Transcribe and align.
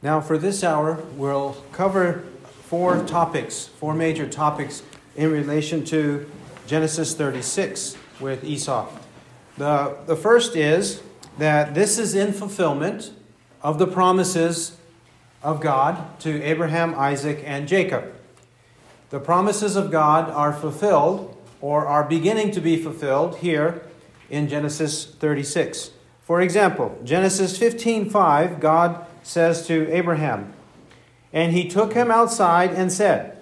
Now, 0.00 0.20
for 0.20 0.38
this 0.38 0.62
hour, 0.62 1.02
we'll 1.16 1.54
cover 1.72 2.24
four 2.62 3.04
topics, 3.04 3.66
four 3.66 3.94
major 3.94 4.28
topics 4.28 4.84
in 5.16 5.32
relation 5.32 5.84
to 5.86 6.30
Genesis 6.68 7.14
36 7.14 7.96
with 8.20 8.44
Esau. 8.44 8.88
The, 9.56 9.96
the 10.06 10.14
first 10.14 10.54
is 10.54 11.02
that 11.38 11.74
this 11.74 11.98
is 11.98 12.14
in 12.14 12.32
fulfillment 12.32 13.12
of 13.60 13.80
the 13.80 13.88
promises 13.88 14.76
of 15.42 15.60
God 15.60 16.20
to 16.20 16.42
Abraham, 16.44 16.94
Isaac, 16.94 17.42
and 17.44 17.66
Jacob. 17.66 18.14
The 19.10 19.18
promises 19.18 19.74
of 19.74 19.90
God 19.90 20.30
are 20.30 20.52
fulfilled 20.52 21.36
or 21.60 21.88
are 21.88 22.04
beginning 22.04 22.52
to 22.52 22.60
be 22.60 22.76
fulfilled 22.76 23.38
here 23.38 23.82
in 24.30 24.48
Genesis 24.48 25.06
36. 25.06 25.90
For 26.22 26.40
example, 26.40 26.96
Genesis 27.02 27.58
15:5, 27.58 28.60
God 28.60 29.06
says 29.28 29.66
to 29.66 29.86
Abraham, 29.92 30.54
"And 31.34 31.52
he 31.52 31.68
took 31.68 31.92
him 31.92 32.10
outside 32.10 32.72
and 32.72 32.90
said, 32.90 33.36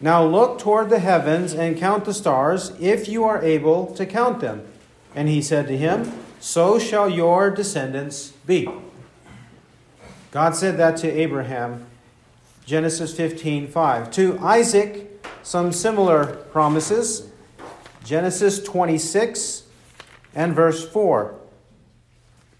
Now 0.00 0.24
look 0.24 0.58
toward 0.58 0.88
the 0.88 0.98
heavens 0.98 1.52
and 1.52 1.76
count 1.76 2.06
the 2.06 2.14
stars, 2.14 2.72
if 2.80 3.06
you 3.06 3.24
are 3.24 3.42
able 3.42 3.86
to 3.94 4.06
count 4.06 4.40
them. 4.40 4.66
And 5.14 5.28
he 5.28 5.42
said 5.42 5.68
to 5.68 5.76
him, 5.76 6.12
So 6.40 6.78
shall 6.78 7.08
your 7.08 7.50
descendants 7.50 8.32
be. 8.46 8.68
God 10.30 10.56
said 10.56 10.76
that 10.78 10.96
to 10.98 11.10
Abraham, 11.10 11.86
Genesis 12.64 13.14
15 13.14 13.68
5. 13.68 14.10
To 14.12 14.38
Isaac, 14.40 15.24
some 15.42 15.72
similar 15.72 16.26
promises. 16.26 17.28
Genesis 18.04 18.62
26 18.62 19.64
and 20.34 20.54
verse 20.54 20.86
4. 20.88 21.34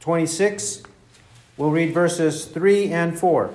26, 0.01 0.83
we'll 1.57 1.71
read 1.71 1.93
verses 1.93 2.45
3 2.45 2.91
and 2.91 3.19
4. 3.19 3.55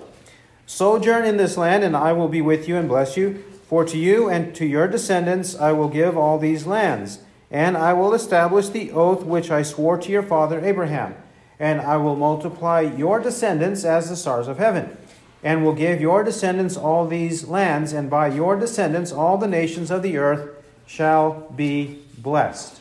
Sojourn 0.66 1.26
in 1.26 1.38
this 1.38 1.58
land, 1.58 1.84
and 1.84 1.96
I 1.96 2.14
will 2.14 2.28
be 2.28 2.42
with 2.42 2.68
you 2.68 2.78
and 2.78 2.88
bless 2.88 3.18
you. 3.18 3.44
For 3.68 3.86
to 3.86 3.98
you 3.98 4.30
and 4.30 4.54
to 4.56 4.66
your 4.66 4.88
descendants 4.88 5.56
I 5.56 5.72
will 5.72 5.88
give 5.88 6.18
all 6.18 6.38
these 6.38 6.66
lands, 6.66 7.20
and 7.50 7.78
I 7.78 7.94
will 7.94 8.14
establish 8.14 8.68
the 8.68 8.92
oath 8.92 9.24
which 9.24 9.50
I 9.50 9.62
swore 9.62 9.98
to 9.98 10.12
your 10.12 10.24
father 10.24 10.64
Abraham. 10.64 11.16
And 11.58 11.80
I 11.80 11.96
will 11.98 12.16
multiply 12.16 12.82
your 12.82 13.20
descendants 13.20 13.86
as 13.86 14.10
the 14.10 14.16
stars 14.16 14.48
of 14.48 14.58
heaven, 14.58 14.98
and 15.42 15.64
will 15.64 15.74
give 15.74 16.02
your 16.02 16.24
descendants 16.24 16.76
all 16.76 17.08
these 17.08 17.48
lands, 17.48 17.94
and 17.94 18.10
by 18.10 18.28
your 18.28 18.58
descendants 18.58 19.12
all 19.12 19.38
the 19.38 19.48
nations 19.48 19.90
of 19.90 20.02
the 20.02 20.18
earth 20.18 20.50
shall 20.86 21.50
be 21.56 22.00
blessed. 22.18 22.81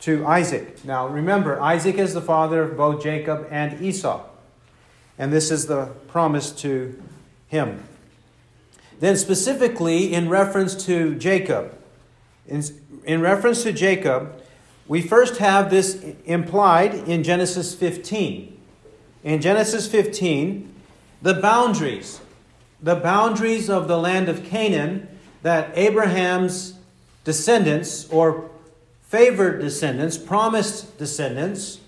To 0.00 0.24
Isaac. 0.26 0.84
Now 0.84 1.08
remember, 1.08 1.60
Isaac 1.60 1.98
is 1.98 2.14
the 2.14 2.20
father 2.20 2.62
of 2.62 2.76
both 2.76 3.02
Jacob 3.02 3.48
and 3.50 3.82
Esau. 3.82 4.24
And 5.18 5.32
this 5.32 5.50
is 5.50 5.66
the 5.66 5.86
promise 6.06 6.52
to 6.62 7.02
him. 7.48 7.82
Then, 9.00 9.16
specifically 9.16 10.12
in 10.12 10.28
reference 10.28 10.74
to 10.86 11.14
Jacob, 11.16 11.76
in, 12.46 12.62
in 13.04 13.20
reference 13.20 13.62
to 13.64 13.72
Jacob, 13.72 14.42
we 14.86 15.02
first 15.02 15.36
have 15.36 15.70
this 15.70 16.02
implied 16.24 16.94
in 16.94 17.22
Genesis 17.22 17.74
15. 17.74 18.58
In 19.22 19.40
Genesis 19.40 19.86
15, 19.86 20.74
the 21.20 21.34
boundaries, 21.34 22.20
the 22.80 22.96
boundaries 22.96 23.68
of 23.68 23.88
the 23.88 23.98
land 23.98 24.28
of 24.28 24.44
Canaan 24.44 25.08
that 25.42 25.70
Abraham's 25.76 26.74
descendants 27.24 28.08
or 28.10 28.50
favored 29.08 29.58
descendants, 29.58 30.18
promised 30.18 30.98
descendants, 30.98 31.80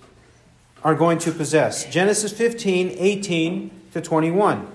are 0.83 0.95
going 0.95 1.19
to 1.19 1.31
possess. 1.31 1.85
Genesis 1.85 2.33
15, 2.33 2.97
18 2.97 3.71
to 3.93 4.01
21. 4.01 4.67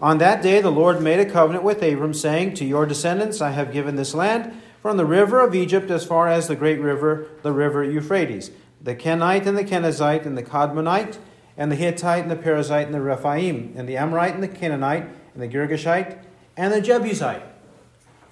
On 0.00 0.18
that 0.18 0.40
day, 0.40 0.60
the 0.60 0.70
Lord 0.70 1.02
made 1.02 1.18
a 1.18 1.28
covenant 1.28 1.64
with 1.64 1.82
Abram, 1.82 2.14
saying, 2.14 2.54
To 2.54 2.64
your 2.64 2.86
descendants 2.86 3.40
I 3.40 3.50
have 3.50 3.72
given 3.72 3.96
this 3.96 4.14
land, 4.14 4.54
from 4.80 4.96
the 4.96 5.04
river 5.04 5.40
of 5.40 5.54
Egypt 5.54 5.90
as 5.90 6.06
far 6.06 6.28
as 6.28 6.46
the 6.46 6.56
great 6.56 6.80
river, 6.80 7.26
the 7.42 7.52
river 7.52 7.84
Euphrates, 7.84 8.50
the 8.80 8.94
Kenite 8.94 9.46
and 9.46 9.58
the 9.58 9.64
Kenizzite 9.64 10.24
and 10.24 10.38
the 10.38 10.42
Kadmonite, 10.42 11.18
and 11.56 11.70
the 11.70 11.76
Hittite 11.76 12.22
and 12.22 12.30
the 12.30 12.36
Perizzite 12.36 12.86
and 12.86 12.94
the 12.94 13.02
Rephaim, 13.02 13.74
and 13.76 13.86
the 13.86 13.96
Amorite 13.96 14.32
and 14.32 14.42
the 14.42 14.48
Canaanite, 14.48 15.06
and 15.34 15.42
the 15.42 15.48
Girgashite, 15.48 16.18
and 16.56 16.72
the 16.72 16.80
Jebusite. 16.80 17.42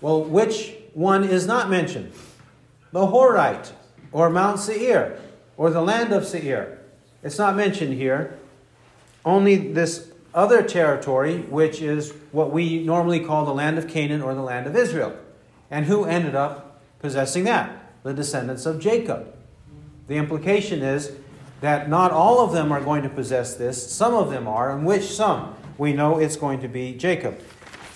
Well, 0.01 0.23
which 0.23 0.75
one 0.95 1.25
is 1.25 1.47
not 1.47 1.69
mentioned? 1.69 2.13
The 2.93 3.07
Horite, 3.07 3.73
or 4.13 4.31
Mount 4.31 4.59
Seir, 4.59 5.21
or 5.57 5.71
the 5.71 5.83
land 5.83 6.13
of 6.13 6.27
Seir. 6.27 6.79
It's 7.23 7.39
not 7.39 7.57
mentioned 7.57 7.95
here. 7.95 8.39
Only 9.25 9.57
this 9.57 10.11
other 10.35 10.63
territory, 10.63 11.39
which 11.43 11.83
is 11.83 12.13
what 12.33 12.53
we 12.53 12.85
normally 12.85 13.21
call 13.21 13.45
the 13.45 13.55
land 13.55 13.79
of 13.79 13.89
Canaan 13.89 14.23
or 14.23 14.35
the 14.35 14.43
land 14.43 14.67
of 14.67 14.77
Israel. 14.77 15.17
And 15.71 15.87
who 15.87 16.05
ended 16.05 16.35
up 16.35 16.81
possessing 17.01 17.45
that? 17.45 17.93
The 18.03 18.15
descendants 18.15 18.65
of 18.65 18.81
Jacob. 18.81 19.35
The 20.07 20.15
implication 20.15 20.83
is 20.83 21.13
that 21.61 21.89
not 21.89 22.13
all 22.13 22.41
of 22.41 22.53
them 22.53 22.73
are 22.73 22.81
going 22.81 23.03
to 23.03 23.09
possess 23.09 23.57
this, 23.57 23.91
some 23.91 24.15
of 24.15 24.31
them 24.31 24.47
are, 24.47 24.71
and 24.71 24.87
which 24.87 25.05
some? 25.05 25.55
We 25.77 25.93
know 25.93 26.19
it's 26.19 26.37
going 26.37 26.61
to 26.61 26.69
be 26.69 26.95
Jacob. 26.95 27.41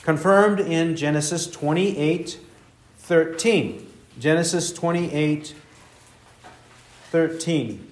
Confirmed 0.02 0.60
in 0.60 0.97
Genesis 0.97 1.47
28 1.47 2.38
13. 2.98 3.91
Genesis 4.19 4.73
28 4.73 5.55
13. 7.11 7.89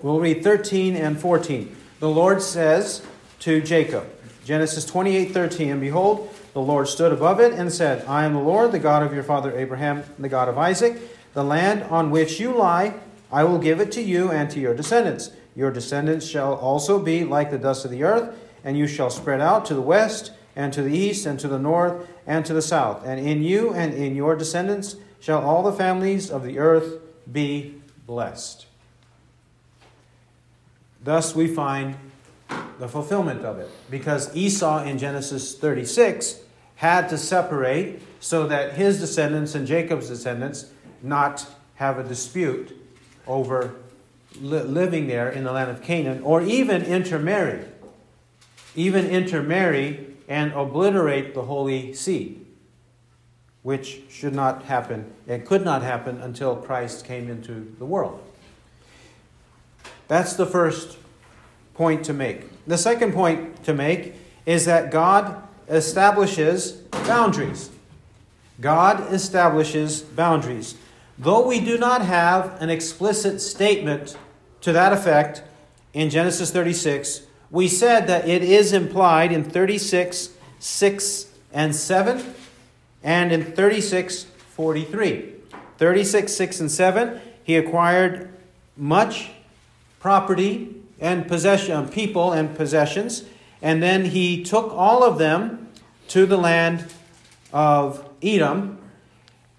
We'll 0.00 0.20
read 0.20 0.44
13 0.44 0.94
and 0.94 1.18
14. 1.18 1.74
The 2.00 2.08
Lord 2.08 2.42
says 2.42 3.02
to 3.40 3.60
Jacob, 3.60 4.06
Genesis 4.44 4.84
28 4.84 5.32
13, 5.32 5.70
and 5.70 5.80
behold, 5.80 6.34
the 6.52 6.60
Lord 6.60 6.88
stood 6.88 7.12
above 7.12 7.40
it 7.40 7.52
and 7.52 7.72
said, 7.72 8.04
I 8.06 8.24
am 8.24 8.34
the 8.34 8.40
Lord, 8.40 8.72
the 8.72 8.78
God 8.78 9.02
of 9.02 9.12
your 9.12 9.22
father 9.22 9.56
Abraham, 9.56 10.04
the 10.18 10.28
God 10.28 10.48
of 10.48 10.58
Isaac. 10.58 11.00
The 11.34 11.44
land 11.44 11.84
on 11.84 12.10
which 12.10 12.40
you 12.40 12.52
lie, 12.52 12.94
I 13.30 13.44
will 13.44 13.58
give 13.58 13.80
it 13.80 13.92
to 13.92 14.02
you 14.02 14.30
and 14.30 14.50
to 14.50 14.60
your 14.60 14.74
descendants. 14.74 15.30
Your 15.54 15.70
descendants 15.70 16.26
shall 16.26 16.54
also 16.54 16.98
be 16.98 17.24
like 17.24 17.50
the 17.50 17.58
dust 17.58 17.84
of 17.84 17.90
the 17.90 18.04
earth, 18.04 18.34
and 18.64 18.78
you 18.78 18.86
shall 18.86 19.10
spread 19.10 19.40
out 19.40 19.64
to 19.66 19.74
the 19.74 19.80
west, 19.80 20.32
and 20.58 20.72
to 20.72 20.82
the 20.82 20.92
east, 20.92 21.24
and 21.24 21.38
to 21.38 21.46
the 21.46 21.58
north, 21.58 22.08
and 22.26 22.44
to 22.44 22.52
the 22.52 22.60
south. 22.60 23.06
And 23.06 23.20
in 23.20 23.44
you 23.44 23.72
and 23.72 23.94
in 23.94 24.16
your 24.16 24.34
descendants 24.34 24.96
shall 25.20 25.40
all 25.40 25.62
the 25.62 25.72
families 25.72 26.32
of 26.32 26.42
the 26.42 26.58
earth 26.58 26.98
be 27.30 27.80
blessed. 28.06 28.66
Thus 31.04 31.32
we 31.32 31.46
find 31.46 31.96
the 32.80 32.88
fulfillment 32.88 33.44
of 33.44 33.60
it. 33.60 33.70
Because 33.88 34.34
Esau 34.34 34.82
in 34.82 34.98
Genesis 34.98 35.56
36 35.56 36.40
had 36.74 37.08
to 37.10 37.18
separate 37.18 38.02
so 38.18 38.48
that 38.48 38.74
his 38.74 38.98
descendants 38.98 39.54
and 39.54 39.64
Jacob's 39.64 40.08
descendants 40.08 40.72
not 41.02 41.46
have 41.76 42.00
a 42.00 42.02
dispute 42.02 42.76
over 43.28 43.76
li- 44.40 44.62
living 44.62 45.06
there 45.06 45.28
in 45.28 45.44
the 45.44 45.52
land 45.52 45.70
of 45.70 45.82
Canaan 45.82 46.20
or 46.22 46.42
even 46.42 46.82
intermarry. 46.82 47.64
Even 48.74 49.06
intermarry 49.06 50.07
and 50.28 50.52
obliterate 50.52 51.34
the 51.34 51.42
holy 51.42 51.94
seed, 51.94 52.44
which 53.62 54.02
should 54.10 54.34
not 54.34 54.64
happen. 54.64 55.10
It 55.26 55.46
could 55.46 55.64
not 55.64 55.82
happen 55.82 56.20
until 56.20 56.54
Christ 56.54 57.04
came 57.04 57.30
into 57.30 57.74
the 57.78 57.86
world. 57.86 58.22
That's 60.06 60.34
the 60.34 60.46
first 60.46 60.98
point 61.74 62.04
to 62.04 62.12
make. 62.12 62.66
The 62.66 62.78
second 62.78 63.14
point 63.14 63.64
to 63.64 63.74
make 63.74 64.14
is 64.44 64.66
that 64.66 64.90
God 64.90 65.42
establishes 65.68 66.72
boundaries. 67.06 67.70
God 68.60 69.12
establishes 69.12 70.02
boundaries. 70.02 70.74
Though 71.18 71.46
we 71.46 71.60
do 71.60 71.78
not 71.78 72.02
have 72.02 72.60
an 72.60 72.70
explicit 72.70 73.40
statement 73.40 74.16
to 74.60 74.72
that 74.72 74.92
effect 74.92 75.42
in 75.92 76.10
Genesis 76.10 76.50
36, 76.50 77.22
we 77.50 77.68
said 77.68 78.06
that 78.06 78.28
it 78.28 78.42
is 78.42 78.72
implied 78.72 79.32
in 79.32 79.44
36, 79.44 80.30
6, 80.58 81.26
and 81.52 81.74
7, 81.74 82.34
and 83.02 83.32
in 83.32 83.44
36, 83.52 84.24
43. 84.24 85.32
36, 85.78 86.32
6, 86.32 86.60
and 86.60 86.70
7, 86.70 87.20
he 87.42 87.56
acquired 87.56 88.34
much 88.76 89.30
property 90.00 90.74
and 91.00 91.26
possession, 91.26 91.72
um, 91.74 91.88
people 91.88 92.32
and 92.32 92.54
possessions, 92.56 93.24
and 93.62 93.82
then 93.82 94.06
he 94.06 94.42
took 94.42 94.72
all 94.72 95.02
of 95.02 95.18
them 95.18 95.68
to 96.08 96.26
the 96.26 96.36
land 96.36 96.86
of 97.52 98.08
Edom, 98.22 98.78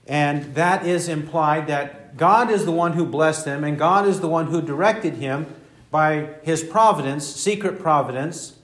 and 0.07 0.53
that 0.55 0.85
is 0.85 1.07
implied 1.07 1.67
that 1.67 2.17
God 2.17 2.51
is 2.51 2.65
the 2.65 2.71
one 2.71 2.93
who 2.93 3.05
blessed 3.05 3.45
him, 3.45 3.63
and 3.63 3.77
God 3.77 4.05
is 4.07 4.19
the 4.19 4.27
one 4.27 4.47
who 4.47 4.61
directed 4.61 5.15
him 5.15 5.47
by 5.91 6.29
his 6.43 6.63
providence, 6.63 7.25
secret 7.25 7.79
providence, 7.79 8.57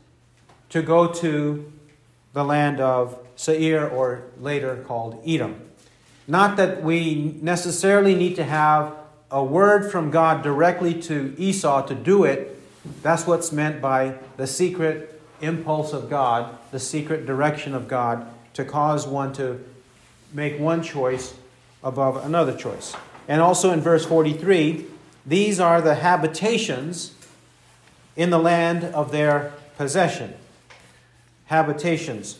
to 0.69 0.81
go 0.81 1.07
to 1.11 1.71
the 2.33 2.43
land 2.43 2.79
of 2.79 3.19
Seir, 3.35 3.87
or 3.87 4.23
later 4.39 4.83
called 4.87 5.21
Edom. 5.25 5.61
Not 6.27 6.57
that 6.57 6.83
we 6.83 7.37
necessarily 7.41 8.15
need 8.15 8.35
to 8.35 8.43
have 8.43 8.95
a 9.31 9.43
word 9.43 9.91
from 9.91 10.11
God 10.11 10.43
directly 10.43 10.99
to 11.03 11.35
Esau 11.37 11.85
to 11.87 11.95
do 11.95 12.23
it, 12.23 12.51
That's 13.01 13.25
what's 13.25 13.51
meant 13.51 13.81
by 13.81 14.15
the 14.37 14.45
secret 14.45 15.19
impulse 15.41 15.91
of 15.91 16.09
God, 16.09 16.55
the 16.71 16.79
secret 16.79 17.25
direction 17.25 17.73
of 17.73 17.87
God 17.87 18.27
to 18.53 18.63
cause 18.63 19.07
one 19.07 19.33
to 19.33 19.63
make 20.33 20.59
one 20.59 20.81
choice 20.81 21.33
above 21.83 22.23
another 22.25 22.55
choice. 22.55 22.95
And 23.27 23.41
also 23.41 23.71
in 23.71 23.81
verse 23.81 24.05
43, 24.05 24.85
these 25.25 25.59
are 25.59 25.81
the 25.81 25.95
habitations 25.95 27.13
in 28.15 28.29
the 28.29 28.39
land 28.39 28.83
of 28.83 29.11
their 29.11 29.53
possession. 29.77 30.33
Habitations. 31.45 32.39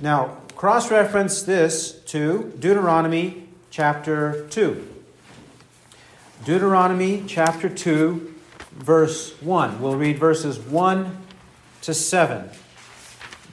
Now, 0.00 0.36
cross 0.54 0.90
reference 0.90 1.42
this 1.42 1.92
to 2.06 2.52
Deuteronomy 2.58 3.48
chapter 3.70 4.46
2. 4.50 4.86
Deuteronomy 6.44 7.24
chapter 7.26 7.68
2, 7.68 8.34
verse 8.72 9.40
1. 9.42 9.80
We'll 9.80 9.96
read 9.96 10.18
verses 10.18 10.58
1 10.58 11.16
to 11.82 11.94
7. 11.94 12.50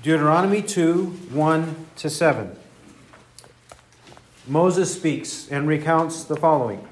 Deuteronomy 0.04 0.62
2, 0.62 1.06
1 1.32 1.86
to 1.96 2.10
7. 2.10 2.56
Moses 4.48 4.94
speaks 4.94 5.48
and 5.50 5.68
recounts 5.68 6.24
the 6.26 6.36
following. 6.36 6.88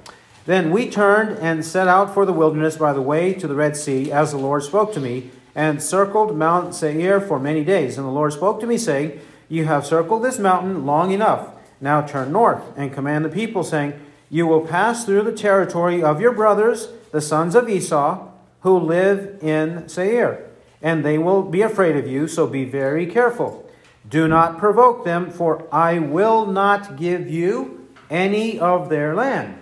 Then 0.45 0.71
we 0.71 0.89
turned 0.89 1.37
and 1.39 1.65
set 1.65 1.87
out 1.87 2.13
for 2.13 2.25
the 2.25 2.33
wilderness 2.33 2.75
by 2.75 2.91
the 2.91 3.01
way 3.01 3.33
to 3.33 3.47
the 3.47 3.55
Red 3.55 3.77
Sea, 3.77 4.11
as 4.11 4.31
the 4.31 4.37
Lord 4.37 4.63
spoke 4.63 4.93
to 4.93 4.99
me, 4.99 5.31
and 5.55 5.81
circled 5.81 6.35
Mount 6.35 6.75
Seir 6.75 7.21
for 7.21 7.39
many 7.39 7.63
days. 7.63 7.97
And 7.97 8.05
the 8.05 8.11
Lord 8.11 8.33
spoke 8.33 8.59
to 8.59 8.67
me, 8.67 8.77
saying, 8.77 9.21
You 9.47 9.65
have 9.65 9.85
circled 9.85 10.23
this 10.23 10.39
mountain 10.39 10.85
long 10.85 11.11
enough. 11.11 11.49
Now 11.79 12.01
turn 12.01 12.33
north 12.33 12.61
and 12.75 12.93
command 12.93 13.23
the 13.23 13.29
people, 13.29 13.63
saying, 13.63 13.93
You 14.29 14.45
will 14.45 14.67
pass 14.67 15.05
through 15.05 15.23
the 15.23 15.31
territory 15.31 16.03
of 16.03 16.19
your 16.19 16.33
brothers, 16.33 16.89
the 17.11 17.21
sons 17.21 17.55
of 17.55 17.69
Esau, 17.69 18.27
who 18.61 18.77
live 18.77 19.41
in 19.41 19.87
Seir, 19.87 20.49
and 20.81 21.05
they 21.05 21.17
will 21.17 21.43
be 21.43 21.61
afraid 21.61 21.95
of 21.95 22.07
you, 22.07 22.27
so 22.27 22.47
be 22.47 22.65
very 22.65 23.05
careful. 23.05 23.69
Do 24.09 24.27
not 24.27 24.57
provoke 24.57 25.05
them, 25.05 25.31
for 25.31 25.67
I 25.71 25.99
will 25.99 26.45
not 26.45 26.97
give 26.97 27.29
you 27.29 27.87
any 28.09 28.59
of 28.59 28.89
their 28.89 29.15
land 29.15 29.59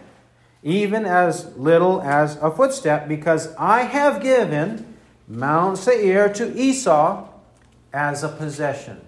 even 0.63 1.05
as 1.05 1.55
little 1.57 2.01
as 2.01 2.35
a 2.37 2.51
footstep, 2.51 3.07
because 3.07 3.53
I 3.55 3.83
have 3.83 4.21
given 4.21 4.97
Mount 5.27 5.77
Seir 5.77 6.31
to 6.33 6.55
Esau 6.57 7.27
as 7.93 8.23
a 8.23 8.29
possession. 8.29 9.01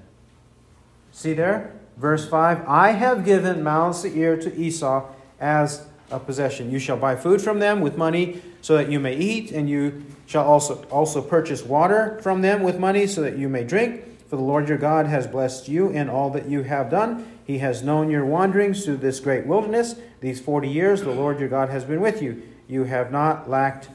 See 1.11 1.33
there? 1.33 1.73
Verse 1.97 2.27
5 2.27 2.67
I 2.67 2.91
have 2.91 3.23
given 3.23 3.61
Mount 3.61 3.95
Seir 3.95 4.38
to 4.38 4.55
Esau 4.55 5.05
as 5.39 5.85
a 6.09 6.19
possession. 6.19 6.71
You 6.71 6.79
shall 6.79 6.97
buy 6.97 7.15
food 7.15 7.41
from 7.41 7.59
them 7.59 7.81
with 7.81 7.97
money 7.97 8.41
so 8.61 8.77
that 8.77 8.89
you 8.89 8.99
may 8.99 9.15
eat, 9.15 9.51
and 9.51 9.69
you 9.69 10.06
shall 10.25 10.45
also, 10.45 10.83
also 10.85 11.21
purchase 11.21 11.63
water 11.63 12.17
from 12.21 12.41
them 12.41 12.63
with 12.63 12.79
money 12.79 13.07
so 13.07 13.21
that 13.21 13.38
you 13.38 13.49
may 13.49 13.63
drink. 13.63 14.03
For 14.29 14.38
the 14.38 14.44
Lord 14.44 14.69
your 14.69 14.77
God 14.77 15.06
has 15.06 15.27
blessed 15.27 15.67
you 15.67 15.89
in 15.89 16.09
all 16.09 16.29
that 16.31 16.47
you 16.47 16.63
have 16.63 16.89
done. 16.89 17.32
He 17.45 17.57
has 17.60 17.84
known 17.84 18.10
your 18.10 18.25
wanderings 18.25 18.86
through 18.86 18.98
this 18.98 19.19
great 19.19 19.45
wilderness. 19.45 19.95
These 20.22 20.40
40 20.40 20.69
years, 20.69 21.01
the 21.01 21.12
Lord 21.12 21.40
your 21.40 21.50
God 21.50 21.69
has 21.69 21.84
been 21.84 22.01
with 22.01 22.22
you. 22.22 22.42
You 22.68 22.86
have 22.86 23.12
not 23.12 23.50
lacked 23.50 23.90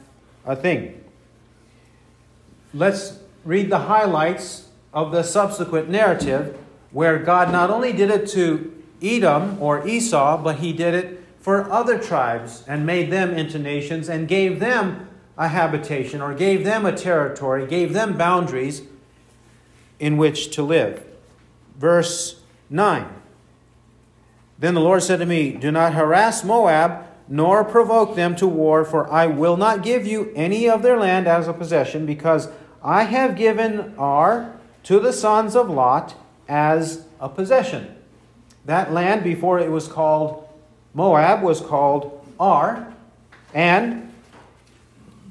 a 0.45 0.55
thing. 0.55 1.03
Let's 2.73 3.19
read 3.43 3.69
the 3.69 3.79
highlights 3.79 4.69
of 4.93 5.11
the 5.11 5.23
subsequent 5.23 5.89
narrative 5.89 6.57
where 6.91 7.17
God 7.17 7.51
not 7.51 7.69
only 7.69 7.93
did 7.93 8.09
it 8.09 8.27
to 8.29 8.75
Edom 9.01 9.61
or 9.61 9.87
Esau, 9.87 10.37
but 10.37 10.57
he 10.57 10.73
did 10.73 10.93
it 10.93 11.23
for 11.39 11.71
other 11.71 11.97
tribes 11.97 12.63
and 12.67 12.85
made 12.85 13.11
them 13.11 13.31
into 13.31 13.57
nations 13.57 14.09
and 14.09 14.27
gave 14.27 14.59
them 14.59 15.07
a 15.37 15.47
habitation 15.47 16.21
or 16.21 16.33
gave 16.33 16.63
them 16.63 16.85
a 16.85 16.95
territory, 16.95 17.65
gave 17.65 17.93
them 17.93 18.17
boundaries 18.17 18.83
in 19.99 20.17
which 20.17 20.51
to 20.51 20.61
live. 20.61 21.03
Verse 21.77 22.41
9 22.69 23.18
Then 24.59 24.73
the 24.73 24.81
Lord 24.81 25.01
said 25.01 25.19
to 25.19 25.25
me, 25.25 25.51
Do 25.51 25.71
not 25.71 25.93
harass 25.93 26.43
Moab, 26.43 27.05
nor 27.29 27.63
provoke 27.63 28.15
them 28.15 28.35
to 28.35 28.47
war, 28.47 28.83
for 28.83 29.09
I 29.11 29.25
will 29.25 29.55
not 29.55 29.83
give 29.83 30.05
you 30.05 30.33
any 30.35 30.69
of 30.69 30.81
their 30.81 30.97
land 30.97 31.27
as 31.27 31.47
a 31.47 31.53
possession, 31.53 32.05
because 32.05 32.49
I 32.83 33.03
have 33.03 33.37
given 33.37 33.93
Ar 33.97 34.59
to 34.83 34.99
the 34.99 35.13
sons 35.13 35.55
of 35.55 35.69
Lot 35.69 36.15
as 36.49 37.05
a 37.21 37.29
possession. 37.29 37.95
That 38.65 38.91
land, 38.91 39.23
before 39.23 39.59
it 39.59 39.71
was 39.71 39.87
called 39.87 40.47
Moab, 40.93 41.41
was 41.41 41.61
called 41.61 42.25
Ar, 42.37 42.93
and 43.53 44.11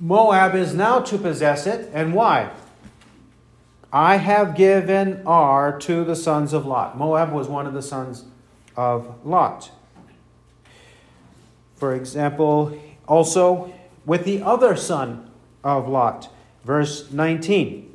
Moab 0.01 0.55
is 0.55 0.73
now 0.75 1.01
to 1.01 1.19
possess 1.19 1.67
it. 1.67 1.91
And 1.93 2.15
why? 2.15 2.51
I 3.93 4.17
have 4.17 4.55
given 4.55 5.23
Ar 5.27 5.79
to 5.81 6.05
the 6.05 6.17
sons 6.17 6.55
of 6.55 6.65
Lot. 6.65 6.97
Moab 6.97 7.33
was 7.33 7.49
one 7.49 7.67
of 7.67 7.75
the 7.75 7.83
sons 7.83 8.25
of 8.79 9.27
Lot. 9.27 9.73
For 11.75 11.95
example, 11.95 12.81
also 13.09 13.75
with 14.07 14.25
the 14.25 14.41
other 14.41 14.77
son 14.77 15.29
of 15.65 15.89
Lot, 15.89 16.33
verse 16.65 17.11
19. 17.11 17.93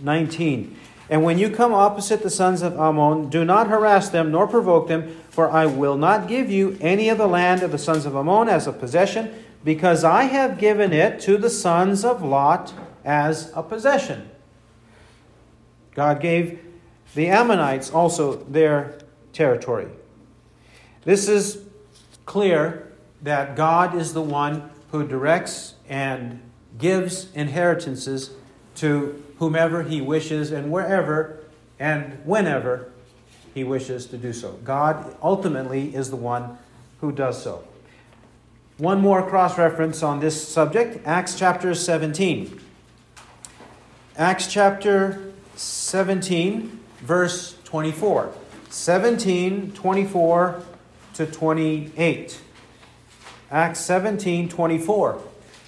19. 0.00 0.76
And 1.10 1.22
when 1.22 1.38
you 1.38 1.50
come 1.50 1.74
opposite 1.74 2.22
the 2.22 2.30
sons 2.30 2.62
of 2.62 2.78
Ammon, 2.78 3.28
do 3.28 3.44
not 3.44 3.68
harass 3.68 4.08
them 4.08 4.32
nor 4.32 4.48
provoke 4.48 4.88
them, 4.88 5.14
for 5.28 5.50
I 5.50 5.66
will 5.66 5.98
not 5.98 6.26
give 6.26 6.50
you 6.50 6.78
any 6.80 7.10
of 7.10 7.18
the 7.18 7.28
land 7.28 7.62
of 7.62 7.70
the 7.70 7.78
sons 7.78 8.06
of 8.06 8.16
Ammon 8.16 8.48
as 8.48 8.66
a 8.66 8.72
possession, 8.72 9.32
because 9.62 10.04
I 10.04 10.24
have 10.24 10.58
given 10.58 10.94
it 10.94 11.20
to 11.20 11.36
the 11.36 11.50
sons 11.50 12.02
of 12.02 12.22
Lot 12.22 12.72
as 13.04 13.52
a 13.54 13.62
possession. 13.62 14.30
God 15.94 16.20
gave 16.20 16.60
the 17.14 17.28
Ammonites 17.28 17.90
also 17.90 18.36
their 18.44 18.98
territory. 19.36 19.86
This 21.04 21.28
is 21.28 21.62
clear 22.24 22.90
that 23.22 23.54
God 23.54 23.94
is 23.94 24.14
the 24.14 24.22
one 24.22 24.70
who 24.90 25.06
directs 25.06 25.74
and 25.88 26.40
gives 26.78 27.30
inheritances 27.34 28.30
to 28.76 29.22
whomever 29.38 29.82
he 29.82 30.00
wishes 30.00 30.50
and 30.50 30.72
wherever 30.72 31.44
and 31.78 32.18
whenever 32.24 32.90
he 33.52 33.62
wishes 33.62 34.06
to 34.06 34.16
do 34.16 34.32
so. 34.32 34.52
God 34.64 35.14
ultimately 35.22 35.94
is 35.94 36.10
the 36.10 36.16
one 36.16 36.56
who 37.00 37.12
does 37.12 37.42
so. 37.42 37.62
One 38.78 39.00
more 39.00 39.26
cross 39.26 39.58
reference 39.58 40.02
on 40.02 40.20
this 40.20 40.48
subject 40.48 41.06
Acts 41.06 41.38
chapter 41.38 41.74
17. 41.74 42.60
Acts 44.16 44.46
chapter 44.46 45.32
17, 45.56 46.80
verse 47.02 47.56
24. 47.64 48.32
17, 48.76 49.72
24 49.72 50.62
to 51.14 51.26
28. 51.26 52.40
Acts 53.50 53.80
17, 53.80 54.48
24. 54.50 55.22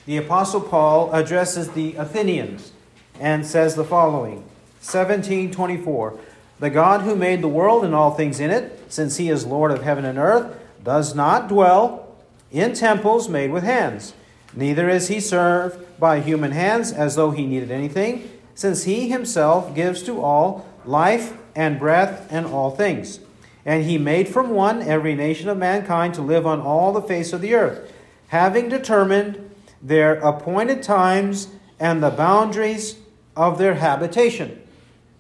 The 0.05 0.19
Apostle 0.19 0.61
Paul 0.61 1.13
addresses 1.13 1.71
the 1.71 1.95
Athenians 1.97 2.73
and 3.19 3.47
says 3.47 3.75
the 3.75 3.85
following 3.85 4.45
17, 4.81 5.51
24. 5.51 6.19
The 6.61 6.71
God 6.71 7.01
who 7.01 7.17
made 7.17 7.41
the 7.41 7.49
world 7.49 7.85
and 7.85 7.95
all 7.95 8.11
things 8.11 8.41
in 8.41 8.51
it, 8.51 8.93
since 8.93 9.17
he 9.17 9.31
is 9.31 9.47
Lord 9.47 9.71
of 9.71 9.83
heaven 9.83 10.05
and 10.05 10.19
earth, 10.19 10.55
does 10.85 11.15
not 11.15 11.49
dwell 11.49 12.15
in 12.53 12.75
temples 12.75 13.29
made 13.29 13.51
with 13.51 13.65
hands. 13.65 14.13
Neither 14.55 14.89
is 14.89 15.09
he 15.09 15.19
served 15.19 15.99
by 15.99 16.21
human 16.21 16.53
hands 16.53 16.93
as 16.93 17.17
though 17.17 17.31
he 17.31 17.47
needed 17.47 17.71
anything 17.71 18.31
since 18.55 18.85
he 18.85 19.09
himself 19.09 19.75
gives 19.75 20.03
to 20.03 20.21
all 20.21 20.67
life 20.85 21.33
and 21.59 21.77
breath 21.77 22.29
and 22.31 22.47
all 22.47 22.71
things. 22.71 23.19
And 23.67 23.85
he 23.85 23.99
made 23.99 24.29
from 24.29 24.51
one 24.51 24.81
every 24.81 25.17
nation 25.17 25.49
of 25.49 25.59
mankind 25.59 26.15
to 26.15 26.23
live 26.23 26.47
on 26.47 26.61
all 26.61 26.93
the 26.93 27.03
face 27.03 27.33
of 27.33 27.41
the 27.41 27.55
earth, 27.55 27.93
having 28.29 28.69
determined 28.69 29.51
their 29.83 30.15
appointed 30.21 30.85
times 30.85 31.49
and 31.81 32.01
the 32.01 32.11
boundaries 32.11 32.97
of 33.37 33.59
their 33.59 33.75
habitation, 33.75 34.63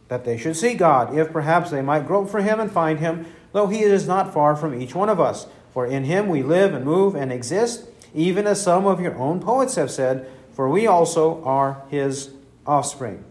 that 0.06 0.24
they 0.24 0.38
should 0.38 0.56
see 0.56 0.74
God, 0.74 1.18
if 1.18 1.32
perhaps 1.32 1.70
they 1.70 1.82
might 1.82 2.06
grope 2.06 2.30
for 2.30 2.40
him 2.40 2.60
and 2.60 2.70
find 2.70 3.00
him, 3.00 3.26
though 3.52 3.66
he 3.66 3.80
is 3.80 4.06
not 4.06 4.32
far 4.32 4.54
from 4.54 4.80
each 4.80 4.94
one 4.94 5.08
of 5.08 5.18
us. 5.20 5.48
For 5.72 5.86
in 5.86 6.04
him 6.04 6.28
we 6.28 6.44
live 6.44 6.72
and 6.72 6.84
move 6.84 7.16
and 7.16 7.32
exist, 7.32 7.88
even 8.14 8.46
as 8.46 8.62
some 8.62 8.86
of 8.86 9.00
your 9.00 9.16
own 9.16 9.40
poets 9.40 9.74
have 9.74 9.90
said, 9.90 10.30
for 10.52 10.68
we 10.68 10.86
also 10.86 11.42
are 11.42 11.82
his 11.90 12.30
offspring. 12.64 13.24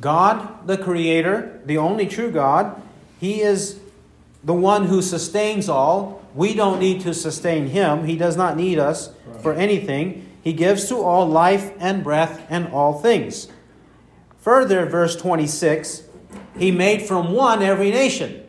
God, 0.00 0.66
the 0.66 0.78
Creator, 0.78 1.62
the 1.64 1.78
only 1.78 2.06
true 2.06 2.30
God, 2.30 2.80
He 3.18 3.40
is 3.40 3.80
the 4.44 4.54
one 4.54 4.86
who 4.86 5.02
sustains 5.02 5.68
all. 5.68 6.22
We 6.34 6.54
don't 6.54 6.78
need 6.78 7.00
to 7.02 7.14
sustain 7.14 7.66
Him. 7.66 8.04
He 8.04 8.16
does 8.16 8.36
not 8.36 8.56
need 8.56 8.78
us 8.78 9.10
for 9.42 9.52
anything. 9.52 10.28
He 10.42 10.52
gives 10.52 10.88
to 10.88 10.96
all 10.96 11.26
life 11.26 11.72
and 11.78 12.04
breath 12.04 12.46
and 12.48 12.68
all 12.68 13.00
things. 13.00 13.48
Further, 14.38 14.86
verse 14.86 15.16
26 15.16 16.04
He 16.56 16.70
made 16.70 17.02
from 17.02 17.32
one 17.32 17.62
every 17.62 17.90
nation. 17.90 18.44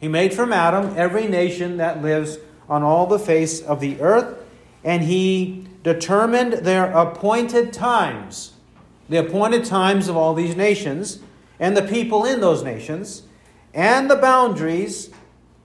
He 0.00 0.08
made 0.08 0.34
from 0.34 0.52
Adam 0.52 0.94
every 0.96 1.28
nation 1.28 1.76
that 1.76 2.02
lives 2.02 2.38
on 2.68 2.82
all 2.82 3.06
the 3.06 3.18
face 3.18 3.60
of 3.60 3.80
the 3.80 4.00
earth, 4.00 4.38
and 4.82 5.02
He 5.02 5.66
determined 5.82 6.54
their 6.64 6.86
appointed 6.90 7.72
times, 7.72 8.53
the 9.08 9.18
appointed 9.18 9.64
times 9.64 10.08
of 10.08 10.16
all 10.16 10.34
these 10.34 10.56
nations, 10.56 11.20
and 11.58 11.76
the 11.76 11.82
people 11.82 12.24
in 12.24 12.40
those 12.40 12.62
nations, 12.62 13.22
and 13.72 14.10
the 14.10 14.16
boundaries 14.16 15.10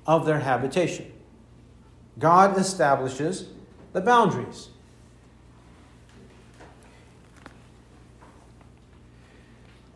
of 0.05 0.25
their 0.25 0.39
habitation. 0.39 1.11
God 2.17 2.57
establishes 2.57 3.45
the 3.93 4.01
boundaries. 4.01 4.69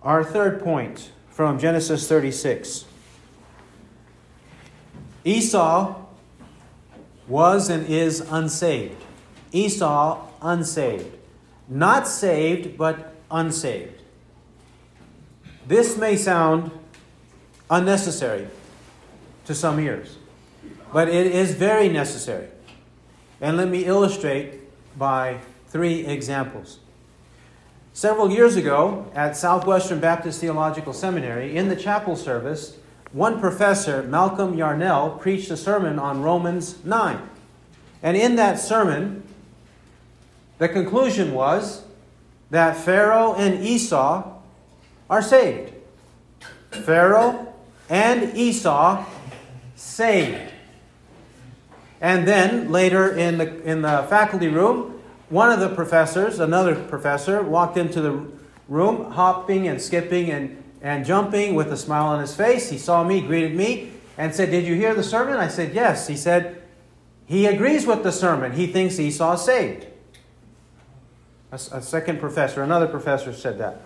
Our 0.02 0.24
third 0.24 0.62
point 0.64 1.12
from 1.30 1.58
Genesis 1.58 2.08
36 2.08 2.86
Esau 5.26 5.96
was 7.28 7.70
and 7.70 7.88
is 7.88 8.20
unsaved. 8.20 9.02
Esau, 9.54 10.28
unsaved. 10.42 11.18
Not 11.70 12.08
saved, 12.08 12.78
but 12.78 13.13
unsaved. 13.34 14.02
This 15.68 15.98
may 15.98 16.16
sound 16.16 16.72
unnecessary 17.70 18.48
to 19.46 19.56
some 19.56 19.80
ears, 19.80 20.18
but 20.94 21.10
it 21.10 21.28
is 21.28 21.56
very 21.56 21.90
necessary. 21.90 22.48
And 23.42 23.58
let 23.58 23.68
me 23.68 23.86
illustrate 23.86 24.62
by 24.98 25.40
three 25.68 26.06
examples. 26.06 26.80
Several 27.94 28.32
years 28.32 28.56
ago 28.56 29.12
at 29.14 29.36
Southwestern 29.36 30.00
Baptist 30.00 30.40
Theological 30.40 30.94
Seminary, 30.94 31.56
in 31.58 31.70
the 31.70 31.76
chapel 31.76 32.16
service, 32.16 32.78
one 33.12 33.40
professor, 33.40 34.04
Malcolm 34.04 34.58
Yarnell, 34.58 35.12
preached 35.20 35.52
a 35.52 35.58
sermon 35.58 36.00
on 36.00 36.22
Romans 36.22 36.84
9. 36.84 37.20
And 38.02 38.18
in 38.18 38.36
that 38.36 38.60
sermon, 38.60 39.24
the 40.58 40.68
conclusion 40.68 41.34
was 41.34 41.84
that 42.54 42.78
Pharaoh 42.78 43.34
and 43.34 43.66
Esau 43.66 44.32
are 45.10 45.22
saved. 45.24 45.74
Pharaoh 46.70 47.52
and 47.90 48.38
Esau 48.38 49.04
saved. 49.76 50.52
And 52.00 52.28
then 52.28 52.72
later 52.72 53.18
in 53.18 53.40
the, 53.40 53.64
in 53.64 53.82
the 53.82 54.06
faculty 54.08 54.50
room, 54.50 55.02
one 55.30 55.52
of 55.52 55.62
the 55.62 55.70
professors, 55.70 56.40
another 56.40 56.76
professor, 56.76 57.42
walked 57.42 57.76
into 57.76 58.02
the 58.02 58.24
room, 58.68 59.10
hopping 59.10 59.68
and 59.68 59.82
skipping 59.82 60.30
and 60.30 60.60
and 60.84 61.06
jumping 61.06 61.56
with 61.56 61.72
a 61.72 61.78
smile 61.78 62.08
on 62.08 62.20
his 62.20 62.36
face. 62.36 62.70
He 62.70 62.78
saw 62.78 63.06
me, 63.06 63.22
greeted 63.22 63.56
me, 63.56 63.94
and 64.18 64.36
said, 64.36 64.52
Did 64.52 64.66
you 64.66 64.76
hear 64.76 64.94
the 64.94 65.02
sermon? 65.02 65.38
I 65.38 65.48
said, 65.48 65.74
Yes. 65.74 66.08
He 66.08 66.18
said, 66.18 66.62
He 67.26 67.46
agrees 67.46 67.88
with 67.88 68.04
the 68.04 68.12
sermon. 68.12 68.52
He 68.52 68.68
thinks 68.68 69.00
Esau 69.00 69.34
is 69.34 69.42
saved. 69.42 69.88
A, 71.54 71.78
a 71.78 71.82
second 71.84 72.20
professor, 72.20 72.64
another 72.64 72.88
professor 72.88 73.32
said 73.32 73.60
that. 73.60 73.82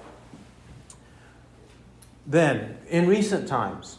Then, 2.25 2.77
in 2.89 3.07
recent 3.07 3.45
times, 3.45 3.97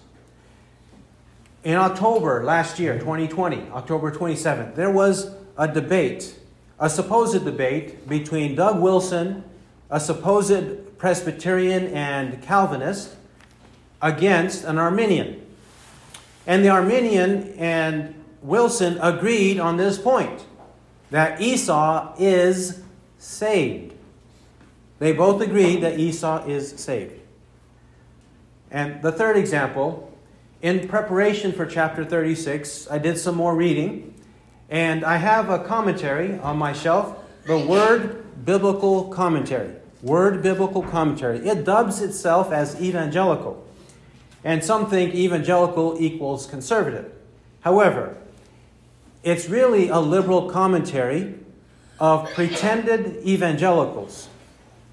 in 1.64 1.74
October 1.74 2.42
last 2.44 2.78
year, 2.78 2.98
2020, 2.98 3.68
October 3.72 4.10
27th, 4.10 4.74
there 4.74 4.90
was 4.90 5.34
a 5.58 5.68
debate, 5.68 6.38
a 6.80 6.88
supposed 6.88 7.44
debate 7.44 8.08
between 8.08 8.54
Doug 8.54 8.80
Wilson, 8.80 9.44
a 9.90 10.00
supposed 10.00 10.96
Presbyterian 10.96 11.88
and 11.88 12.40
Calvinist 12.40 13.16
against 14.00 14.64
an 14.64 14.78
Arminian. 14.78 15.44
And 16.46 16.64
the 16.64 16.70
Arminian 16.70 17.52
and 17.58 18.14
Wilson 18.40 18.98
agreed 19.02 19.60
on 19.60 19.76
this 19.76 19.98
point 19.98 20.46
that 21.10 21.42
Esau 21.42 22.14
is 22.18 22.82
saved. 23.18 23.94
They 24.98 25.12
both 25.12 25.40
agree 25.40 25.76
that 25.76 25.98
Esau 25.98 26.46
is 26.46 26.70
saved. 26.70 27.20
And 28.70 29.02
the 29.02 29.12
third 29.12 29.36
example, 29.36 30.12
in 30.60 30.88
preparation 30.88 31.52
for 31.52 31.66
chapter 31.66 32.04
36, 32.04 32.90
I 32.90 32.98
did 32.98 33.18
some 33.18 33.36
more 33.36 33.54
reading, 33.54 34.14
and 34.68 35.04
I 35.04 35.16
have 35.16 35.50
a 35.50 35.60
commentary 35.60 36.38
on 36.40 36.58
my 36.58 36.72
shelf, 36.72 37.16
the 37.46 37.58
Word 37.58 38.44
Biblical 38.44 39.04
Commentary. 39.08 39.74
Word 40.02 40.42
Biblical 40.42 40.82
Commentary. 40.82 41.38
It 41.48 41.64
dubs 41.64 42.02
itself 42.02 42.52
as 42.52 42.80
evangelical, 42.80 43.64
and 44.44 44.62
some 44.62 44.90
think 44.90 45.14
evangelical 45.14 45.96
equals 46.00 46.46
conservative. 46.46 47.12
However, 47.62 48.16
it's 49.22 49.48
really 49.48 49.88
a 49.88 49.98
liberal 49.98 50.50
commentary 50.50 51.34
of 52.00 52.32
pretended 52.34 53.26
evangelicals, 53.26 54.28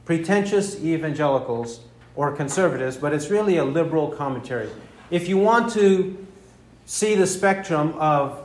pretentious 0.05 0.83
evangelicals 0.83 1.81
or 2.15 2.31
conservatives, 2.31 2.97
but 2.97 3.13
it's 3.13 3.29
really 3.29 3.57
a 3.57 3.65
liberal 3.65 4.09
commentary. 4.09 4.69
If 5.11 5.27
you 5.27 5.37
want 5.37 5.71
to 5.73 6.25
see 6.85 7.15
the 7.15 7.27
spectrum 7.27 7.93
of 7.97 8.41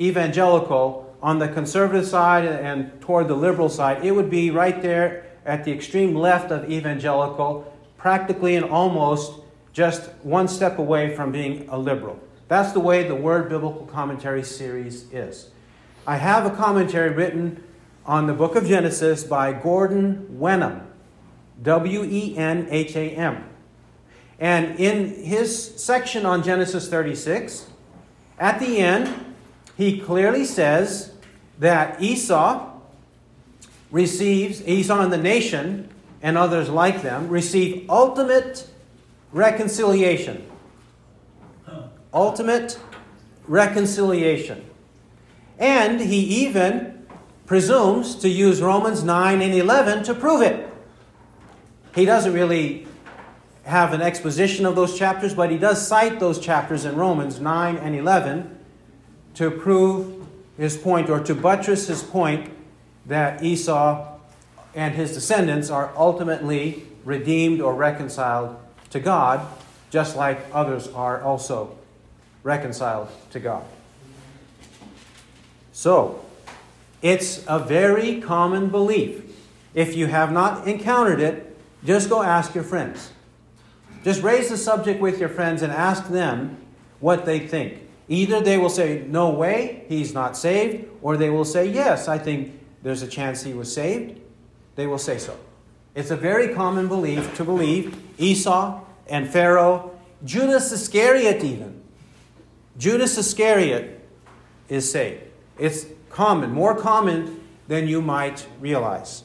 evangelical 0.00 1.14
on 1.22 1.38
the 1.38 1.48
conservative 1.48 2.06
side 2.06 2.44
and 2.44 3.00
toward 3.00 3.28
the 3.28 3.36
liberal 3.36 3.68
side, 3.68 4.04
it 4.04 4.10
would 4.12 4.30
be 4.30 4.50
right 4.50 4.82
there 4.82 5.26
at 5.46 5.64
the 5.64 5.72
extreme 5.72 6.14
left 6.14 6.50
of 6.50 6.70
evangelical, 6.70 7.72
practically 7.96 8.56
and 8.56 8.64
almost 8.64 9.40
just 9.72 10.10
one 10.22 10.48
step 10.48 10.78
away 10.78 11.14
from 11.14 11.32
being 11.32 11.68
a 11.68 11.78
liberal. 11.78 12.18
That's 12.48 12.72
the 12.72 12.80
way 12.80 13.06
the 13.06 13.14
Word 13.14 13.48
Biblical 13.48 13.86
Commentary 13.86 14.42
series 14.42 15.10
is. 15.12 15.50
I 16.06 16.16
have 16.16 16.44
a 16.44 16.54
commentary 16.54 17.10
written 17.10 17.62
on 18.04 18.26
the 18.26 18.32
book 18.32 18.56
of 18.56 18.66
Genesis 18.66 19.24
by 19.24 19.52
Gordon 19.52 20.38
Wenham, 20.38 20.86
W 21.62 22.04
E 22.04 22.36
N 22.36 22.66
H 22.70 22.96
A 22.96 23.10
M. 23.10 23.44
And 24.38 24.78
in 24.80 25.24
his 25.24 25.80
section 25.80 26.26
on 26.26 26.42
Genesis 26.42 26.88
36, 26.88 27.66
at 28.38 28.58
the 28.58 28.78
end, 28.78 29.34
he 29.76 30.00
clearly 30.00 30.44
says 30.44 31.12
that 31.60 32.02
Esau 32.02 32.72
receives, 33.92 34.66
Esau 34.66 35.00
and 35.00 35.12
the 35.12 35.18
nation 35.18 35.88
and 36.22 36.36
others 36.36 36.68
like 36.68 37.02
them, 37.02 37.28
receive 37.28 37.88
ultimate 37.88 38.66
reconciliation. 39.32 40.44
Ultimate 42.12 42.78
reconciliation. 43.46 44.64
And 45.58 46.00
he 46.00 46.18
even 46.44 46.91
presumes 47.52 48.14
to 48.14 48.30
use 48.30 48.62
Romans 48.62 49.04
9 49.04 49.42
and 49.42 49.52
11 49.52 50.04
to 50.04 50.14
prove 50.14 50.40
it. 50.40 50.72
He 51.94 52.06
doesn't 52.06 52.32
really 52.32 52.86
have 53.64 53.92
an 53.92 54.00
exposition 54.00 54.64
of 54.64 54.74
those 54.74 54.98
chapters, 54.98 55.34
but 55.34 55.50
he 55.50 55.58
does 55.58 55.86
cite 55.86 56.18
those 56.18 56.38
chapters 56.38 56.86
in 56.86 56.96
Romans 56.96 57.40
9 57.40 57.76
and 57.76 57.94
11 57.94 58.58
to 59.34 59.50
prove 59.50 60.26
his 60.56 60.78
point 60.78 61.10
or 61.10 61.20
to 61.20 61.34
buttress 61.34 61.88
his 61.88 62.02
point 62.02 62.50
that 63.04 63.42
Esau 63.42 64.18
and 64.74 64.94
his 64.94 65.12
descendants 65.12 65.68
are 65.68 65.92
ultimately 65.94 66.86
redeemed 67.04 67.60
or 67.60 67.74
reconciled 67.74 68.56
to 68.88 68.98
God, 68.98 69.46
just 69.90 70.16
like 70.16 70.40
others 70.54 70.88
are 70.88 71.20
also 71.20 71.76
reconciled 72.44 73.08
to 73.28 73.40
God. 73.40 73.64
So, 75.74 76.24
it's 77.02 77.44
a 77.46 77.58
very 77.58 78.20
common 78.20 78.70
belief. 78.70 79.22
If 79.74 79.96
you 79.96 80.06
have 80.06 80.32
not 80.32 80.66
encountered 80.68 81.20
it, 81.20 81.56
just 81.84 82.08
go 82.08 82.22
ask 82.22 82.54
your 82.54 82.64
friends. 82.64 83.10
Just 84.04 84.22
raise 84.22 84.48
the 84.48 84.56
subject 84.56 85.00
with 85.00 85.18
your 85.18 85.28
friends 85.28 85.62
and 85.62 85.72
ask 85.72 86.08
them 86.08 86.56
what 87.00 87.24
they 87.24 87.40
think. 87.40 87.80
Either 88.08 88.40
they 88.40 88.58
will 88.58 88.70
say, 88.70 89.04
No 89.08 89.30
way, 89.30 89.84
he's 89.88 90.12
not 90.12 90.36
saved, 90.36 90.86
or 91.02 91.16
they 91.16 91.30
will 91.30 91.44
say, 91.44 91.66
Yes, 91.66 92.08
I 92.08 92.18
think 92.18 92.58
there's 92.82 93.02
a 93.02 93.08
chance 93.08 93.42
he 93.42 93.54
was 93.54 93.72
saved, 93.72 94.20
they 94.76 94.86
will 94.86 94.98
say 94.98 95.18
so. 95.18 95.36
It's 95.94 96.10
a 96.10 96.16
very 96.16 96.54
common 96.54 96.88
belief 96.88 97.34
to 97.36 97.44
believe 97.44 97.96
Esau 98.18 98.80
and 99.08 99.28
Pharaoh, 99.28 99.98
Judas 100.24 100.72
Iscariot, 100.72 101.44
even. 101.44 101.82
Judas 102.78 103.18
Iscariot 103.18 104.00
is 104.68 104.90
saved. 104.90 105.22
It's 105.58 105.86
common, 106.12 106.52
more 106.52 106.74
common 106.74 107.40
than 107.68 107.88
you 107.88 108.00
might 108.00 108.46
realize. 108.60 109.24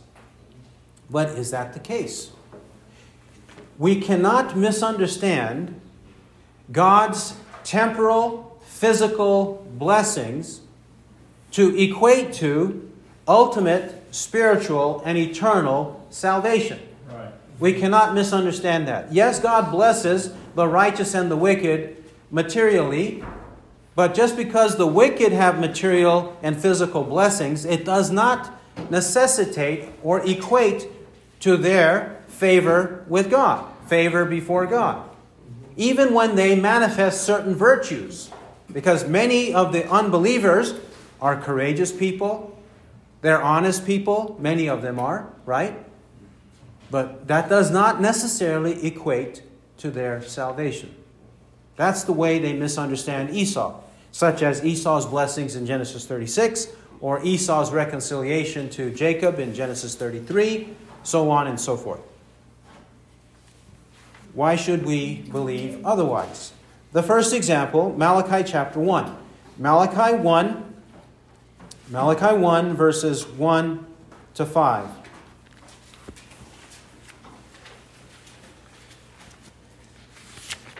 But 1.09 1.29
is 1.29 1.51
that 1.51 1.73
the 1.73 1.79
case? 1.79 2.31
We 3.77 4.01
cannot 4.01 4.57
misunderstand 4.57 5.79
God's 6.71 7.35
temporal, 7.63 8.59
physical 8.65 9.65
blessings 9.77 10.61
to 11.51 11.77
equate 11.77 12.33
to 12.33 12.91
ultimate, 13.27 14.03
spiritual, 14.11 15.01
and 15.05 15.17
eternal 15.17 16.05
salvation. 16.09 16.79
Right. 17.09 17.31
We 17.59 17.73
cannot 17.73 18.13
misunderstand 18.13 18.87
that. 18.87 19.11
Yes, 19.11 19.39
God 19.39 19.71
blesses 19.71 20.33
the 20.55 20.67
righteous 20.67 21.13
and 21.13 21.29
the 21.29 21.35
wicked 21.37 22.03
materially, 22.31 23.23
but 23.97 24.13
just 24.13 24.37
because 24.37 24.77
the 24.77 24.85
wicked 24.85 25.31
have 25.31 25.59
material 25.59 26.37
and 26.43 26.55
physical 26.55 27.03
blessings, 27.03 27.65
it 27.65 27.83
does 27.83 28.11
not 28.11 28.53
necessitate 28.91 29.89
or 30.03 30.23
equate 30.23 30.87
to 31.39 31.57
their 31.57 32.21
favor 32.27 33.03
with 33.07 33.31
God, 33.31 33.65
favor 33.87 34.23
before 34.23 34.67
God. 34.67 35.09
Even 35.77 36.13
when 36.13 36.35
they 36.35 36.55
manifest 36.55 37.23
certain 37.23 37.55
virtues, 37.55 38.29
because 38.71 39.07
many 39.07 39.51
of 39.51 39.73
the 39.73 39.89
unbelievers 39.89 40.75
are 41.19 41.41
courageous 41.41 41.91
people, 41.91 42.55
they're 43.21 43.41
honest 43.41 43.83
people, 43.83 44.37
many 44.39 44.69
of 44.69 44.83
them 44.83 44.99
are, 44.99 45.33
right? 45.43 45.75
But 46.91 47.27
that 47.29 47.49
does 47.49 47.71
not 47.71 47.99
necessarily 47.99 48.85
equate 48.85 49.41
to 49.79 49.89
their 49.89 50.21
salvation. 50.21 50.93
That's 51.77 52.03
the 52.03 52.13
way 52.13 52.37
they 52.37 52.53
misunderstand 52.53 53.31
Esau, 53.31 53.81
such 54.17 54.41
as 54.41 54.65
Esau's 54.65 55.05
blessings 55.05 55.55
in 55.55 55.63
Genesis 55.63 56.07
36 56.07 56.69
or 57.01 57.23
Esau's 57.23 57.71
reconciliation 57.71 58.67
to 58.67 58.89
Jacob 58.89 59.37
in 59.37 59.53
Genesis 59.53 59.93
33, 59.93 60.69
so 61.03 61.29
on 61.29 61.45
and 61.45 61.61
so 61.61 61.77
forth. 61.77 61.99
Why 64.33 64.55
should 64.55 64.87
we 64.87 65.17
believe 65.31 65.85
otherwise? 65.85 66.51
The 66.93 67.03
first 67.03 67.31
example, 67.31 67.93
Malachi 67.95 68.43
chapter 68.43 68.79
1. 68.79 69.15
Malachi 69.59 70.17
1, 70.17 70.73
Malachi 71.91 72.35
1, 72.37 72.73
verses 72.73 73.27
1 73.27 73.85
to 74.33 74.45
5. 74.47 74.89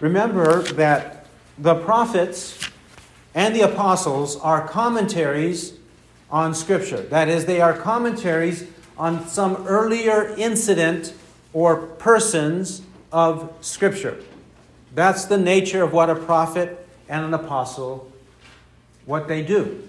Remember 0.02 0.64
that 0.64 1.28
the 1.60 1.76
prophets 1.76 2.67
and 3.34 3.56
the 3.56 3.62
apostles 3.62 4.36
are 4.38 4.68
commentaries 4.68 5.74
on 6.30 6.54
Scripture. 6.54 7.02
That 7.02 7.30
is, 7.30 7.46
they 7.46 7.62
are 7.62 7.74
commentaries 7.74 8.66
on 8.98 9.28
some 9.28 9.68
earlier 9.68 10.36
incident 10.38 11.14
or 11.54 11.78
persons 11.78 12.82
of 13.12 13.54
Scripture. 13.62 14.22
That's 14.94 15.26
the 15.26 15.38
nature 15.38 15.84
of 15.84 15.94
what 15.94 16.10
a 16.10 16.16
prophet 16.16 16.88
and 17.08 17.26
an 17.26 17.34
apostle 17.34 18.12
what 19.06 19.28
they 19.28 19.42
do. 19.42 19.88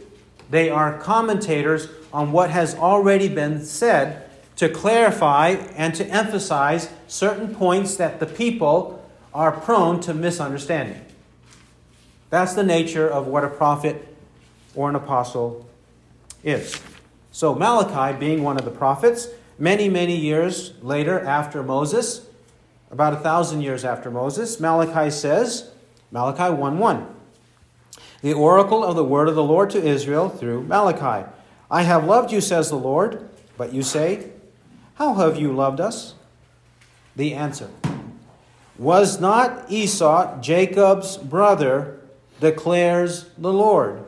They 0.51 0.71
are 0.71 0.99
commentators 0.99 1.89
on 2.13 2.33
what 2.33 2.51
has 2.51 2.75
already 2.75 3.29
been 3.29 3.65
said 3.65 4.25
to 4.57 4.69
clarify 4.69 5.51
and 5.77 5.95
to 5.95 6.07
emphasize 6.07 6.91
certain 7.07 7.55
points 7.55 7.97
that 7.97 8.21
the 8.21 8.27
people 8.27 9.05
are 9.35 9.53
prone 9.53 10.01
to 10.01 10.15
misunderstanding. 10.15 11.01
That's 12.31 12.55
the 12.55 12.63
nature 12.63 13.09
of 13.09 13.27
what 13.27 13.45
a 13.45 13.49
prophet 13.49 14.17
or 14.75 14.89
an 14.89 14.95
apostle 14.95 15.67
is. 16.43 16.81
So, 17.33 17.55
Malachi, 17.55 18.19
being 18.19 18.43
one 18.43 18.59
of 18.59 18.65
the 18.65 18.71
prophets, 18.71 19.29
many, 19.59 19.89
many 19.89 20.17
years 20.17 20.73
later 20.83 21.21
after 21.21 21.63
Moses, 21.63 22.27
about 22.91 23.13
a 23.13 23.19
thousand 23.19 23.63
years 23.63 23.85
after 23.85 24.11
Moses, 24.11 24.61
Malachi 24.61 25.11
says, 25.11 25.71
Malachi 26.11 26.53
1 26.53 26.79
1, 26.79 27.15
the 28.23 28.33
oracle 28.33 28.85
of 28.85 28.97
the 28.97 29.05
word 29.05 29.29
of 29.29 29.35
the 29.35 29.45
Lord 29.45 29.71
to 29.71 29.83
Israel 29.83 30.29
through 30.29 30.65
Malachi. 30.65 31.29
I 31.71 31.83
have 31.83 32.05
loved 32.05 32.33
you, 32.33 32.41
says 32.41 32.71
the 32.71 32.77
Lord, 32.77 33.29
but 33.57 33.73
you 33.73 33.83
say, 33.83 34.31
How 34.95 35.15
have 35.15 35.39
you 35.39 35.53
loved 35.53 35.81
us? 35.81 36.15
The 37.15 37.35
answer 37.35 37.69
was 38.79 39.21
not 39.21 39.71
Esau 39.71 40.41
Jacob's 40.41 41.17
brother, 41.17 41.98
declares 42.41 43.27
the 43.37 43.53
Lord. 43.53 44.05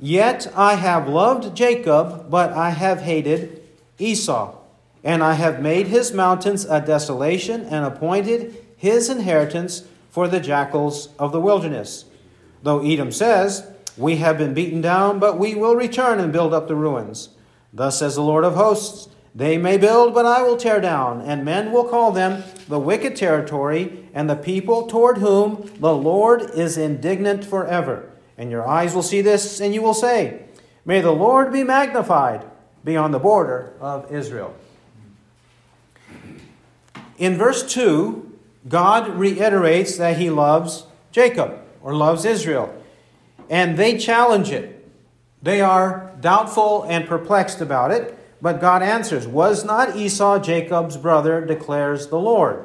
Yet 0.00 0.50
I 0.56 0.76
have 0.76 1.08
loved 1.08 1.54
Jacob, 1.54 2.30
but 2.30 2.52
I 2.52 2.70
have 2.70 3.02
hated 3.02 3.62
Esau. 3.98 4.56
And 5.02 5.22
I 5.22 5.34
have 5.34 5.62
made 5.62 5.86
his 5.86 6.12
mountains 6.12 6.64
a 6.64 6.80
desolation 6.80 7.62
and 7.64 7.84
appointed 7.84 8.56
his 8.76 9.08
inheritance 9.08 9.84
for 10.10 10.28
the 10.28 10.40
jackals 10.40 11.08
of 11.18 11.32
the 11.32 11.40
wilderness. 11.40 12.06
Though 12.62 12.84
Edom 12.84 13.12
says, 13.12 13.70
We 13.96 14.16
have 14.16 14.36
been 14.38 14.54
beaten 14.54 14.80
down, 14.80 15.18
but 15.18 15.38
we 15.38 15.54
will 15.54 15.74
return 15.74 16.18
and 16.18 16.32
build 16.32 16.52
up 16.52 16.68
the 16.68 16.74
ruins. 16.74 17.30
Thus 17.72 17.98
says 17.98 18.16
the 18.16 18.22
Lord 18.22 18.44
of 18.44 18.54
hosts 18.54 19.08
they 19.34 19.58
may 19.58 19.78
build, 19.78 20.12
but 20.12 20.26
I 20.26 20.42
will 20.42 20.56
tear 20.56 20.80
down, 20.80 21.20
and 21.20 21.44
men 21.44 21.70
will 21.70 21.84
call 21.84 22.10
them 22.10 22.42
the 22.68 22.80
wicked 22.80 23.14
territory, 23.14 24.08
and 24.12 24.28
the 24.28 24.36
people 24.36 24.86
toward 24.86 25.18
whom 25.18 25.70
the 25.78 25.94
Lord 25.94 26.50
is 26.50 26.76
indignant 26.76 27.44
forever. 27.44 28.10
And 28.36 28.50
your 28.50 28.66
eyes 28.66 28.94
will 28.94 29.02
see 29.02 29.20
this, 29.20 29.60
and 29.60 29.72
you 29.72 29.82
will 29.82 29.94
say, 29.94 30.42
May 30.84 31.00
the 31.00 31.12
Lord 31.12 31.52
be 31.52 31.62
magnified 31.62 32.44
beyond 32.84 33.14
the 33.14 33.18
border 33.18 33.74
of 33.80 34.10
Israel. 34.10 34.54
In 37.18 37.36
verse 37.36 37.70
2, 37.72 38.38
God 38.68 39.08
reiterates 39.16 39.96
that 39.98 40.16
he 40.16 40.30
loves 40.30 40.86
Jacob 41.12 41.58
or 41.82 41.94
loves 41.94 42.24
Israel, 42.24 42.74
and 43.48 43.76
they 43.76 43.98
challenge 43.98 44.50
it. 44.50 44.88
They 45.42 45.60
are 45.60 46.12
doubtful 46.20 46.84
and 46.84 47.06
perplexed 47.06 47.60
about 47.60 47.90
it. 47.90 48.18
But 48.42 48.60
God 48.60 48.82
answers, 48.82 49.26
Was 49.26 49.64
not 49.64 49.96
Esau 49.96 50.38
Jacob's 50.38 50.96
brother, 50.96 51.44
declares 51.44 52.08
the 52.08 52.18
Lord? 52.18 52.64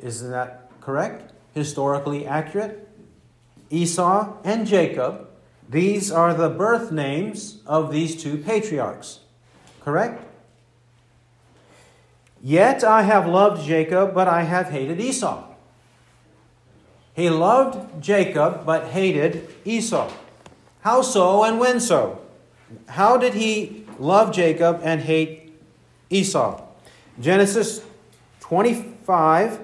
Isn't 0.00 0.30
that 0.30 0.70
correct? 0.80 1.32
Historically 1.54 2.26
accurate? 2.26 2.88
Esau 3.70 4.36
and 4.44 4.66
Jacob, 4.66 5.28
these 5.68 6.12
are 6.12 6.34
the 6.34 6.50
birth 6.50 6.92
names 6.92 7.62
of 7.66 7.90
these 7.90 8.22
two 8.22 8.36
patriarchs. 8.36 9.20
Correct? 9.80 10.22
Yet 12.42 12.84
I 12.84 13.02
have 13.02 13.26
loved 13.26 13.64
Jacob, 13.64 14.14
but 14.14 14.28
I 14.28 14.42
have 14.42 14.70
hated 14.70 15.00
Esau. 15.00 15.44
He 17.14 17.30
loved 17.30 18.02
Jacob, 18.02 18.66
but 18.66 18.88
hated 18.88 19.48
Esau. 19.64 20.10
How 20.80 21.02
so 21.02 21.44
and 21.44 21.60
when 21.60 21.78
so? 21.78 22.20
How 22.88 23.16
did 23.16 23.34
he 23.34 23.81
love 24.02 24.32
Jacob 24.32 24.80
and 24.82 25.00
hate 25.00 25.52
Esau. 26.10 26.62
Genesis 27.20 27.84
25, 28.40 29.60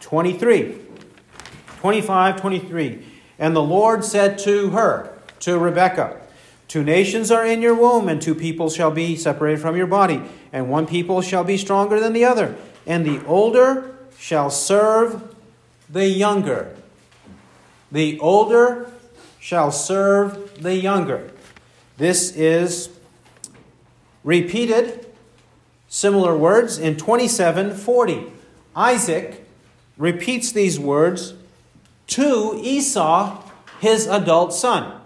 23. 0.00 0.78
25, 1.78 2.40
23. 2.40 3.06
And 3.38 3.56
the 3.56 3.62
Lord 3.62 4.04
said 4.04 4.38
to 4.40 4.70
her, 4.70 5.18
to 5.40 5.58
Rebekah, 5.58 6.20
Two 6.66 6.84
nations 6.84 7.30
are 7.30 7.46
in 7.46 7.62
your 7.62 7.74
womb, 7.74 8.08
and 8.08 8.20
two 8.20 8.34
people 8.34 8.68
shall 8.68 8.90
be 8.90 9.16
separated 9.16 9.60
from 9.60 9.76
your 9.76 9.86
body, 9.86 10.20
and 10.52 10.68
one 10.68 10.86
people 10.86 11.22
shall 11.22 11.42
be 11.44 11.56
stronger 11.56 11.98
than 11.98 12.12
the 12.12 12.26
other, 12.26 12.56
and 12.86 13.06
the 13.06 13.24
older 13.24 13.96
shall 14.18 14.50
serve 14.50 15.34
the 15.88 16.06
younger. 16.06 16.76
The 17.90 18.20
older 18.20 18.92
shall 19.40 19.72
serve 19.72 20.62
the 20.62 20.74
younger. 20.74 21.30
This 21.96 22.36
is 22.36 22.90
repeated 24.28 25.06
similar 25.88 26.36
words 26.36 26.76
in 26.76 26.94
2740. 26.98 28.30
Isaac 28.76 29.48
repeats 29.96 30.52
these 30.52 30.78
words 30.78 31.32
to 32.08 32.60
Esau, 32.62 33.42
his 33.80 34.06
adult 34.06 34.52
son. 34.52 35.00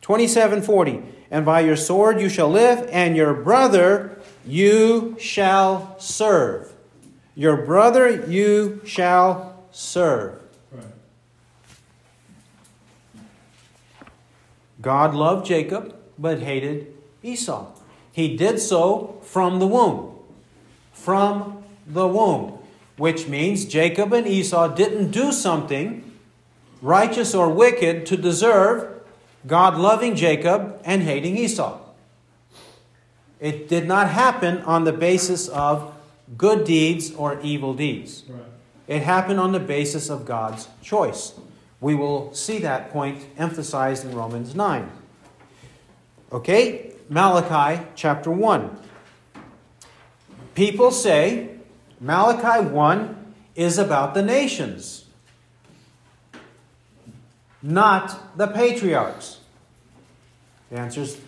2740. 0.00 1.04
And 1.30 1.46
by 1.46 1.60
your 1.60 1.76
sword 1.76 2.20
you 2.20 2.28
shall 2.28 2.50
live, 2.50 2.88
and 2.90 3.16
your 3.16 3.34
brother 3.34 4.18
you 4.44 5.16
shall 5.20 5.94
serve. 6.00 6.72
Your 7.36 7.58
brother 7.58 8.26
you 8.26 8.80
shall 8.84 9.62
serve. 9.70 10.42
God 14.82 15.14
loved 15.14 15.46
Jacob, 15.46 15.94
but 16.18 16.40
hated 16.40 16.92
Esau. 17.22 17.70
He 18.14 18.36
did 18.36 18.60
so 18.60 19.18
from 19.22 19.58
the 19.58 19.66
womb. 19.66 20.16
From 20.92 21.64
the 21.84 22.06
womb. 22.06 22.58
Which 22.96 23.26
means 23.26 23.64
Jacob 23.64 24.12
and 24.12 24.24
Esau 24.24 24.68
didn't 24.68 25.10
do 25.10 25.32
something 25.32 26.12
righteous 26.80 27.34
or 27.34 27.48
wicked 27.48 28.06
to 28.06 28.16
deserve 28.16 29.02
God 29.48 29.76
loving 29.76 30.14
Jacob 30.14 30.80
and 30.84 31.02
hating 31.02 31.36
Esau. 31.36 31.80
It 33.40 33.68
did 33.68 33.88
not 33.88 34.10
happen 34.10 34.58
on 34.58 34.84
the 34.84 34.92
basis 34.92 35.48
of 35.48 35.92
good 36.38 36.64
deeds 36.64 37.12
or 37.16 37.40
evil 37.40 37.74
deeds. 37.74 38.22
Right. 38.28 38.42
It 38.86 39.02
happened 39.02 39.40
on 39.40 39.50
the 39.50 39.60
basis 39.60 40.08
of 40.08 40.24
God's 40.24 40.68
choice. 40.82 41.34
We 41.80 41.96
will 41.96 42.32
see 42.32 42.58
that 42.58 42.92
point 42.92 43.26
emphasized 43.36 44.04
in 44.04 44.14
Romans 44.14 44.54
9. 44.54 44.88
Okay, 46.32 46.93
Malachi 47.08 47.82
chapter 47.94 48.30
1. 48.30 48.78
People 50.54 50.90
say 50.90 51.50
Malachi 52.00 52.66
1 52.66 53.34
is 53.54 53.78
about 53.78 54.14
the 54.14 54.22
nations, 54.22 55.04
not 57.62 58.36
the 58.36 58.46
patriarchs. 58.46 59.40
The 60.70 60.78
answer 60.78 61.02
is 61.02 61.20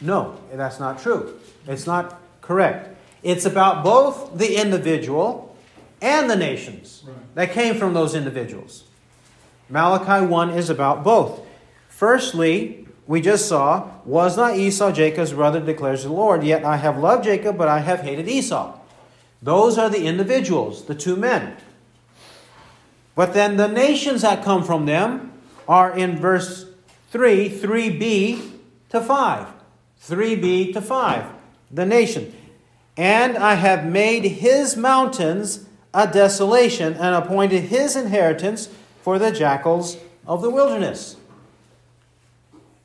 No, 0.00 0.38
that's 0.52 0.80
not 0.80 1.00
true. 1.02 1.38
It's 1.66 1.86
not 1.86 2.20
correct. 2.40 2.96
It's 3.22 3.44
about 3.44 3.84
both 3.84 4.38
the 4.38 4.56
individual 4.56 5.56
and 6.00 6.30
the 6.30 6.36
nations 6.36 7.04
that 7.34 7.52
came 7.52 7.74
from 7.74 7.92
those 7.92 8.14
individuals. 8.14 8.84
Malachi 9.68 10.24
1 10.24 10.50
is 10.50 10.70
about 10.70 11.04
both. 11.04 11.40
Firstly, 11.88 12.79
we 13.10 13.20
just 13.20 13.48
saw, 13.48 13.90
was 14.04 14.36
not 14.36 14.56
Esau 14.56 14.92
Jacob's 14.92 15.32
brother, 15.32 15.58
declares 15.58 16.04
the 16.04 16.12
Lord, 16.12 16.44
yet 16.44 16.64
I 16.64 16.76
have 16.76 16.96
loved 16.96 17.24
Jacob, 17.24 17.58
but 17.58 17.66
I 17.66 17.80
have 17.80 18.02
hated 18.02 18.28
Esau. 18.28 18.78
Those 19.42 19.78
are 19.78 19.90
the 19.90 20.06
individuals, 20.06 20.84
the 20.84 20.94
two 20.94 21.16
men. 21.16 21.56
But 23.16 23.34
then 23.34 23.56
the 23.56 23.66
nations 23.66 24.22
that 24.22 24.44
come 24.44 24.62
from 24.62 24.86
them 24.86 25.32
are 25.66 25.90
in 25.90 26.18
verse 26.18 26.66
3, 27.10 27.50
3b 27.50 28.48
to 28.90 29.00
5. 29.00 29.46
3b 30.06 30.72
to 30.74 30.80
5. 30.80 31.24
The 31.72 31.86
nation. 31.86 32.32
And 32.96 33.36
I 33.36 33.54
have 33.54 33.84
made 33.84 34.22
his 34.22 34.76
mountains 34.76 35.66
a 35.92 36.06
desolation 36.06 36.94
and 36.94 37.16
appointed 37.16 37.62
his 37.62 37.96
inheritance 37.96 38.68
for 39.02 39.18
the 39.18 39.32
jackals 39.32 39.96
of 40.28 40.42
the 40.42 40.50
wilderness. 40.50 41.16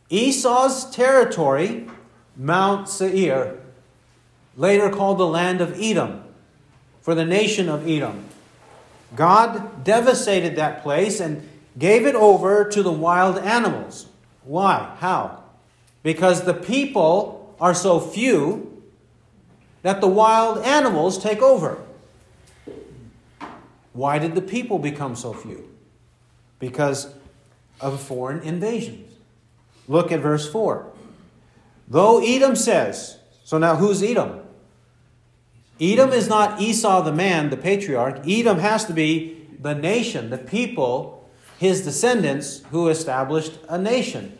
Esau's 0.10 0.90
territory, 0.92 1.88
Mount 2.36 2.88
Seir, 2.88 3.60
later 4.56 4.90
called 4.90 5.18
the 5.18 5.28
land 5.28 5.62
of 5.62 5.80
Edom, 5.80 6.24
for 7.02 7.16
the 7.16 7.26
nation 7.26 7.70
of 7.70 7.88
Edom. 7.88 8.26
God 9.16 9.84
devastated 9.84 10.56
that 10.56 10.84
place 10.84 11.20
and 11.20 11.48
gave 11.78 12.06
it 12.06 12.16
over 12.16 12.68
to 12.70 12.84
the 12.84 12.92
wild 12.92 13.38
animals. 13.38 14.08
Why? 14.44 14.96
How? 15.00 15.44
Because 16.04 16.44
the 16.44 16.54
people 16.54 17.56
are 17.60 17.74
so 17.74 18.00
few 18.00 18.84
that 19.82 20.02
the 20.02 20.08
wild 20.08 20.60
animals 20.66 21.18
take 21.18 21.42
over. 21.42 21.82
Why 23.94 24.20
did 24.20 24.36
the 24.36 24.42
people 24.42 24.80
become 24.80 25.16
so 25.16 25.34
few? 25.34 25.70
Because 26.60 27.14
of 27.80 28.02
foreign 28.02 28.42
invasions. 28.42 29.05
Look 29.88 30.12
at 30.12 30.20
verse 30.20 30.50
4. 30.50 30.92
Though 31.88 32.24
Edom 32.24 32.56
says, 32.56 33.20
so 33.44 33.58
now 33.58 33.76
who's 33.76 34.02
Edom? 34.02 34.42
Edom 35.80 36.12
is 36.12 36.28
not 36.28 36.62
Esau 36.62 37.02
the 37.02 37.12
man, 37.12 37.50
the 37.50 37.58
patriarch. 37.58 38.28
Edom 38.28 38.60
has 38.60 38.86
to 38.86 38.94
be 38.94 39.48
the 39.60 39.76
nation, 39.76 40.30
the 40.30 40.38
people, 40.38 41.30
his 41.60 41.84
descendants 41.84 42.64
who 42.72 42.88
established 42.88 43.60
a 43.70 43.78
nation 43.78 44.38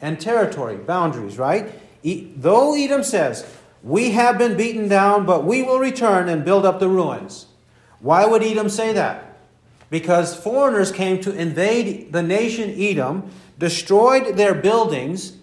and 0.00 0.20
territory, 0.20 0.76
boundaries, 0.76 1.38
right? 1.38 1.72
Though 2.04 2.74
Edom 2.74 3.02
says, 3.02 3.46
We 3.82 4.12
have 4.12 4.38
been 4.38 4.56
beaten 4.56 4.88
down, 4.88 5.26
but 5.26 5.44
we 5.44 5.62
will 5.62 5.78
return 5.78 6.28
and 6.28 6.44
build 6.44 6.64
up 6.64 6.80
the 6.80 6.88
ruins. 6.88 7.46
Why 8.00 8.26
would 8.26 8.42
Edom 8.42 8.68
say 8.68 8.92
that? 8.92 9.38
Because 9.90 10.36
foreigners 10.36 10.92
came 10.92 11.20
to 11.22 11.34
invade 11.34 12.12
the 12.12 12.22
nation 12.22 12.74
Edom, 12.78 13.30
destroyed 13.58 14.36
their 14.36 14.54
buildings, 14.54 15.36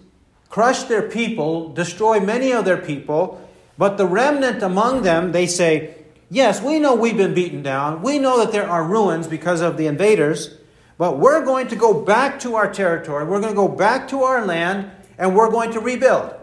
crushed 0.48 0.88
their 0.88 1.02
people, 1.02 1.72
destroyed 1.72 2.24
many 2.24 2.52
of 2.52 2.64
their 2.64 2.76
people, 2.76 3.40
but 3.76 3.96
the 3.96 4.06
remnant 4.06 4.62
among 4.62 5.02
them, 5.02 5.32
they 5.32 5.46
say, 5.46 5.96
Yes, 6.30 6.60
we 6.62 6.78
know 6.78 6.94
we've 6.94 7.16
been 7.16 7.34
beaten 7.34 7.62
down. 7.62 8.02
We 8.02 8.18
know 8.18 8.38
that 8.38 8.50
there 8.50 8.68
are 8.68 8.82
ruins 8.82 9.28
because 9.28 9.60
of 9.60 9.76
the 9.76 9.86
invaders, 9.86 10.56
but 10.98 11.18
we're 11.18 11.44
going 11.44 11.68
to 11.68 11.76
go 11.76 12.02
back 12.02 12.40
to 12.40 12.56
our 12.56 12.72
territory. 12.72 13.24
We're 13.24 13.40
going 13.40 13.52
to 13.52 13.56
go 13.56 13.68
back 13.68 14.08
to 14.08 14.22
our 14.22 14.44
land 14.44 14.90
and 15.18 15.36
we're 15.36 15.50
going 15.50 15.72
to 15.72 15.80
rebuild. 15.80 16.34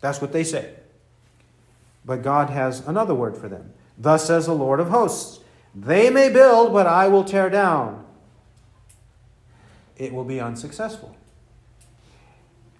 That's 0.00 0.20
what 0.20 0.32
they 0.32 0.44
say. 0.44 0.74
But 2.04 2.22
God 2.22 2.50
has 2.50 2.86
another 2.86 3.14
word 3.14 3.36
for 3.36 3.48
them. 3.48 3.72
Thus 3.98 4.26
says 4.26 4.46
the 4.46 4.54
Lord 4.54 4.78
of 4.78 4.90
hosts 4.90 5.40
They 5.74 6.10
may 6.10 6.28
build, 6.28 6.72
but 6.72 6.86
I 6.86 7.08
will 7.08 7.24
tear 7.24 7.50
down. 7.50 8.05
It 9.96 10.12
will 10.12 10.24
be 10.24 10.40
unsuccessful. 10.40 11.16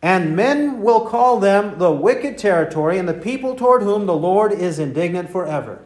And 0.02 0.36
men 0.36 0.82
will 0.82 1.06
call 1.06 1.40
them 1.40 1.78
the 1.78 1.90
wicked 1.90 2.38
territory, 2.38 2.98
and 2.98 3.08
the 3.08 3.14
people 3.14 3.54
toward 3.54 3.82
whom 3.82 4.06
the 4.06 4.16
Lord 4.16 4.52
is 4.52 4.78
indignant 4.78 5.30
forever. 5.30 5.82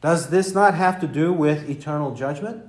Does 0.00 0.30
this 0.30 0.52
not 0.54 0.74
have 0.74 1.00
to 1.00 1.06
do 1.06 1.32
with 1.32 1.70
eternal 1.70 2.14
judgment? 2.14 2.64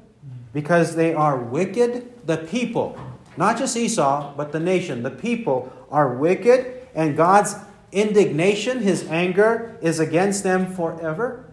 Because 0.54 0.96
they 0.96 1.14
are 1.14 1.38
wicked, 1.38 2.28
the 2.28 2.38
people, 2.38 2.98
not 3.38 3.58
just 3.58 3.76
Esau, 3.76 4.36
but 4.36 4.52
the 4.52 4.60
nation, 4.60 5.02
the 5.02 5.10
people 5.10 5.74
are 5.90 6.16
wicked, 6.16 6.88
and 6.94 7.18
God's 7.18 7.56
indignation, 7.92 8.80
his 8.80 9.08
anger, 9.08 9.78
is 9.82 10.00
against 10.00 10.44
them 10.44 10.72
forever. 10.76 11.46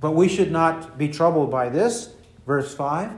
But 0.00 0.12
we 0.12 0.28
should 0.28 0.50
not 0.50 0.98
be 0.98 1.08
troubled 1.08 1.50
by 1.50 1.68
this. 1.68 2.14
Verse 2.48 2.74
5. 2.74 3.12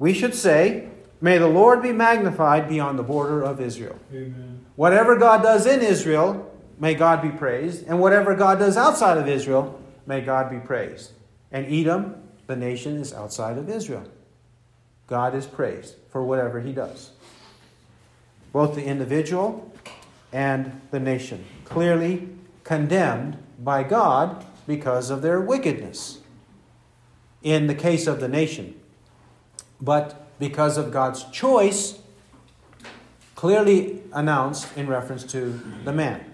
We 0.00 0.12
should 0.12 0.34
say, 0.34 0.88
May 1.20 1.38
the 1.38 1.46
Lord 1.46 1.80
be 1.80 1.92
magnified 1.92 2.68
beyond 2.68 2.98
the 2.98 3.04
border 3.04 3.40
of 3.40 3.60
Israel. 3.60 3.96
Amen. 4.12 4.66
Whatever 4.74 5.16
God 5.16 5.44
does 5.44 5.64
in 5.64 5.80
Israel, 5.80 6.52
may 6.80 6.94
God 6.94 7.22
be 7.22 7.28
praised. 7.28 7.86
And 7.86 8.00
whatever 8.00 8.34
God 8.34 8.58
does 8.58 8.76
outside 8.76 9.16
of 9.16 9.28
Israel, 9.28 9.80
may 10.06 10.22
God 10.22 10.50
be 10.50 10.58
praised. 10.58 11.12
And 11.52 11.72
Edom, 11.72 12.16
the 12.48 12.56
nation, 12.56 12.96
is 12.96 13.12
outside 13.12 13.56
of 13.58 13.70
Israel. 13.70 14.04
God 15.06 15.36
is 15.36 15.46
praised 15.46 15.94
for 16.08 16.24
whatever 16.24 16.60
he 16.60 16.72
does. 16.72 17.10
Both 18.52 18.74
the 18.74 18.84
individual 18.84 19.72
and 20.32 20.80
the 20.90 20.98
nation, 20.98 21.44
clearly 21.64 22.28
condemned 22.64 23.36
by 23.60 23.84
God 23.84 24.44
because 24.66 25.10
of 25.10 25.22
their 25.22 25.40
wickedness 25.40 26.19
in 27.42 27.66
the 27.66 27.74
case 27.74 28.06
of 28.06 28.20
the 28.20 28.28
nation. 28.28 28.78
But 29.80 30.38
because 30.38 30.76
of 30.76 30.90
God's 30.90 31.24
choice, 31.30 31.98
clearly 33.34 34.02
announced 34.12 34.76
in 34.76 34.86
reference 34.86 35.24
to 35.24 35.60
the 35.84 35.92
man. 35.92 36.24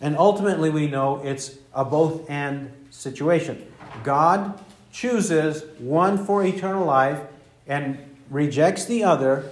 And 0.00 0.16
ultimately, 0.16 0.70
we 0.70 0.88
know 0.88 1.22
it's 1.24 1.56
a 1.72 1.84
both 1.84 2.28
and 2.28 2.72
situation. 2.90 3.72
God 4.02 4.60
chooses 4.92 5.64
one 5.78 6.24
for 6.24 6.44
eternal 6.44 6.84
life 6.84 7.20
and 7.66 7.98
rejects 8.30 8.84
the 8.84 9.04
other 9.04 9.50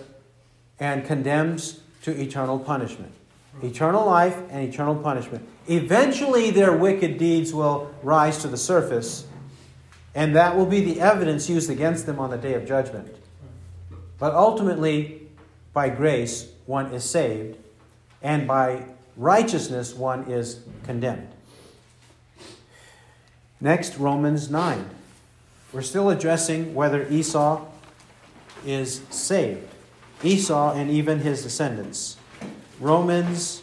and 0.81 1.05
condemns 1.05 1.81
to 2.03 2.11
eternal 2.21 2.59
punishment 2.59 3.13
eternal 3.63 4.05
life 4.05 4.37
and 4.51 4.69
eternal 4.69 4.95
punishment. 4.95 5.47
Eventually, 5.69 6.51
their 6.51 6.77
wicked 6.77 7.19
deeds 7.19 7.55
will 7.55 7.95
rise 8.03 8.39
to 8.39 8.49
the 8.49 8.57
surface, 8.57 9.27
and 10.15 10.35
that 10.37 10.57
will 10.57 10.67
be 10.67 10.81
the 10.81 11.01
evidence 11.01 11.49
used 11.49 11.71
against 11.71 12.07
them 12.07 12.19
on 12.19 12.31
the 12.31 12.39
day 12.39 12.55
of 12.55 12.67
judgment. 12.67 13.15
But 14.19 14.35
ultimately, 14.35 15.29
by 15.73 15.89
grace, 15.89 16.49
one 16.67 16.87
is 16.93 17.05
saved, 17.05 17.59
and 18.23 18.47
by 18.47 18.87
righteousness, 19.17 19.93
one 19.95 20.31
is 20.31 20.61
condemned. 20.85 21.29
Next, 23.61 23.99
Romans 23.99 24.51
9. 24.51 24.91
We're 25.73 25.83
still 25.83 26.11
addressing 26.11 26.75
whether 26.75 27.09
Esau 27.09 27.67
is 28.65 29.03
saved. 29.11 29.69
Esau 30.23 30.73
and 30.75 30.91
even 30.91 31.21
his 31.21 31.43
descendants. 31.43 32.17
Romans 32.81 33.63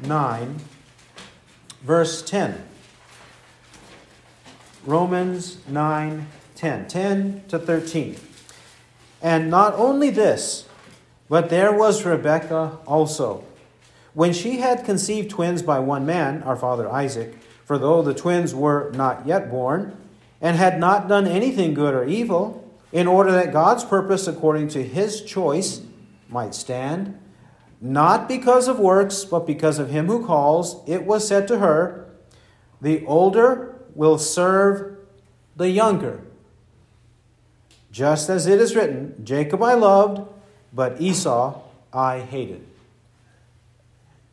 9, 0.00 0.56
verse 1.82 2.22
10. 2.22 2.64
Romans 4.90 5.58
9, 5.68 6.26
10. 6.56 6.88
10 6.88 7.44
to 7.46 7.60
13. 7.60 8.16
And 9.22 9.48
not 9.48 9.74
only 9.74 10.10
this, 10.10 10.66
but 11.28 11.48
there 11.48 11.72
was 11.72 12.04
Rebekah 12.04 12.78
also. 12.86 13.44
When 14.14 14.32
she 14.32 14.58
had 14.58 14.84
conceived 14.84 15.30
twins 15.30 15.62
by 15.62 15.78
one 15.78 16.04
man, 16.04 16.42
our 16.42 16.56
father 16.56 16.90
Isaac, 16.90 17.36
for 17.64 17.78
though 17.78 18.02
the 18.02 18.14
twins 18.14 18.52
were 18.52 18.90
not 18.92 19.24
yet 19.28 19.48
born, 19.48 19.96
and 20.40 20.56
had 20.56 20.80
not 20.80 21.06
done 21.06 21.28
anything 21.28 21.72
good 21.72 21.94
or 21.94 22.04
evil, 22.04 22.68
in 22.90 23.06
order 23.06 23.30
that 23.30 23.52
God's 23.52 23.84
purpose 23.84 24.26
according 24.26 24.68
to 24.68 24.82
his 24.82 25.22
choice 25.22 25.82
might 26.28 26.52
stand, 26.52 27.16
not 27.80 28.26
because 28.26 28.66
of 28.66 28.80
works, 28.80 29.24
but 29.24 29.46
because 29.46 29.78
of 29.78 29.90
him 29.90 30.08
who 30.08 30.26
calls, 30.26 30.82
it 30.88 31.04
was 31.04 31.28
said 31.28 31.46
to 31.46 31.58
her, 31.58 32.10
The 32.80 33.06
older 33.06 33.79
will 33.94 34.18
serve 34.18 34.96
the 35.56 35.70
younger. 35.70 36.20
Just 37.90 38.30
as 38.30 38.46
it 38.46 38.60
is 38.60 38.76
written, 38.76 39.20
Jacob 39.24 39.62
I 39.62 39.74
loved, 39.74 40.28
but 40.72 41.00
Esau 41.00 41.60
I 41.92 42.20
hated. 42.20 42.66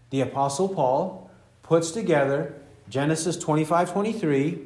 The 0.10 0.22
Apostle 0.22 0.70
Paul 0.70 1.30
puts 1.64 1.92
together 1.92 2.56
Genesis 2.90 3.36
25 3.38 3.92
23 3.92 4.60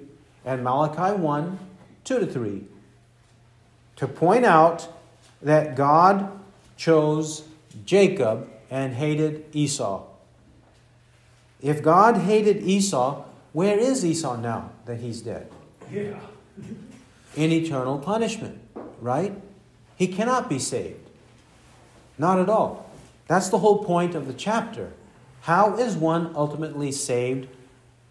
and 0.46 0.64
Malachi 0.64 1.18
1 1.20 1.60
2 2.04 2.20
to 2.20 2.26
3 2.26 2.64
to 3.96 4.08
point 4.08 4.46
out 4.46 4.88
that 5.42 5.76
God 5.76 6.32
chose 6.78 7.44
Jacob 7.86 8.50
and 8.70 8.94
hated 8.94 9.46
Esau. 9.54 10.06
If 11.62 11.84
God 11.84 12.18
hated 12.18 12.64
Esau, 12.64 13.24
where 13.54 13.78
is 13.78 14.06
Esau 14.06 14.38
now 14.38 14.72
that 14.86 15.00
he's 15.00 15.22
dead? 15.22 15.52
Yeah. 15.92 16.20
In 17.36 17.52
eternal 17.52 18.00
punishment, 18.00 18.60
right? 19.00 19.34
He 19.96 20.08
cannot 20.08 20.50
be 20.50 20.60
saved. 20.60 21.10
Not 22.18 22.40
at 22.40 22.50
all. 22.50 22.90
That's 23.28 23.50
the 23.50 23.60
whole 23.60 23.84
point 23.84 24.16
of 24.16 24.28
the 24.28 24.34
chapter. 24.34 24.94
How 25.42 25.76
is 25.76 25.96
one 25.96 26.32
ultimately 26.36 26.92
saved 26.92 27.48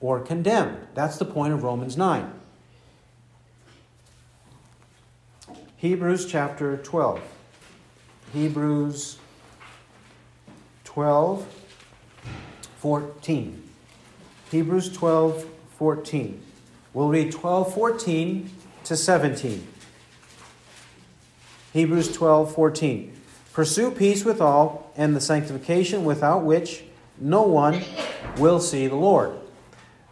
or 0.00 0.20
condemned? 0.20 0.87
That's 0.94 1.16
the 1.16 1.24
point 1.24 1.53
of 1.53 1.62
Romans 1.62 1.96
9. 1.96 2.33
Hebrews 5.76 6.26
chapter 6.26 6.76
12. 6.76 7.20
Hebrews 8.33 9.18
12, 10.85 11.46
14. 12.79 13.70
Hebrews 14.51 14.93
12, 14.93 15.47
14. 15.79 16.43
We'll 16.93 17.09
read 17.09 17.31
12, 17.31 17.73
14 17.73 18.51
to 18.85 18.97
17. 18.97 19.67
Hebrews 21.73 22.13
12, 22.13 22.53
14. 22.55 23.17
Pursue 23.53 23.91
peace 23.91 24.25
with 24.25 24.41
all 24.41 24.93
and 24.97 25.15
the 25.15 25.21
sanctification 25.21 26.05
without 26.05 26.43
which 26.43 26.83
no 27.19 27.43
one 27.43 27.83
will 28.39 28.59
see 28.59 28.89
the 28.89 28.97
Lord. 28.97 29.39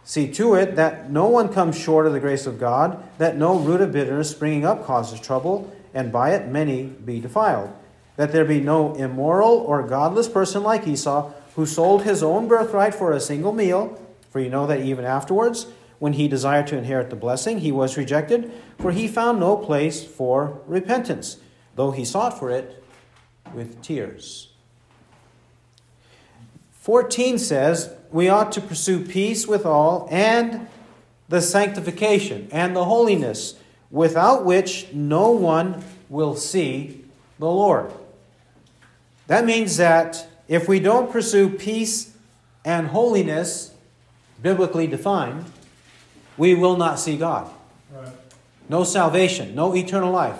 See 0.05 0.31
to 0.33 0.55
it 0.55 0.75
that 0.75 1.11
no 1.11 1.27
one 1.27 1.49
comes 1.49 1.77
short 1.77 2.07
of 2.07 2.13
the 2.13 2.19
grace 2.19 2.45
of 2.45 2.59
God, 2.59 3.03
that 3.17 3.37
no 3.37 3.59
root 3.59 3.81
of 3.81 3.91
bitterness 3.91 4.31
springing 4.31 4.65
up 4.65 4.85
causes 4.85 5.19
trouble, 5.19 5.71
and 5.93 6.11
by 6.11 6.33
it 6.33 6.47
many 6.47 6.83
be 6.83 7.19
defiled. 7.19 7.71
That 8.15 8.31
there 8.31 8.45
be 8.45 8.59
no 8.59 8.95
immoral 8.95 9.57
or 9.57 9.83
godless 9.83 10.27
person 10.27 10.63
like 10.63 10.87
Esau, 10.87 11.31
who 11.55 11.65
sold 11.65 12.03
his 12.03 12.23
own 12.23 12.47
birthright 12.47 12.95
for 12.95 13.11
a 13.11 13.19
single 13.19 13.53
meal. 13.53 13.99
For 14.29 14.39
you 14.39 14.49
know 14.49 14.67
that 14.67 14.81
even 14.81 15.05
afterwards, 15.05 15.67
when 15.99 16.13
he 16.13 16.27
desired 16.27 16.67
to 16.67 16.77
inherit 16.77 17.09
the 17.09 17.15
blessing, 17.15 17.59
he 17.59 17.71
was 17.71 17.97
rejected, 17.97 18.51
for 18.77 18.91
he 18.91 19.07
found 19.07 19.39
no 19.39 19.57
place 19.57 20.03
for 20.03 20.61
repentance, 20.65 21.37
though 21.75 21.91
he 21.91 22.05
sought 22.05 22.37
for 22.37 22.49
it 22.49 22.83
with 23.53 23.81
tears. 23.81 24.49
14 26.71 27.37
says, 27.37 27.93
We 28.11 28.29
ought 28.29 28.51
to 28.53 28.61
pursue 28.61 29.03
peace 29.03 29.45
with 29.45 29.65
all 29.65 30.07
and 30.09 30.67
the 31.27 31.41
sanctification 31.41 32.47
and 32.51 32.75
the 32.75 32.85
holiness, 32.85 33.55
without 33.91 34.45
which 34.45 34.91
no 34.93 35.31
one 35.31 35.83
will 36.07 36.35
see 36.35 37.05
the 37.37 37.49
Lord. 37.49 37.91
That 39.27 39.45
means 39.45 39.77
that 39.77 40.27
if 40.47 40.67
we 40.67 40.79
don't 40.79 41.11
pursue 41.11 41.49
peace 41.49 42.13
and 42.65 42.87
holiness, 42.87 43.71
biblically 44.41 44.87
defined, 44.87 45.45
we 46.37 46.55
will 46.55 46.77
not 46.77 46.99
see 46.99 47.17
God. 47.17 47.51
Right. 47.91 48.13
No 48.69 48.83
salvation, 48.83 49.55
no 49.55 49.75
eternal 49.75 50.11
life. 50.11 50.37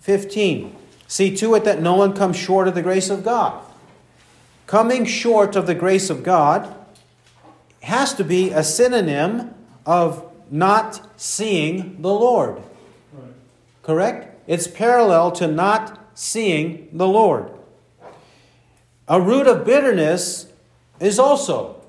15. 0.00 0.74
See 1.06 1.36
to 1.36 1.54
it 1.54 1.64
that 1.64 1.82
no 1.82 1.94
one 1.94 2.14
comes 2.14 2.36
short 2.36 2.66
of 2.68 2.74
the 2.74 2.82
grace 2.82 3.10
of 3.10 3.22
God. 3.22 3.62
Coming 4.66 5.04
short 5.04 5.56
of 5.56 5.66
the 5.66 5.74
grace 5.74 6.10
of 6.10 6.22
God 6.22 6.74
has 7.82 8.14
to 8.14 8.24
be 8.24 8.50
a 8.50 8.62
synonym 8.62 9.54
of 9.84 10.24
not 10.50 11.08
seeing 11.16 12.00
the 12.00 12.12
Lord. 12.12 12.56
Right. 13.12 13.32
Correct? 13.82 14.40
It's 14.46 14.66
parallel 14.66 15.32
to 15.32 15.46
not 15.46 15.98
seeing 16.14 16.88
the 16.92 17.06
Lord. 17.06 17.50
A 19.08 19.20
root 19.20 19.46
of 19.46 19.64
bitterness 19.64 20.49
is 21.00 21.18
also 21.18 21.82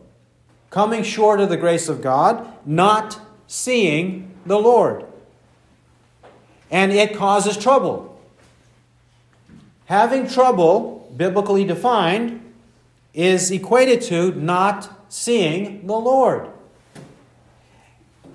coming 0.70 1.04
short 1.04 1.40
of 1.40 1.50
the 1.50 1.58
grace 1.58 1.90
of 1.90 2.02
God, 2.02 2.48
not 2.66 3.20
seeing 3.46 4.34
the 4.46 4.58
Lord. 4.58 5.06
And 6.72 6.94
it 6.94 7.16
causes 7.16 7.58
trouble. 7.58 8.20
Having 9.86 10.30
trouble, 10.30 11.14
biblically 11.18 11.66
defined, 11.66 12.54
is 13.14 13.52
equated 13.52 14.02
to 14.04 14.32
not 14.32 14.90
seeing 15.12 15.86
the 15.86 15.94
Lord. 15.94 16.50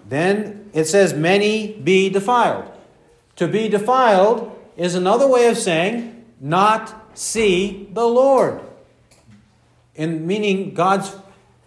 Then 0.06 0.68
it 0.74 0.84
says, 0.84 1.14
many 1.14 1.72
be 1.72 2.10
defiled. 2.10 2.70
To 3.36 3.48
be 3.48 3.68
defiled 3.68 4.52
is 4.76 4.94
another 4.94 5.26
way 5.26 5.48
of 5.48 5.56
saying 5.56 6.24
not 6.38 7.16
see 7.16 7.88
the 7.92 8.06
Lord. 8.06 8.60
In 9.96 10.26
meaning 10.26 10.74
God's 10.74 11.16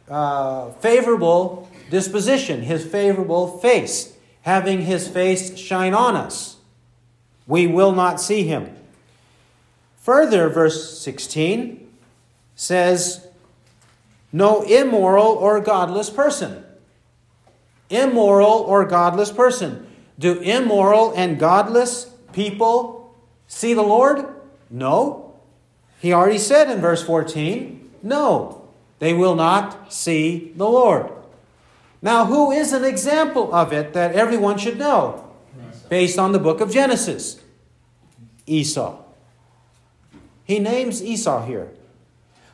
uh, 0.10 0.72
favorable 0.74 1.70
disposition, 1.90 2.62
his 2.62 2.86
favorable 2.86 3.60
face, 3.60 4.16
having 4.42 4.84
his 4.84 5.08
face 5.08 5.58
shine 5.58 5.94
on 5.94 6.16
us. 6.16 6.58
We 7.48 7.68
will 7.68 7.92
not 7.92 8.22
see 8.22 8.44
him. 8.44 8.76
Further, 9.98 10.50
verse 10.50 11.00
16 11.00 11.88
says, 12.56 13.28
No 14.32 14.62
immoral 14.64 15.28
or 15.28 15.60
godless 15.60 16.10
person. 16.10 16.64
Immoral 17.90 18.48
or 18.48 18.86
godless 18.86 19.32
person. 19.32 19.88
Do 20.18 20.40
immoral 20.40 21.14
and 21.16 21.40
godless 21.40 22.06
people 22.34 23.16
see 23.48 23.74
the 23.74 23.82
Lord? 23.82 24.26
No. 24.70 25.34
He 26.00 26.14
already 26.14 26.38
said 26.38 26.70
in 26.70 26.82
verse 26.82 27.04
14, 27.04 27.79
No, 28.02 28.68
they 29.00 29.14
will 29.14 29.36
not 29.36 29.92
see 29.92 30.54
the 30.56 30.68
Lord. 30.68 31.12
Now, 32.02 32.26
who 32.26 32.52
is 32.52 32.72
an 32.72 32.86
example 32.86 33.54
of 33.54 33.74
it 33.74 33.94
that 33.94 34.14
everyone 34.14 34.58
should 34.58 34.78
know 34.78 35.30
based 35.90 36.18
on 36.18 36.32
the 36.32 36.40
book 36.40 36.62
of 36.62 36.72
Genesis? 36.72 37.42
Esau. 38.46 38.98
He 40.44 40.60
names 40.60 41.04
Esau 41.04 41.46
here. 41.46 41.70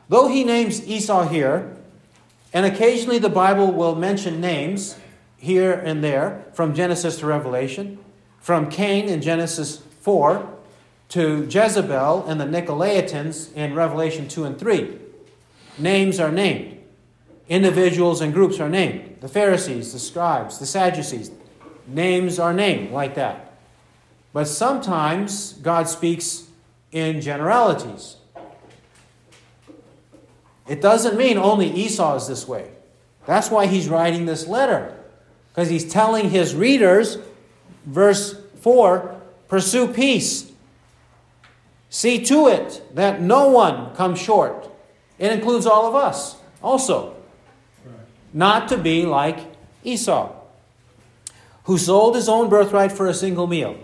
Though 0.08 0.28
he 0.28 0.44
names 0.44 0.86
Esau 0.86 1.28
here, 1.28 1.76
and 2.52 2.66
occasionally 2.66 3.18
the 3.18 3.28
Bible 3.28 3.72
will 3.72 3.94
mention 3.94 4.40
names 4.40 4.96
here 5.36 5.72
and 5.72 6.02
there 6.02 6.44
from 6.52 6.74
Genesis 6.74 7.18
to 7.18 7.26
Revelation, 7.26 7.98
from 8.40 8.70
Cain 8.70 9.08
in 9.08 9.20
Genesis 9.20 9.82
4 10.00 10.48
to 11.10 11.46
Jezebel 11.48 12.26
and 12.26 12.40
the 12.40 12.44
Nicolaitans 12.44 13.52
in 13.54 13.74
Revelation 13.74 14.28
2 14.28 14.44
and 14.44 14.58
3. 14.58 14.98
Names 15.78 16.18
are 16.20 16.32
named. 16.32 16.78
Individuals 17.48 18.20
and 18.20 18.32
groups 18.32 18.58
are 18.60 18.68
named. 18.68 19.18
The 19.20 19.28
Pharisees, 19.28 19.92
the 19.92 19.98
scribes, 19.98 20.58
the 20.58 20.66
Sadducees. 20.66 21.30
Names 21.86 22.38
are 22.38 22.52
named 22.52 22.92
like 22.92 23.14
that. 23.14 23.52
But 24.32 24.46
sometimes 24.46 25.52
God 25.54 25.88
speaks 25.88 26.44
in 26.92 27.20
generalities. 27.20 28.16
It 30.66 30.80
doesn't 30.80 31.16
mean 31.16 31.38
only 31.38 31.70
Esau 31.70 32.16
is 32.16 32.26
this 32.26 32.48
way. 32.48 32.70
That's 33.24 33.50
why 33.50 33.66
he's 33.66 33.88
writing 33.88 34.26
this 34.26 34.46
letter. 34.46 34.96
Because 35.50 35.68
he's 35.68 35.90
telling 35.90 36.30
his 36.30 36.54
readers, 36.54 37.18
verse 37.84 38.40
4 38.60 39.20
pursue 39.48 39.88
peace. 39.88 40.50
See 41.88 42.24
to 42.24 42.48
it 42.48 42.82
that 42.94 43.22
no 43.22 43.48
one 43.48 43.94
comes 43.94 44.20
short. 44.20 44.68
It 45.18 45.32
includes 45.32 45.66
all 45.66 45.86
of 45.86 45.94
us 45.94 46.36
also. 46.62 47.14
Not 48.32 48.68
to 48.68 48.76
be 48.76 49.06
like 49.06 49.38
Esau, 49.82 50.32
who 51.64 51.78
sold 51.78 52.14
his 52.14 52.28
own 52.28 52.48
birthright 52.48 52.92
for 52.92 53.06
a 53.06 53.14
single 53.14 53.46
meal. 53.46 53.78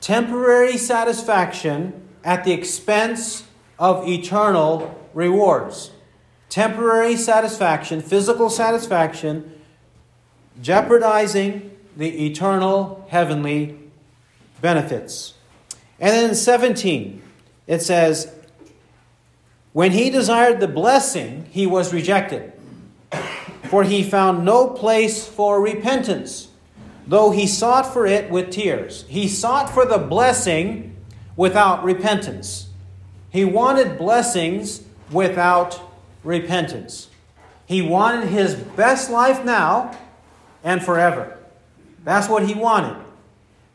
Temporary 0.00 0.78
satisfaction 0.78 2.08
at 2.24 2.44
the 2.44 2.52
expense 2.52 3.44
of 3.78 4.08
eternal 4.08 4.98
rewards. 5.12 5.90
Temporary 6.48 7.16
satisfaction, 7.16 8.00
physical 8.00 8.48
satisfaction, 8.48 9.60
jeopardizing 10.62 11.76
the 11.96 12.26
eternal 12.26 13.06
heavenly 13.10 13.78
benefits. 14.60 15.34
And 16.00 16.10
then 16.10 16.30
in 16.30 16.36
17, 16.36 17.22
it 17.66 17.82
says, 17.82 18.32
When 19.72 19.92
he 19.92 20.10
desired 20.10 20.60
the 20.60 20.68
blessing, 20.68 21.46
he 21.50 21.66
was 21.66 21.92
rejected, 21.92 22.52
for 23.64 23.84
he 23.84 24.02
found 24.02 24.44
no 24.44 24.68
place 24.68 25.26
for 25.26 25.60
repentance, 25.60 26.48
though 27.06 27.30
he 27.30 27.46
sought 27.46 27.92
for 27.92 28.06
it 28.06 28.30
with 28.30 28.50
tears. 28.50 29.04
He 29.08 29.28
sought 29.28 29.70
for 29.70 29.84
the 29.84 29.98
blessing 29.98 30.96
without 31.36 31.84
repentance. 31.84 32.68
He 33.30 33.44
wanted 33.44 33.98
blessings 33.98 34.82
without 35.12 35.80
repentance. 36.24 37.08
He 37.66 37.82
wanted 37.82 38.28
his 38.28 38.54
best 38.54 39.10
life 39.10 39.44
now 39.44 39.96
and 40.64 40.82
forever. 40.82 41.38
That's 42.04 42.28
what 42.28 42.46
he 42.46 42.54
wanted. 42.54 42.96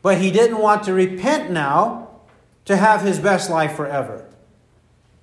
But 0.02 0.18
he 0.18 0.30
didn't 0.30 0.58
want 0.58 0.82
to 0.84 0.92
repent 0.92 1.50
now 1.50 2.10
to 2.64 2.76
have 2.76 3.02
his 3.02 3.18
best 3.18 3.48
life 3.48 3.76
forever. 3.76 4.26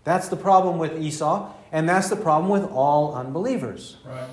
That's 0.04 0.30
the 0.30 0.36
problem 0.36 0.78
with 0.78 1.02
Esau, 1.02 1.52
and 1.72 1.88
that's 1.88 2.10
the 2.10 2.16
problem 2.16 2.50
with 2.50 2.70
all 2.72 3.14
unbelievers. 3.14 3.98
Right. 4.06 4.28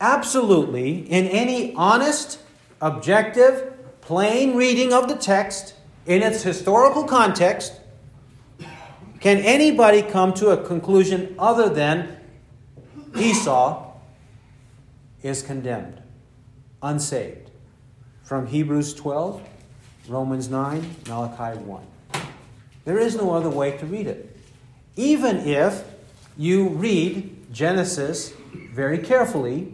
Absolutely, 0.00 1.00
in 1.10 1.26
any 1.26 1.74
honest, 1.74 2.38
objective, 2.80 3.72
plain 4.00 4.56
reading 4.56 4.92
of 4.92 5.08
the 5.08 5.16
text 5.16 5.74
in 6.06 6.22
its 6.22 6.42
historical 6.42 7.04
context, 7.04 7.80
can 9.20 9.38
anybody 9.38 10.02
come 10.02 10.32
to 10.34 10.50
a 10.50 10.56
conclusion 10.56 11.34
other 11.38 11.68
than 11.68 12.16
Esau 13.16 13.92
is 15.22 15.42
condemned, 15.42 16.00
unsaved? 16.80 17.50
From 18.22 18.46
Hebrews 18.46 18.94
12, 18.94 19.42
Romans 20.08 20.48
9, 20.48 20.96
Malachi 21.08 21.58
1. 21.58 21.86
There 22.84 22.98
is 22.98 23.16
no 23.16 23.32
other 23.32 23.50
way 23.50 23.76
to 23.76 23.86
read 23.86 24.06
it. 24.06 24.27
Even 24.98 25.36
if 25.46 25.84
you 26.36 26.70
read 26.70 27.52
Genesis 27.52 28.32
very 28.72 28.98
carefully, 28.98 29.72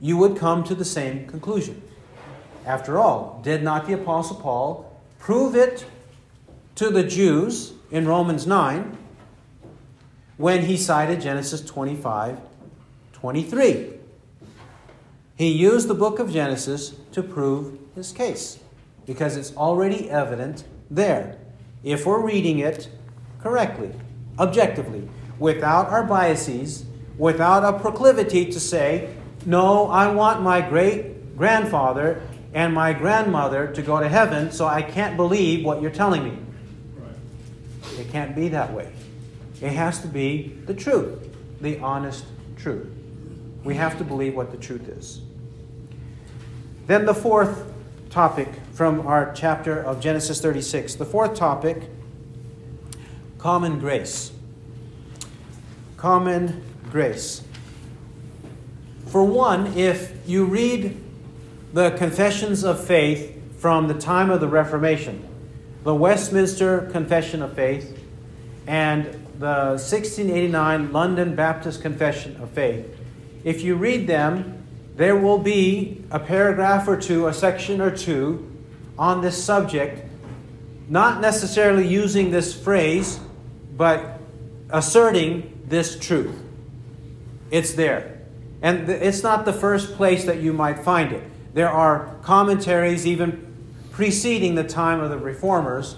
you 0.00 0.16
would 0.16 0.36
come 0.36 0.64
to 0.64 0.74
the 0.74 0.84
same 0.84 1.28
conclusion. 1.28 1.80
After 2.66 2.98
all, 2.98 3.40
did 3.44 3.62
not 3.62 3.86
the 3.86 3.92
Apostle 3.92 4.34
Paul 4.34 5.00
prove 5.20 5.54
it 5.54 5.86
to 6.74 6.90
the 6.90 7.04
Jews 7.04 7.72
in 7.92 8.08
Romans 8.08 8.48
9 8.48 8.98
when 10.38 10.64
he 10.64 10.76
cited 10.76 11.20
Genesis 11.20 11.60
25 11.60 12.40
23? 13.12 13.92
He 15.36 15.52
used 15.52 15.86
the 15.86 15.94
book 15.94 16.18
of 16.18 16.32
Genesis 16.32 16.96
to 17.12 17.22
prove 17.22 17.78
his 17.94 18.10
case 18.10 18.58
because 19.06 19.36
it's 19.36 19.56
already 19.56 20.10
evident 20.10 20.64
there. 20.90 21.38
If 21.84 22.06
we're 22.06 22.26
reading 22.26 22.58
it 22.58 22.88
correctly, 23.40 23.92
objectively, 24.38 25.08
without 25.38 25.88
our 25.88 26.02
biases, 26.02 26.84
without 27.16 27.64
a 27.64 27.78
proclivity 27.78 28.46
to 28.46 28.60
say, 28.60 29.14
no, 29.44 29.88
I 29.88 30.12
want 30.12 30.42
my 30.42 30.60
great 30.60 31.36
grandfather 31.36 32.22
and 32.54 32.74
my 32.74 32.92
grandmother 32.92 33.68
to 33.68 33.82
go 33.82 34.00
to 34.00 34.08
heaven, 34.08 34.50
so 34.52 34.66
I 34.66 34.82
can't 34.82 35.16
believe 35.16 35.64
what 35.64 35.82
you're 35.82 35.90
telling 35.90 36.24
me. 36.24 36.38
Right. 36.96 38.00
It 38.00 38.10
can't 38.10 38.34
be 38.34 38.48
that 38.48 38.72
way. 38.72 38.92
It 39.60 39.72
has 39.72 40.00
to 40.00 40.08
be 40.08 40.56
the 40.66 40.74
truth, 40.74 41.18
the 41.60 41.78
honest 41.80 42.24
truth. 42.56 42.88
We 43.64 43.74
have 43.74 43.98
to 43.98 44.04
believe 44.04 44.34
what 44.34 44.50
the 44.50 44.56
truth 44.56 44.88
is. 44.88 45.20
Then 46.86 47.04
the 47.04 47.14
fourth 47.14 47.64
topic 48.08 48.48
from 48.72 49.06
our 49.06 49.32
chapter 49.34 49.82
of 49.82 50.00
Genesis 50.00 50.40
36. 50.40 50.94
The 50.94 51.04
fourth 51.04 51.34
topic 51.34 51.82
common 53.38 53.78
grace. 53.78 54.32
Common 55.96 56.62
grace. 56.90 57.42
For 59.06 59.24
one, 59.24 59.68
if 59.78 60.12
you 60.26 60.44
read 60.44 61.00
the 61.72 61.92
confessions 61.92 62.64
of 62.64 62.84
faith 62.84 63.40
from 63.58 63.88
the 63.88 63.94
time 63.94 64.30
of 64.30 64.40
the 64.40 64.48
Reformation, 64.48 65.26
the 65.84 65.94
Westminster 65.94 66.88
Confession 66.92 67.40
of 67.40 67.54
Faith 67.54 68.04
and 68.66 69.04
the 69.38 69.78
1689 69.78 70.92
London 70.92 71.36
Baptist 71.36 71.80
Confession 71.80 72.36
of 72.42 72.50
Faith, 72.50 72.86
if 73.44 73.62
you 73.62 73.76
read 73.76 74.08
them, 74.08 74.64
there 74.96 75.16
will 75.16 75.38
be 75.38 76.04
a 76.10 76.18
paragraph 76.18 76.88
or 76.88 76.96
two, 76.96 77.28
a 77.28 77.32
section 77.32 77.80
or 77.80 77.96
two 77.96 78.50
on 78.98 79.20
this 79.20 79.42
subject, 79.42 80.04
not 80.88 81.20
necessarily 81.20 81.86
using 81.86 82.32
this 82.32 82.52
phrase, 82.52 83.20
but 83.78 84.18
asserting 84.70 85.62
this 85.66 85.98
truth. 85.98 86.36
It's 87.50 87.72
there. 87.72 88.20
And 88.60 88.90
it's 88.90 89.22
not 89.22 89.44
the 89.44 89.52
first 89.52 89.94
place 89.94 90.24
that 90.24 90.40
you 90.40 90.52
might 90.52 90.80
find 90.80 91.12
it. 91.12 91.22
There 91.54 91.70
are 91.70 92.16
commentaries 92.22 93.06
even 93.06 93.46
preceding 93.92 94.56
the 94.56 94.64
time 94.64 95.00
of 95.00 95.10
the 95.10 95.16
reformers 95.16 95.96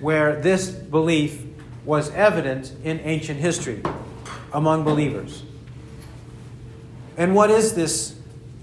where 0.00 0.36
this 0.40 0.68
belief 0.68 1.44
was 1.84 2.10
evident 2.10 2.74
in 2.84 3.00
ancient 3.00 3.40
history 3.40 3.82
among 4.52 4.84
believers. 4.84 5.42
And 7.16 7.34
what 7.34 7.50
is 7.50 7.74
this 7.74 8.10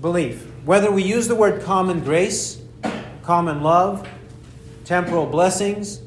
belief? 0.01 0.45
Whether 0.63 0.91
we 0.91 1.03
use 1.03 1.27
the 1.27 1.35
word 1.35 1.63
common 1.63 2.01
grace, 2.01 2.61
common 3.23 3.61
love, 3.61 4.07
temporal 4.85 5.25
blessings, 5.25 5.99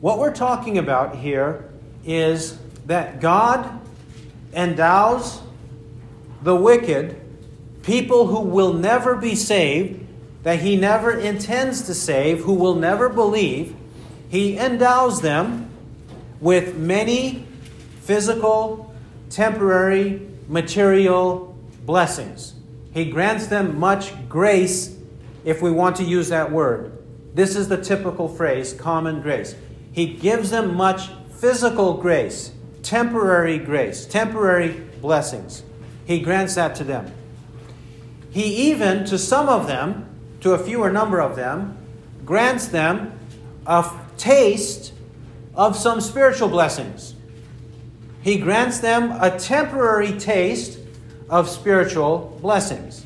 what 0.00 0.18
we're 0.18 0.34
talking 0.34 0.78
about 0.78 1.16
here 1.16 1.70
is 2.06 2.58
that 2.86 3.20
God 3.20 3.80
endows 4.52 5.40
the 6.42 6.54
wicked, 6.54 7.20
people 7.82 8.26
who 8.26 8.40
will 8.40 8.72
never 8.72 9.14
be 9.14 9.34
saved, 9.34 10.00
that 10.42 10.60
he 10.60 10.76
never 10.76 11.12
intends 11.12 11.82
to 11.82 11.94
save, 11.94 12.40
who 12.40 12.52
will 12.54 12.74
never 12.74 13.08
believe, 13.08 13.74
he 14.28 14.58
endows 14.58 15.20
them 15.22 15.70
with 16.40 16.76
many 16.76 17.46
physical, 18.02 18.94
temporary, 19.30 20.20
material 20.48 21.56
blessings. 21.86 22.54
He 22.92 23.06
grants 23.06 23.46
them 23.46 23.78
much 23.78 24.12
grace, 24.28 24.96
if 25.44 25.62
we 25.62 25.70
want 25.70 25.96
to 25.96 26.04
use 26.04 26.28
that 26.28 26.50
word. 26.52 26.92
This 27.34 27.56
is 27.56 27.68
the 27.68 27.82
typical 27.82 28.28
phrase, 28.28 28.72
common 28.72 29.20
grace. 29.20 29.54
He 29.92 30.06
gives 30.06 30.50
them 30.50 30.74
much 30.74 31.08
physical 31.38 31.94
grace, 31.94 32.52
temporary 32.82 33.58
grace, 33.58 34.06
temporary 34.06 34.70
blessings. 35.00 35.62
He 36.06 36.20
grants 36.20 36.54
that 36.54 36.74
to 36.76 36.84
them. 36.84 37.12
He 38.30 38.70
even, 38.70 39.04
to 39.06 39.18
some 39.18 39.48
of 39.48 39.66
them, 39.66 40.06
to 40.40 40.52
a 40.52 40.58
fewer 40.58 40.90
number 40.90 41.20
of 41.20 41.36
them, 41.36 41.76
grants 42.24 42.66
them 42.66 43.18
a 43.66 43.90
taste 44.16 44.92
of 45.54 45.76
some 45.76 46.00
spiritual 46.00 46.48
blessings. 46.48 47.14
He 48.22 48.38
grants 48.38 48.80
them 48.80 49.12
a 49.20 49.38
temporary 49.38 50.18
taste 50.18 50.78
of 51.28 51.48
spiritual 51.48 52.38
blessings. 52.40 53.04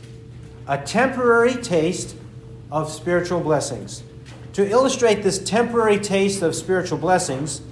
A 0.67 0.79
temporary 0.79 1.55
taste 1.55 2.17
of 2.71 2.91
spiritual 2.91 3.41
blessings. 3.41 4.03
To 4.55 4.69
illustrate 4.69 5.23
this 5.23 5.39
temporary 5.39 5.99
taste 5.99 6.43
of 6.43 6.55
spiritual 6.55 6.99
blessings, 6.99 7.63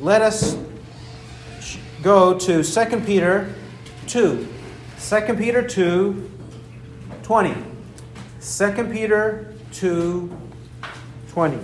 let 0.00 0.22
us 0.22 0.56
go 2.02 2.38
to 2.38 2.62
2 2.62 3.00
Peter 3.00 3.54
2. 4.06 4.48
2 4.98 5.34
Peter 5.34 5.66
2 5.66 6.30
20. 7.22 7.54
2 8.40 8.88
Peter 8.90 9.54
2 9.72 10.36
20. 11.28 11.58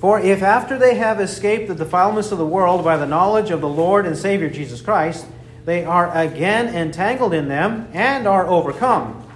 For 0.00 0.20
if 0.20 0.42
after 0.42 0.78
they 0.78 0.96
have 0.96 1.18
escaped 1.18 1.68
the 1.68 1.74
defilements 1.74 2.30
of 2.30 2.36
the 2.36 2.46
world 2.46 2.84
by 2.84 2.98
the 2.98 3.06
knowledge 3.06 3.50
of 3.50 3.62
the 3.62 3.68
Lord 3.68 4.04
and 4.04 4.16
Savior 4.16 4.50
Jesus 4.50 4.82
Christ, 4.82 5.26
they 5.64 5.82
are 5.86 6.14
again 6.14 6.74
entangled 6.74 7.32
in 7.32 7.48
them 7.48 7.88
and 7.94 8.26
are 8.26 8.46
overcome, 8.46 9.26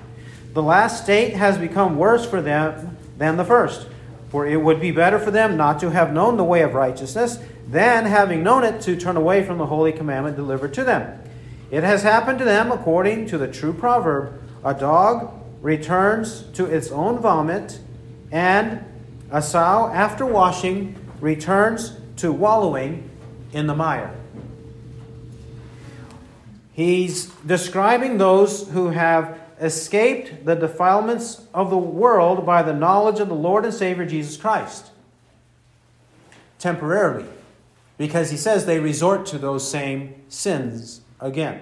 the 0.53 0.63
last 0.63 1.03
state 1.03 1.33
has 1.35 1.57
become 1.57 1.97
worse 1.97 2.29
for 2.29 2.43
them 2.43 2.99
than 3.17 3.39
the 3.39 3.45
first. 3.47 3.87
For 4.31 4.47
it 4.47 4.61
would 4.61 4.81
be 4.81 4.91
better 4.91 5.19
for 5.19 5.31
them 5.31 5.57
not 5.57 5.81
to 5.81 5.91
have 5.91 6.13
known 6.13 6.37
the 6.37 6.45
way 6.45 6.63
of 6.63 6.75
righteousness 6.75 7.39
than, 7.67 8.05
having 8.05 8.43
known 8.43 8.65
it, 8.65 8.81
to 8.83 8.97
turn 8.97 9.17
away 9.17 9.45
from 9.45 9.59
the 9.59 9.67
holy 9.67 9.93
commandment 9.93 10.37
delivered 10.37 10.75
to 10.75 10.85
them. 10.85 11.21
It 11.71 11.83
has 11.83 12.03
happened 12.03 12.39
to 12.39 12.45
them 12.45 12.73
according 12.73 13.27
to 13.29 13.39
the 13.39 13.49
true 13.49 13.73
proverb 13.73 14.43
a 14.65 14.75
dog 14.75 15.33
returns 15.61 16.43
to 16.55 16.67
its 16.67 16.91
own 16.91 17.19
vomit, 17.19 17.79
and 18.31 18.85
a 19.31 19.43
sow, 19.43 19.91
after 19.93 20.25
washing, 20.25 20.97
returns 21.21 21.99
to 22.17 22.33
wallowing 22.33 23.09
in 23.53 23.67
the 23.67 23.75
mire. 23.75 24.15
He's 26.73 27.27
describing 27.47 28.19
those 28.19 28.69
who 28.69 28.91
have 28.91 29.39
escaped 29.61 30.45
the 30.45 30.55
defilements 30.55 31.47
of 31.53 31.71
the 31.71 31.79
world 31.79 32.45
by 32.47 32.63
the 32.63 32.73
knowledge 32.73 33.21
of 33.21 33.29
the 33.29 33.35
Lord 33.35 33.65
and 33.65 33.75
Savior 33.75 34.05
Jesus 34.05 34.37
Christ. 34.37 34.91
Temporarily. 36.59 37.27
Because 37.97 38.31
he 38.31 38.37
says 38.37 38.67
they 38.67 38.79
resort 38.79 39.27
to 39.27 39.39
those 39.39 39.69
same 39.69 40.15
sins 40.29 41.01
again. 41.21 41.61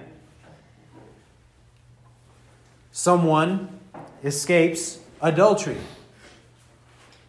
Someone 2.91 3.79
escapes 4.23 4.99
adultery. 5.21 5.77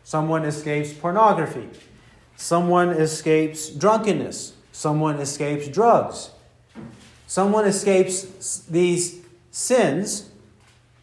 Someone 0.05 0.45
escapes 0.45 0.93
pornography. 0.93 1.69
Someone 2.37 2.91
escapes 2.91 3.69
drunkenness. 3.69 4.55
Someone 4.73 5.16
escapes 5.16 5.69
drugs. 5.69 6.31
Someone 7.27 7.66
escapes 7.66 8.64
these 8.66 9.21
sins 9.51 10.31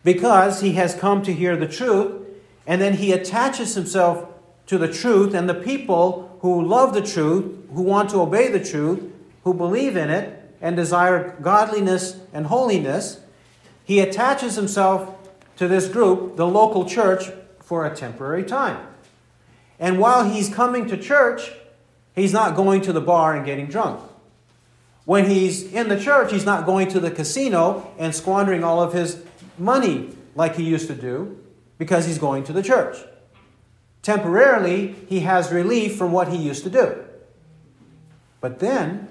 because 0.05 0.61
he 0.61 0.73
has 0.73 0.95
come 0.95 1.21
to 1.23 1.33
hear 1.33 1.57
the 1.57 1.67
truth 1.67 2.21
and 2.65 2.81
then 2.81 2.93
he 2.93 3.11
attaches 3.11 3.75
himself 3.75 4.29
to 4.67 4.77
the 4.79 4.91
truth, 4.91 5.35
and 5.35 5.47
the 5.47 5.53
people 5.53 6.37
who 6.41 6.65
love 6.65 6.93
the 6.93 7.01
truth, 7.01 7.45
who 7.73 7.83
want 7.83 8.09
to 8.09 8.19
obey 8.19 8.49
the 8.49 8.63
truth, 8.63 9.03
who 9.43 9.53
believe 9.53 9.95
in 9.95 10.09
it, 10.09 10.41
and 10.59 10.75
desire 10.75 11.37
godliness 11.41 12.17
and 12.33 12.47
holiness, 12.47 13.19
he 13.83 13.99
attaches 13.99 14.55
himself 14.55 15.13
to 15.57 15.67
this 15.67 15.87
group, 15.87 16.35
the 16.35 16.47
local 16.47 16.85
church, 16.85 17.25
for 17.61 17.85
a 17.85 17.95
temporary 17.95 18.43
time. 18.43 18.87
And 19.79 19.99
while 19.99 20.27
he's 20.27 20.49
coming 20.49 20.87
to 20.87 20.97
church, 20.97 21.51
he's 22.15 22.33
not 22.33 22.55
going 22.55 22.81
to 22.81 22.93
the 22.93 23.01
bar 23.01 23.35
and 23.35 23.45
getting 23.45 23.67
drunk. 23.67 23.99
When 25.05 25.29
he's 25.29 25.71
in 25.71 25.89
the 25.89 25.99
church, 25.99 26.31
he's 26.31 26.45
not 26.45 26.65
going 26.65 26.87
to 26.89 26.99
the 26.99 27.11
casino 27.11 27.93
and 27.99 28.15
squandering 28.15 28.63
all 28.63 28.81
of 28.81 28.93
his 28.93 29.21
money 29.57 30.15
like 30.35 30.55
he 30.55 30.63
used 30.63 30.87
to 30.87 30.95
do 30.95 31.39
because 31.77 32.05
he's 32.05 32.17
going 32.17 32.43
to 32.45 32.53
the 32.53 32.63
church. 32.63 32.97
Temporarily, 34.01 34.95
he 35.07 35.21
has 35.21 35.51
relief 35.51 35.95
from 35.97 36.11
what 36.11 36.27
he 36.27 36.37
used 36.37 36.63
to 36.63 36.69
do. 36.69 37.03
But 38.39 38.59
then, 38.59 39.07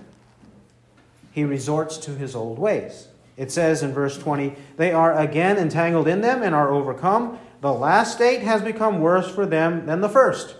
he 1.33 1.43
resorts 1.43 1.97
to 1.99 2.13
his 2.13 2.37
old 2.37 2.59
ways. 2.59 3.09
It 3.37 3.51
says 3.51 3.83
in 3.83 3.93
verse 3.93 4.17
20, 4.17 4.55
They 4.77 4.93
are 4.93 5.19
again 5.19 5.59
entangled 5.59 6.07
in 6.07 6.21
them 6.21 6.43
and 6.43 6.55
are 6.55 6.71
overcome. 6.71 7.39
The 7.61 7.73
last 7.73 8.15
state 8.15 8.43
has 8.43 8.63
become 8.63 9.01
worse 9.01 9.29
for 9.29 9.47
them 9.47 9.87
than 9.87 10.01
the 10.01 10.09
first. 10.09 10.55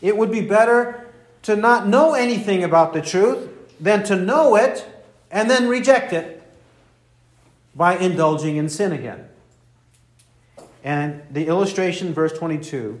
It 0.00 0.16
would 0.16 0.30
be 0.30 0.40
better 0.40 1.12
to 1.42 1.56
not 1.56 1.86
know 1.86 2.14
anything 2.14 2.64
about 2.64 2.94
the 2.94 3.02
truth 3.02 3.48
than 3.78 4.04
to 4.04 4.16
know 4.16 4.56
it 4.56 4.86
and 5.30 5.50
then 5.50 5.68
reject 5.68 6.12
it 6.12 6.39
by 7.80 7.96
indulging 7.96 8.56
in 8.56 8.68
sin 8.68 8.92
again. 8.92 9.26
And 10.84 11.22
the 11.30 11.46
illustration, 11.46 12.12
verse 12.12 12.30
22 12.34 13.00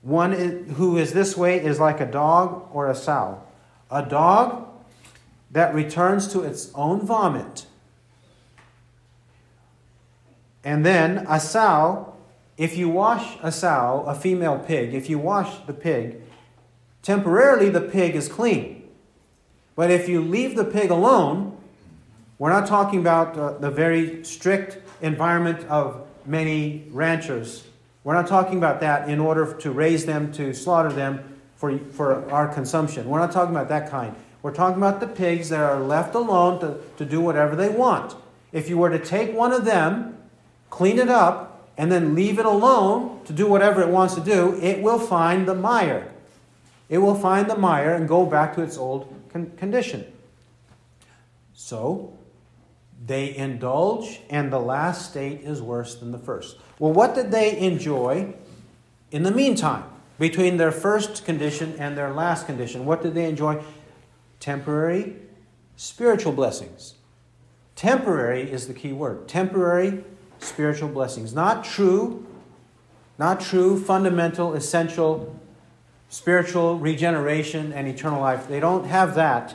one 0.00 0.32
who 0.76 0.96
is 0.96 1.12
this 1.12 1.36
way 1.36 1.62
is 1.62 1.78
like 1.78 2.00
a 2.00 2.06
dog 2.06 2.66
or 2.72 2.88
a 2.88 2.94
sow. 2.94 3.42
A 3.90 4.02
dog 4.02 4.68
that 5.50 5.74
returns 5.74 6.32
to 6.32 6.40
its 6.40 6.70
own 6.74 7.04
vomit. 7.04 7.66
And 10.64 10.86
then 10.86 11.26
a 11.28 11.38
sow, 11.38 12.14
if 12.56 12.74
you 12.74 12.88
wash 12.88 13.36
a 13.42 13.52
sow, 13.52 14.02
a 14.06 14.14
female 14.14 14.58
pig, 14.58 14.94
if 14.94 15.10
you 15.10 15.18
wash 15.18 15.58
the 15.66 15.74
pig, 15.74 16.22
temporarily 17.02 17.68
the 17.68 17.82
pig 17.82 18.14
is 18.16 18.28
clean. 18.28 18.88
But 19.74 19.90
if 19.90 20.08
you 20.08 20.22
leave 20.22 20.56
the 20.56 20.64
pig 20.64 20.90
alone, 20.90 21.55
we're 22.38 22.50
not 22.50 22.66
talking 22.66 23.00
about 23.00 23.36
uh, 23.36 23.52
the 23.58 23.70
very 23.70 24.24
strict 24.24 24.78
environment 25.00 25.66
of 25.68 26.06
many 26.26 26.86
ranchers. 26.90 27.66
We're 28.04 28.14
not 28.14 28.26
talking 28.26 28.58
about 28.58 28.80
that 28.80 29.08
in 29.08 29.20
order 29.20 29.54
to 29.54 29.70
raise 29.70 30.06
them, 30.06 30.32
to 30.32 30.52
slaughter 30.52 30.92
them 30.92 31.40
for, 31.56 31.78
for 31.78 32.30
our 32.30 32.48
consumption. 32.48 33.08
We're 33.08 33.20
not 33.20 33.32
talking 33.32 33.54
about 33.54 33.68
that 33.70 33.90
kind. 33.90 34.14
We're 34.42 34.54
talking 34.54 34.76
about 34.76 35.00
the 35.00 35.08
pigs 35.08 35.48
that 35.48 35.60
are 35.60 35.80
left 35.80 36.14
alone 36.14 36.60
to, 36.60 36.78
to 36.98 37.04
do 37.04 37.20
whatever 37.20 37.56
they 37.56 37.68
want. 37.68 38.14
If 38.52 38.68
you 38.68 38.78
were 38.78 38.90
to 38.90 38.98
take 38.98 39.34
one 39.34 39.52
of 39.52 39.64
them, 39.64 40.16
clean 40.70 40.98
it 40.98 41.08
up, 41.08 41.68
and 41.78 41.90
then 41.90 42.14
leave 42.14 42.38
it 42.38 42.46
alone 42.46 43.24
to 43.24 43.32
do 43.32 43.46
whatever 43.46 43.82
it 43.82 43.88
wants 43.88 44.14
to 44.14 44.20
do, 44.20 44.58
it 44.60 44.82
will 44.82 44.98
find 44.98 45.48
the 45.48 45.54
mire. 45.54 46.12
It 46.88 46.98
will 46.98 47.14
find 47.14 47.50
the 47.50 47.56
mire 47.56 47.94
and 47.94 48.08
go 48.08 48.24
back 48.24 48.54
to 48.54 48.62
its 48.62 48.78
old 48.78 49.12
con- 49.32 49.50
condition. 49.56 50.06
So, 51.54 52.16
they 53.06 53.36
indulge, 53.36 54.20
and 54.28 54.52
the 54.52 54.58
last 54.58 55.10
state 55.10 55.42
is 55.42 55.62
worse 55.62 55.94
than 55.94 56.10
the 56.12 56.18
first. 56.18 56.56
Well, 56.78 56.92
what 56.92 57.14
did 57.14 57.30
they 57.30 57.58
enjoy 57.58 58.34
in 59.10 59.22
the 59.22 59.30
meantime, 59.30 59.84
between 60.18 60.56
their 60.56 60.72
first 60.72 61.24
condition 61.24 61.74
and 61.78 61.96
their 61.96 62.12
last 62.12 62.46
condition? 62.46 62.84
What 62.84 63.02
did 63.02 63.14
they 63.14 63.28
enjoy? 63.28 63.62
Temporary 64.40 65.16
spiritual 65.76 66.32
blessings. 66.32 66.94
Temporary 67.74 68.50
is 68.50 68.66
the 68.66 68.74
key 68.74 68.92
word. 68.92 69.28
Temporary 69.28 70.04
spiritual 70.38 70.88
blessings. 70.88 71.34
Not 71.34 71.64
true, 71.64 72.26
not 73.18 73.40
true, 73.40 73.78
fundamental, 73.82 74.54
essential 74.54 75.38
spiritual 76.08 76.78
regeneration 76.78 77.72
and 77.72 77.88
eternal 77.88 78.20
life. 78.20 78.48
They 78.48 78.60
don't 78.60 78.86
have 78.86 79.14
that, 79.16 79.54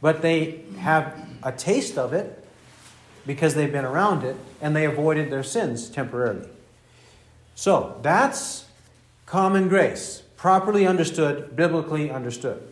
but 0.00 0.22
they 0.22 0.62
have 0.78 1.18
a 1.42 1.52
taste 1.52 1.96
of 1.96 2.12
it 2.12 2.43
because 3.26 3.54
they've 3.54 3.72
been 3.72 3.84
around 3.84 4.24
it 4.24 4.36
and 4.60 4.74
they 4.74 4.84
avoided 4.84 5.30
their 5.30 5.42
sins 5.42 5.88
temporarily. 5.88 6.48
So 7.54 7.98
that's 8.02 8.66
common 9.26 9.68
grace, 9.68 10.22
properly 10.36 10.86
understood, 10.86 11.56
biblically 11.56 12.10
understood. 12.10 12.62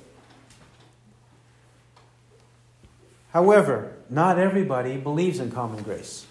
However, 3.32 3.96
not 4.10 4.38
everybody 4.38 4.98
believes 4.98 5.38
in 5.38 5.50
common 5.50 5.82
grace. 5.82 6.26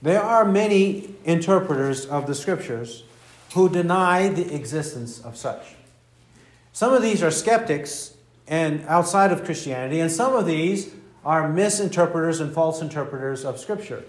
There 0.00 0.22
are 0.22 0.44
many 0.44 1.14
interpreters 1.24 2.06
of 2.06 2.26
the 2.26 2.34
scriptures 2.34 3.02
who 3.54 3.68
deny 3.68 4.28
the 4.28 4.54
existence 4.54 5.20
of 5.20 5.36
such. 5.36 5.74
Some 6.72 6.92
of 6.92 7.02
these 7.02 7.22
are 7.22 7.30
skeptics 7.30 8.14
and 8.46 8.84
outside 8.86 9.32
of 9.32 9.44
Christianity, 9.44 9.98
and 10.00 10.10
some 10.10 10.34
of 10.34 10.46
these 10.46 10.94
are 11.26 11.48
misinterpreters 11.48 12.40
and 12.40 12.54
false 12.54 12.80
interpreters 12.80 13.44
of 13.44 13.58
Scripture 13.58 14.04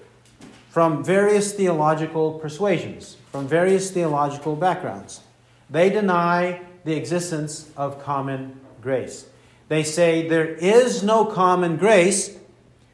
from 0.70 1.04
various 1.04 1.52
theological 1.52 2.34
persuasions, 2.34 3.18
from 3.32 3.48
various 3.48 3.90
theological 3.90 4.56
backgrounds. 4.56 5.22
They 5.68 5.90
deny 5.90 6.62
the 6.86 6.94
existence 6.94 7.72
of 7.76 8.04
common 8.04 8.60
grace. 8.84 9.26
They 9.68 9.84
say 9.84 10.28
there 10.28 10.46
is 10.46 11.02
no 11.02 11.26
common 11.26 11.78
grace 11.78 12.38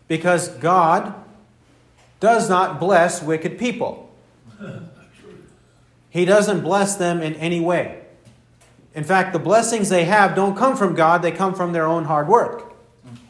because 0.08 0.48
God 0.48 1.14
does 2.22 2.50
not 2.50 2.80
bless 2.80 3.22
wicked 3.22 3.60
people. 3.60 4.10
He 6.10 6.24
doesn't 6.24 6.62
bless 6.62 6.96
them 6.96 7.22
in 7.22 7.34
any 7.36 7.60
way. 7.60 8.00
In 8.96 9.04
fact, 9.04 9.34
the 9.34 9.40
blessings 9.40 9.90
they 9.90 10.06
have 10.06 10.34
don't 10.34 10.56
come 10.56 10.78
from 10.78 10.96
God, 10.96 11.22
they 11.22 11.32
come 11.32 11.54
from 11.54 11.74
their 11.74 11.86
own 11.86 12.06
hard 12.06 12.30
work. 12.30 12.73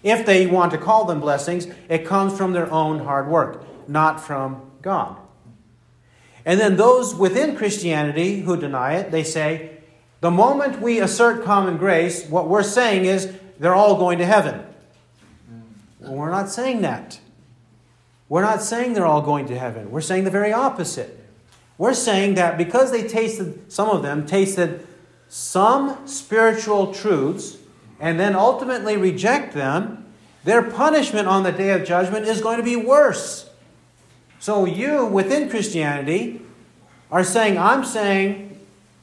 If 0.04 0.26
they 0.26 0.45
want 0.45 0.72
to 0.74 0.78
call 0.78 1.06
them 1.06 1.22
blessings, 1.22 1.68
it 1.89 2.06
comes 2.06 2.38
from 2.38 2.54
their 2.54 2.70
own 2.72 2.99
hard 2.99 3.28
work, 3.28 3.66
not 3.88 4.20
from 4.20 4.70
God. 4.82 5.18
And 6.45 6.60
then 6.60 6.76
those 6.76 7.16
within 7.16 7.56
Christianity 7.56 8.41
who 8.41 8.58
deny 8.58 8.95
it, 8.95 9.12
they 9.12 9.24
say, 9.24 9.78
the 10.20 10.32
moment 10.32 10.82
we 10.82 10.99
assert 10.99 11.43
common 11.43 11.78
grace, 11.78 12.28
what 12.28 12.49
we're 12.49 12.64
saying 12.64 13.06
is 13.06 13.34
they're 13.60 13.76
all 13.76 13.97
going 13.97 14.20
to 14.20 14.26
heaven. 14.26 14.66
Well, 15.99 16.14
we're 16.14 16.32
not 16.32 16.49
saying 16.49 16.82
that. 16.82 17.20
We're 18.28 18.41
not 18.41 18.62
saying 18.62 18.93
they're 18.93 19.06
all 19.06 19.22
going 19.22 19.47
to 19.47 19.58
heaven. 19.58 19.89
We're 19.89 20.01
saying 20.01 20.26
the 20.26 20.32
very 20.32 20.51
opposite. 20.51 21.20
We're 21.78 21.93
saying 21.93 22.36
that 22.36 22.58
because 22.58 22.91
they 22.91 23.08
tasted, 23.08 23.72
some 23.72 23.89
of 23.89 24.04
them 24.04 24.26
tasted 24.26 24.86
some 25.30 26.08
spiritual 26.08 26.93
truths 26.93 27.58
and 28.04 28.20
then 28.20 28.36
ultimately 28.36 28.97
reject 28.97 29.54
them, 29.54 30.06
their 30.43 30.62
punishment 30.62 31.26
on 31.26 31.43
the 31.43 31.54
day 31.54 31.70
of 31.70 31.86
judgment 31.86 32.28
is 32.28 32.41
going 32.41 32.58
to 32.58 32.64
be 32.64 32.76
worse. 32.76 33.49
So 34.41 34.66
you, 34.66 35.06
within 35.06 35.49
Christianity, 35.49 36.41
are 37.10 37.24
saying, 37.24 37.58
I'm 37.58 37.86
saying 37.86 38.60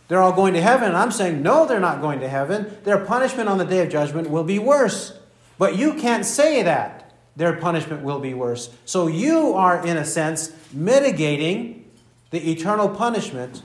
they're 0.09 0.21
all 0.21 0.35
going 0.35 0.53
to 0.53 0.61
heaven. 0.61 0.95
I'm 0.95 1.11
saying, 1.11 1.43
no, 1.43 1.65
they're 1.65 1.81
not 1.81 2.03
going 2.03 2.21
to 2.21 2.29
heaven. 2.29 2.77
Their 2.85 3.03
punishment 3.03 3.49
on 3.49 3.57
the 3.57 3.65
day 3.65 3.81
of 3.81 3.89
judgment 3.89 4.29
will 4.29 4.45
be 4.45 4.59
worse. 4.59 5.19
But 5.57 5.79
you 5.79 5.95
can't 5.95 6.27
say 6.27 6.63
that 6.63 7.15
their 7.37 7.57
punishment 7.57 8.03
will 8.03 8.21
be 8.21 8.35
worse. 8.35 8.69
So 8.85 9.07
you 9.07 9.55
are, 9.55 9.83
in 9.87 9.97
a 9.97 10.05
sense, 10.05 10.53
mitigating 10.75 11.91
the 12.33 12.51
eternal 12.51 12.91
punishment 12.91 13.63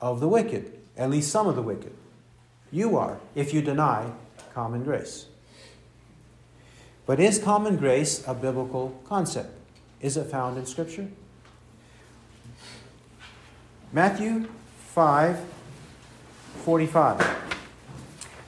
of 0.00 0.18
the 0.18 0.26
wicked, 0.26 0.76
at 0.96 1.08
least 1.08 1.30
some 1.30 1.46
of 1.46 1.54
the 1.54 1.62
wicked. 1.62 1.92
You 2.72 2.96
are, 2.96 3.20
if 3.36 3.54
you 3.54 3.62
deny 3.62 4.10
common 4.54 4.84
grace. 4.84 5.26
But 7.06 7.18
is 7.18 7.38
common 7.38 7.76
grace 7.76 8.26
a 8.26 8.34
biblical 8.34 9.00
concept? 9.04 9.56
Is 10.00 10.16
it 10.16 10.24
found 10.24 10.58
in 10.58 10.66
Scripture? 10.66 11.08
Matthew 13.92 14.48
5 14.94 15.40
45. 16.64 17.56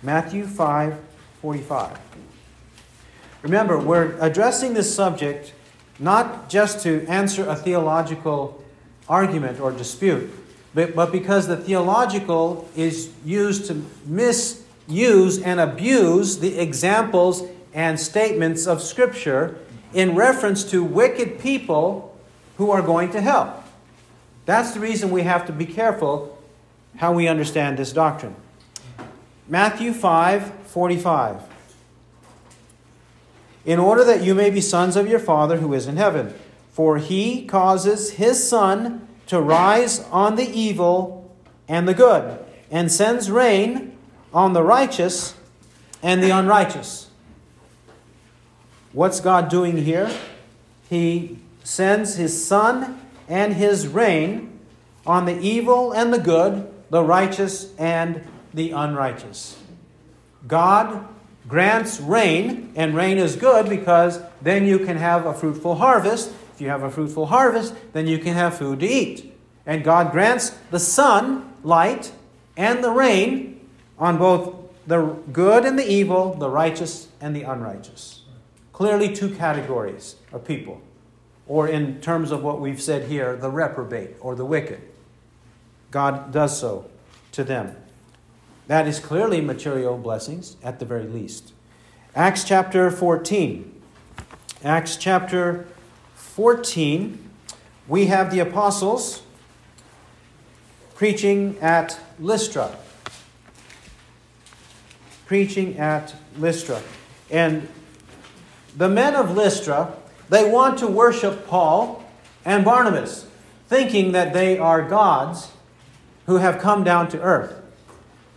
Matthew 0.02 0.46
5 0.46 0.98
45. 1.40 1.98
Remember, 3.42 3.78
we're 3.78 4.16
addressing 4.20 4.74
this 4.74 4.94
subject 4.94 5.52
not 5.98 6.48
just 6.48 6.82
to 6.82 7.04
answer 7.06 7.48
a 7.48 7.56
theological 7.56 8.62
argument 9.08 9.60
or 9.60 9.72
dispute, 9.72 10.30
but, 10.74 10.94
but 10.94 11.12
because 11.12 11.48
the 11.48 11.56
theological 11.56 12.68
is 12.76 13.10
used 13.24 13.66
to 13.66 13.84
miss 14.06 14.61
use 14.86 15.40
and 15.40 15.60
abuse 15.60 16.38
the 16.38 16.58
examples 16.58 17.44
and 17.72 17.98
statements 17.98 18.66
of 18.66 18.82
Scripture 18.82 19.58
in 19.92 20.14
reference 20.14 20.64
to 20.64 20.82
wicked 20.82 21.38
people 21.38 22.16
who 22.56 22.70
are 22.70 22.82
going 22.82 23.10
to 23.10 23.20
hell. 23.20 23.62
That's 24.44 24.72
the 24.72 24.80
reason 24.80 25.10
we 25.10 25.22
have 25.22 25.46
to 25.46 25.52
be 25.52 25.66
careful 25.66 26.38
how 26.96 27.12
we 27.12 27.28
understand 27.28 27.78
this 27.78 27.92
doctrine. 27.92 28.36
Matthew 29.48 29.92
5 29.92 30.52
45. 30.66 31.42
In 33.64 33.78
order 33.78 34.04
that 34.04 34.22
you 34.22 34.34
may 34.34 34.50
be 34.50 34.60
sons 34.60 34.96
of 34.96 35.08
your 35.08 35.18
Father 35.18 35.58
who 35.58 35.72
is 35.72 35.86
in 35.86 35.96
heaven. 35.96 36.34
For 36.72 36.96
he 36.96 37.44
causes 37.44 38.12
his 38.12 38.48
sun 38.48 39.06
to 39.26 39.40
rise 39.40 40.00
on 40.10 40.36
the 40.36 40.48
evil 40.48 41.30
and 41.68 41.86
the 41.86 41.94
good, 41.94 42.38
and 42.70 42.90
sends 42.90 43.30
rain 43.30 43.91
on 44.32 44.52
the 44.52 44.62
righteous 44.62 45.34
and 46.02 46.22
the 46.22 46.30
unrighteous. 46.30 47.08
What's 48.92 49.20
God 49.20 49.48
doing 49.48 49.78
here? 49.78 50.10
He 50.88 51.38
sends 51.64 52.16
his 52.16 52.44
sun 52.44 53.00
and 53.28 53.54
his 53.54 53.86
rain 53.86 54.58
on 55.06 55.24
the 55.24 55.38
evil 55.38 55.92
and 55.92 56.12
the 56.12 56.18
good, 56.18 56.70
the 56.90 57.02
righteous 57.02 57.74
and 57.78 58.22
the 58.52 58.72
unrighteous. 58.72 59.58
God 60.46 61.08
grants 61.48 62.00
rain, 62.00 62.72
and 62.76 62.94
rain 62.94 63.18
is 63.18 63.36
good 63.36 63.68
because 63.68 64.20
then 64.40 64.66
you 64.66 64.78
can 64.78 64.96
have 64.96 65.26
a 65.26 65.34
fruitful 65.34 65.76
harvest. 65.76 66.32
If 66.54 66.60
you 66.60 66.68
have 66.68 66.82
a 66.82 66.90
fruitful 66.90 67.26
harvest, 67.26 67.74
then 67.92 68.06
you 68.06 68.18
can 68.18 68.34
have 68.34 68.56
food 68.56 68.80
to 68.80 68.86
eat. 68.86 69.32
And 69.64 69.84
God 69.84 70.12
grants 70.12 70.50
the 70.70 70.78
sun, 70.78 71.52
light, 71.62 72.12
and 72.56 72.82
the 72.84 72.90
rain 72.90 73.60
on 74.02 74.18
both 74.18 74.56
the 74.88 75.00
good 75.32 75.64
and 75.64 75.78
the 75.78 75.88
evil, 75.88 76.34
the 76.34 76.50
righteous 76.50 77.06
and 77.20 77.36
the 77.36 77.44
unrighteous. 77.44 78.22
Clearly, 78.72 79.14
two 79.14 79.32
categories 79.32 80.16
of 80.32 80.44
people. 80.44 80.80
Or, 81.46 81.68
in 81.68 82.00
terms 82.00 82.32
of 82.32 82.42
what 82.42 82.60
we've 82.60 82.82
said 82.82 83.08
here, 83.08 83.36
the 83.36 83.48
reprobate 83.48 84.16
or 84.18 84.34
the 84.34 84.44
wicked. 84.44 84.80
God 85.92 86.32
does 86.32 86.58
so 86.58 86.90
to 87.30 87.44
them. 87.44 87.76
That 88.66 88.88
is 88.88 88.98
clearly 88.98 89.40
material 89.40 89.96
blessings 89.96 90.56
at 90.64 90.80
the 90.80 90.84
very 90.84 91.06
least. 91.06 91.52
Acts 92.16 92.42
chapter 92.42 92.90
14. 92.90 93.82
Acts 94.64 94.96
chapter 94.96 95.68
14, 96.14 97.30
we 97.86 98.06
have 98.06 98.32
the 98.32 98.40
apostles 98.40 99.22
preaching 100.96 101.56
at 101.60 102.00
Lystra. 102.18 102.76
Preaching 105.32 105.78
at 105.78 106.14
Lystra. 106.36 106.82
And 107.30 107.66
the 108.76 108.86
men 108.86 109.14
of 109.14 109.34
Lystra, 109.34 109.96
they 110.28 110.46
want 110.46 110.78
to 110.80 110.86
worship 110.86 111.46
Paul 111.46 112.04
and 112.44 112.66
Barnabas, 112.66 113.26
thinking 113.66 114.12
that 114.12 114.34
they 114.34 114.58
are 114.58 114.86
gods 114.86 115.52
who 116.26 116.36
have 116.36 116.58
come 116.60 116.84
down 116.84 117.08
to 117.08 117.20
earth. 117.22 117.62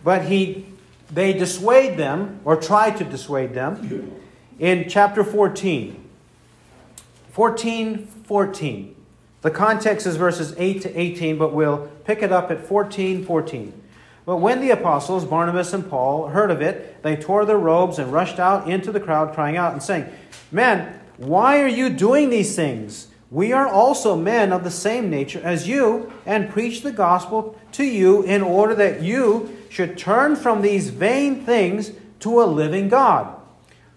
But 0.02 0.24
he, 0.24 0.64
they 1.12 1.34
dissuade 1.34 1.98
them, 1.98 2.40
or 2.46 2.56
try 2.56 2.92
to 2.92 3.04
dissuade 3.04 3.52
them, 3.52 4.18
in 4.58 4.88
chapter 4.88 5.22
14. 5.22 6.02
14 7.32 8.06
14. 8.06 8.96
The 9.42 9.50
context 9.50 10.06
is 10.06 10.16
verses 10.16 10.54
8 10.56 10.80
to 10.80 10.98
18, 10.98 11.36
but 11.36 11.52
we'll 11.52 11.90
pick 12.06 12.22
it 12.22 12.32
up 12.32 12.50
at 12.50 12.60
14 12.60 13.22
14. 13.26 13.82
But 14.26 14.38
when 14.38 14.60
the 14.60 14.70
apostles, 14.70 15.24
Barnabas 15.24 15.72
and 15.72 15.88
Paul, 15.88 16.28
heard 16.28 16.50
of 16.50 16.60
it, 16.60 17.02
they 17.04 17.14
tore 17.14 17.46
their 17.46 17.56
robes 17.56 18.00
and 18.00 18.12
rushed 18.12 18.40
out 18.40 18.68
into 18.68 18.90
the 18.90 19.00
crowd, 19.00 19.32
crying 19.32 19.56
out 19.56 19.72
and 19.72 19.82
saying, 19.82 20.06
Men, 20.50 21.00
why 21.16 21.62
are 21.62 21.68
you 21.68 21.88
doing 21.88 22.28
these 22.28 22.56
things? 22.56 23.06
We 23.30 23.52
are 23.52 23.68
also 23.68 24.16
men 24.16 24.52
of 24.52 24.64
the 24.64 24.70
same 24.70 25.10
nature 25.10 25.40
as 25.42 25.68
you, 25.68 26.12
and 26.26 26.50
preach 26.50 26.82
the 26.82 26.90
gospel 26.90 27.58
to 27.72 27.84
you 27.84 28.22
in 28.22 28.42
order 28.42 28.74
that 28.74 29.00
you 29.00 29.56
should 29.70 29.96
turn 29.96 30.34
from 30.34 30.60
these 30.60 30.90
vain 30.90 31.44
things 31.44 31.92
to 32.20 32.42
a 32.42 32.46
living 32.46 32.88
God, 32.88 33.32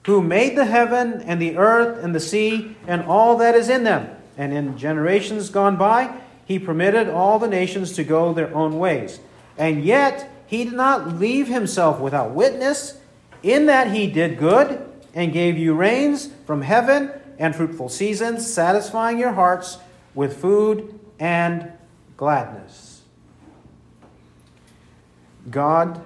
who 0.05 0.21
made 0.21 0.55
the 0.55 0.65
heaven 0.65 1.21
and 1.21 1.41
the 1.41 1.57
earth 1.57 2.03
and 2.03 2.13
the 2.13 2.19
sea 2.19 2.75
and 2.85 3.01
all 3.03 3.37
that 3.37 3.55
is 3.55 3.69
in 3.69 3.83
them. 3.83 4.15
And 4.37 4.53
in 4.53 4.77
generations 4.77 5.49
gone 5.49 5.75
by, 5.75 6.15
he 6.45 6.59
permitted 6.59 7.09
all 7.09 7.39
the 7.39 7.47
nations 7.47 7.93
to 7.93 8.03
go 8.03 8.33
their 8.33 8.53
own 8.55 8.77
ways. 8.77 9.19
And 9.59 9.83
yet 9.83 10.31
he 10.47 10.63
did 10.63 10.73
not 10.73 11.19
leave 11.19 11.47
himself 11.47 11.99
without 11.99 12.31
witness, 12.31 12.97
in 13.43 13.67
that 13.67 13.91
he 13.91 14.07
did 14.07 14.37
good 14.39 14.83
and 15.13 15.31
gave 15.31 15.57
you 15.57 15.73
rains 15.73 16.29
from 16.45 16.61
heaven 16.61 17.11
and 17.37 17.55
fruitful 17.55 17.89
seasons, 17.89 18.51
satisfying 18.51 19.19
your 19.19 19.33
hearts 19.33 19.77
with 20.15 20.41
food 20.41 20.99
and 21.19 21.71
gladness. 22.17 23.01
God 25.49 26.01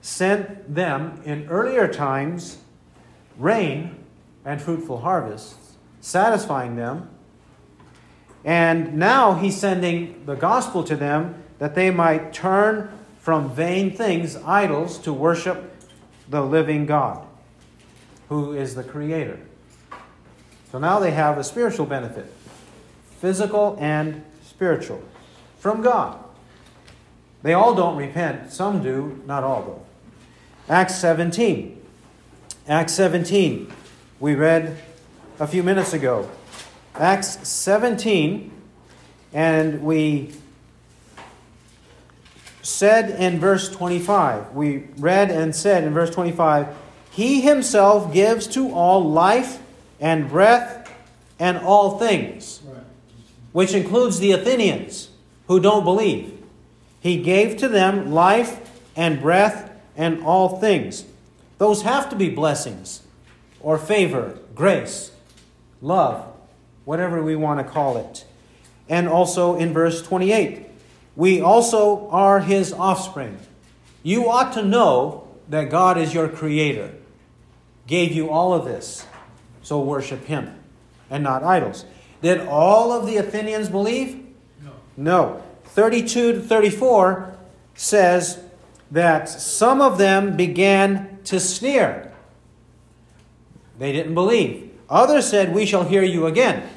sent 0.00 0.74
them 0.74 1.20
in 1.24 1.46
earlier 1.48 1.86
times 1.86 2.58
rain 3.38 4.04
and 4.44 4.60
fruitful 4.60 5.00
harvests, 5.00 5.76
satisfying 6.00 6.76
them. 6.76 7.08
And 8.44 8.94
now 8.94 9.34
he's 9.34 9.56
sending 9.56 10.24
the 10.26 10.34
gospel 10.34 10.82
to 10.84 10.96
them 10.96 11.37
that 11.58 11.74
they 11.74 11.90
might 11.90 12.32
turn 12.32 12.90
from 13.20 13.52
vain 13.54 13.94
things, 13.94 14.36
idols, 14.36 14.98
to 14.98 15.12
worship 15.12 15.74
the 16.28 16.42
living 16.42 16.86
God, 16.86 17.26
who 18.28 18.52
is 18.52 18.74
the 18.74 18.84
Creator. 18.84 19.40
So 20.70 20.78
now 20.78 20.98
they 20.98 21.10
have 21.12 21.38
a 21.38 21.44
spiritual 21.44 21.86
benefit 21.86 22.32
physical 23.20 23.76
and 23.80 24.24
spiritual 24.44 25.02
from 25.58 25.82
God. 25.82 26.22
They 27.42 27.52
all 27.52 27.74
don't 27.74 27.96
repent. 27.96 28.52
Some 28.52 28.82
do, 28.82 29.22
not 29.26 29.42
all 29.42 29.62
though. 29.62 29.86
Acts 30.72 30.96
17. 30.96 31.80
Acts 32.68 32.92
17. 32.92 33.72
We 34.20 34.34
read 34.34 34.76
a 35.40 35.46
few 35.46 35.62
minutes 35.62 35.92
ago. 35.92 36.28
Acts 36.94 37.46
17, 37.48 38.50
and 39.32 39.82
we 39.82 40.32
said 42.62 43.10
in 43.10 43.38
verse 43.38 43.68
25, 43.68 44.52
we 44.52 44.84
read 44.98 45.30
and 45.30 45.54
said 45.54 45.84
in 45.84 45.94
verse 45.94 46.10
25, 46.10 46.68
He 47.10 47.40
himself 47.40 48.12
gives 48.12 48.46
to 48.48 48.72
all 48.72 49.08
life 49.08 49.60
and 50.00 50.28
breath 50.28 50.90
and 51.38 51.58
all 51.58 51.98
things, 51.98 52.60
which 53.52 53.74
includes 53.74 54.18
the 54.18 54.32
Athenians 54.32 55.10
who 55.46 55.60
don't 55.60 55.84
believe. 55.84 56.34
He 57.00 57.22
gave 57.22 57.56
to 57.58 57.68
them 57.68 58.12
life 58.12 58.70
and 58.96 59.20
breath 59.20 59.70
and 59.96 60.22
all 60.22 60.58
things. 60.58 61.04
Those 61.58 61.82
have 61.82 62.10
to 62.10 62.16
be 62.16 62.28
blessings 62.28 63.02
or 63.60 63.78
favor, 63.78 64.38
grace, 64.54 65.10
love, 65.80 66.24
whatever 66.84 67.22
we 67.22 67.36
want 67.36 67.58
to 67.60 67.64
call 67.64 67.96
it. 67.96 68.24
And 68.88 69.08
also 69.08 69.56
in 69.56 69.72
verse 69.72 70.02
28, 70.02 70.67
we 71.18 71.40
also 71.40 72.08
are 72.10 72.38
his 72.38 72.72
offspring. 72.72 73.40
You 74.04 74.30
ought 74.30 74.52
to 74.52 74.62
know 74.62 75.26
that 75.48 75.68
God 75.68 75.98
is 75.98 76.14
your 76.14 76.28
creator, 76.28 76.94
gave 77.88 78.12
you 78.12 78.30
all 78.30 78.54
of 78.54 78.64
this, 78.64 79.04
so 79.60 79.82
worship 79.82 80.26
him 80.26 80.54
and 81.10 81.24
not 81.24 81.42
idols. 81.42 81.84
Did 82.22 82.46
all 82.46 82.92
of 82.92 83.04
the 83.04 83.16
Athenians 83.16 83.68
believe? 83.68 84.24
No. 84.62 84.70
No. 84.96 85.42
32 85.64 86.34
to 86.34 86.40
34 86.40 87.36
says 87.74 88.38
that 88.92 89.28
some 89.28 89.80
of 89.80 89.98
them 89.98 90.36
began 90.36 91.18
to 91.24 91.40
sneer. 91.40 92.12
They 93.76 93.90
didn't 93.90 94.14
believe. 94.14 94.70
Others 94.88 95.28
said, 95.28 95.52
We 95.52 95.66
shall 95.66 95.82
hear 95.82 96.04
you 96.04 96.26
again. 96.26 96.68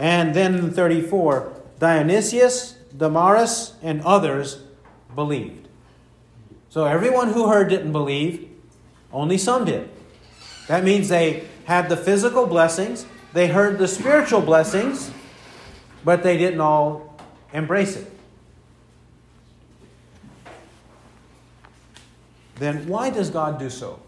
And 0.00 0.34
then 0.34 0.72
34, 0.72 1.55
Dionysius, 1.78 2.76
Damaris, 2.96 3.74
and 3.82 4.00
others 4.02 4.62
believed. 5.14 5.68
So 6.68 6.84
everyone 6.84 7.32
who 7.32 7.48
heard 7.48 7.68
didn't 7.68 7.92
believe, 7.92 8.48
only 9.12 9.38
some 9.38 9.64
did. 9.64 9.88
That 10.68 10.84
means 10.84 11.08
they 11.08 11.44
had 11.64 11.88
the 11.88 11.96
physical 11.96 12.46
blessings, 12.46 13.06
they 13.32 13.48
heard 13.48 13.78
the 13.78 13.88
spiritual 13.88 14.40
blessings, 14.40 15.10
but 16.04 16.22
they 16.22 16.36
didn't 16.36 16.60
all 16.60 17.16
embrace 17.52 17.96
it. 17.96 18.10
Then 22.56 22.86
why 22.86 23.10
does 23.10 23.30
God 23.30 23.58
do 23.58 23.68
so? 23.68 24.00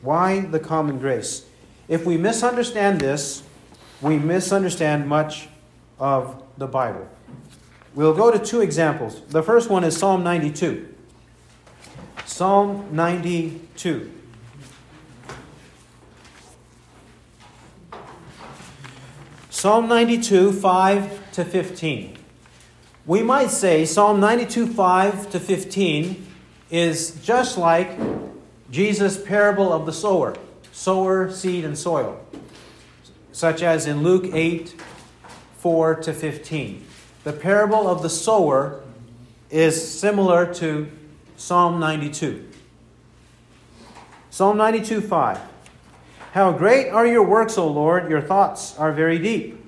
Why 0.00 0.40
the 0.40 0.60
common 0.60 0.98
grace? 0.98 1.44
If 1.88 2.06
we 2.06 2.16
misunderstand 2.16 3.00
this, 3.00 3.42
we 4.00 4.18
misunderstand 4.18 5.06
much 5.06 5.48
of 5.98 6.42
the 6.60 6.66
Bible. 6.66 7.08
We'll 7.94 8.14
go 8.14 8.30
to 8.30 8.38
two 8.38 8.60
examples. 8.60 9.22
The 9.22 9.42
first 9.42 9.70
one 9.70 9.82
is 9.82 9.96
Psalm 9.96 10.22
92. 10.22 10.94
Psalm 12.26 12.86
92. 12.92 14.12
Psalm 19.48 19.88
92, 19.88 20.52
5 20.52 21.32
to 21.32 21.44
15. 21.44 22.18
We 23.06 23.22
might 23.22 23.50
say 23.50 23.86
Psalm 23.86 24.20
92, 24.20 24.66
5 24.66 25.30
to 25.30 25.40
15 25.40 26.26
is 26.70 27.20
just 27.24 27.56
like 27.58 27.98
Jesus' 28.70 29.20
parable 29.22 29.72
of 29.72 29.86
the 29.86 29.92
sower 29.92 30.36
sower, 30.72 31.30
seed, 31.30 31.64
and 31.64 31.76
soil, 31.76 32.18
such 33.32 33.62
as 33.62 33.86
in 33.86 34.02
Luke 34.02 34.30
8, 34.32 34.74
4 35.60 35.96
to 35.96 36.14
15. 36.14 36.86
The 37.22 37.34
parable 37.34 37.86
of 37.86 38.02
the 38.02 38.08
sower 38.08 38.80
is 39.50 39.98
similar 39.98 40.52
to 40.54 40.90
Psalm 41.36 41.78
92. 41.78 42.48
Psalm 44.30 44.56
92, 44.56 45.02
5. 45.02 45.38
How 46.32 46.52
great 46.52 46.88
are 46.88 47.06
your 47.06 47.24
works, 47.24 47.58
O 47.58 47.66
Lord! 47.66 48.08
Your 48.08 48.22
thoughts 48.22 48.78
are 48.78 48.90
very 48.92 49.18
deep. 49.18 49.62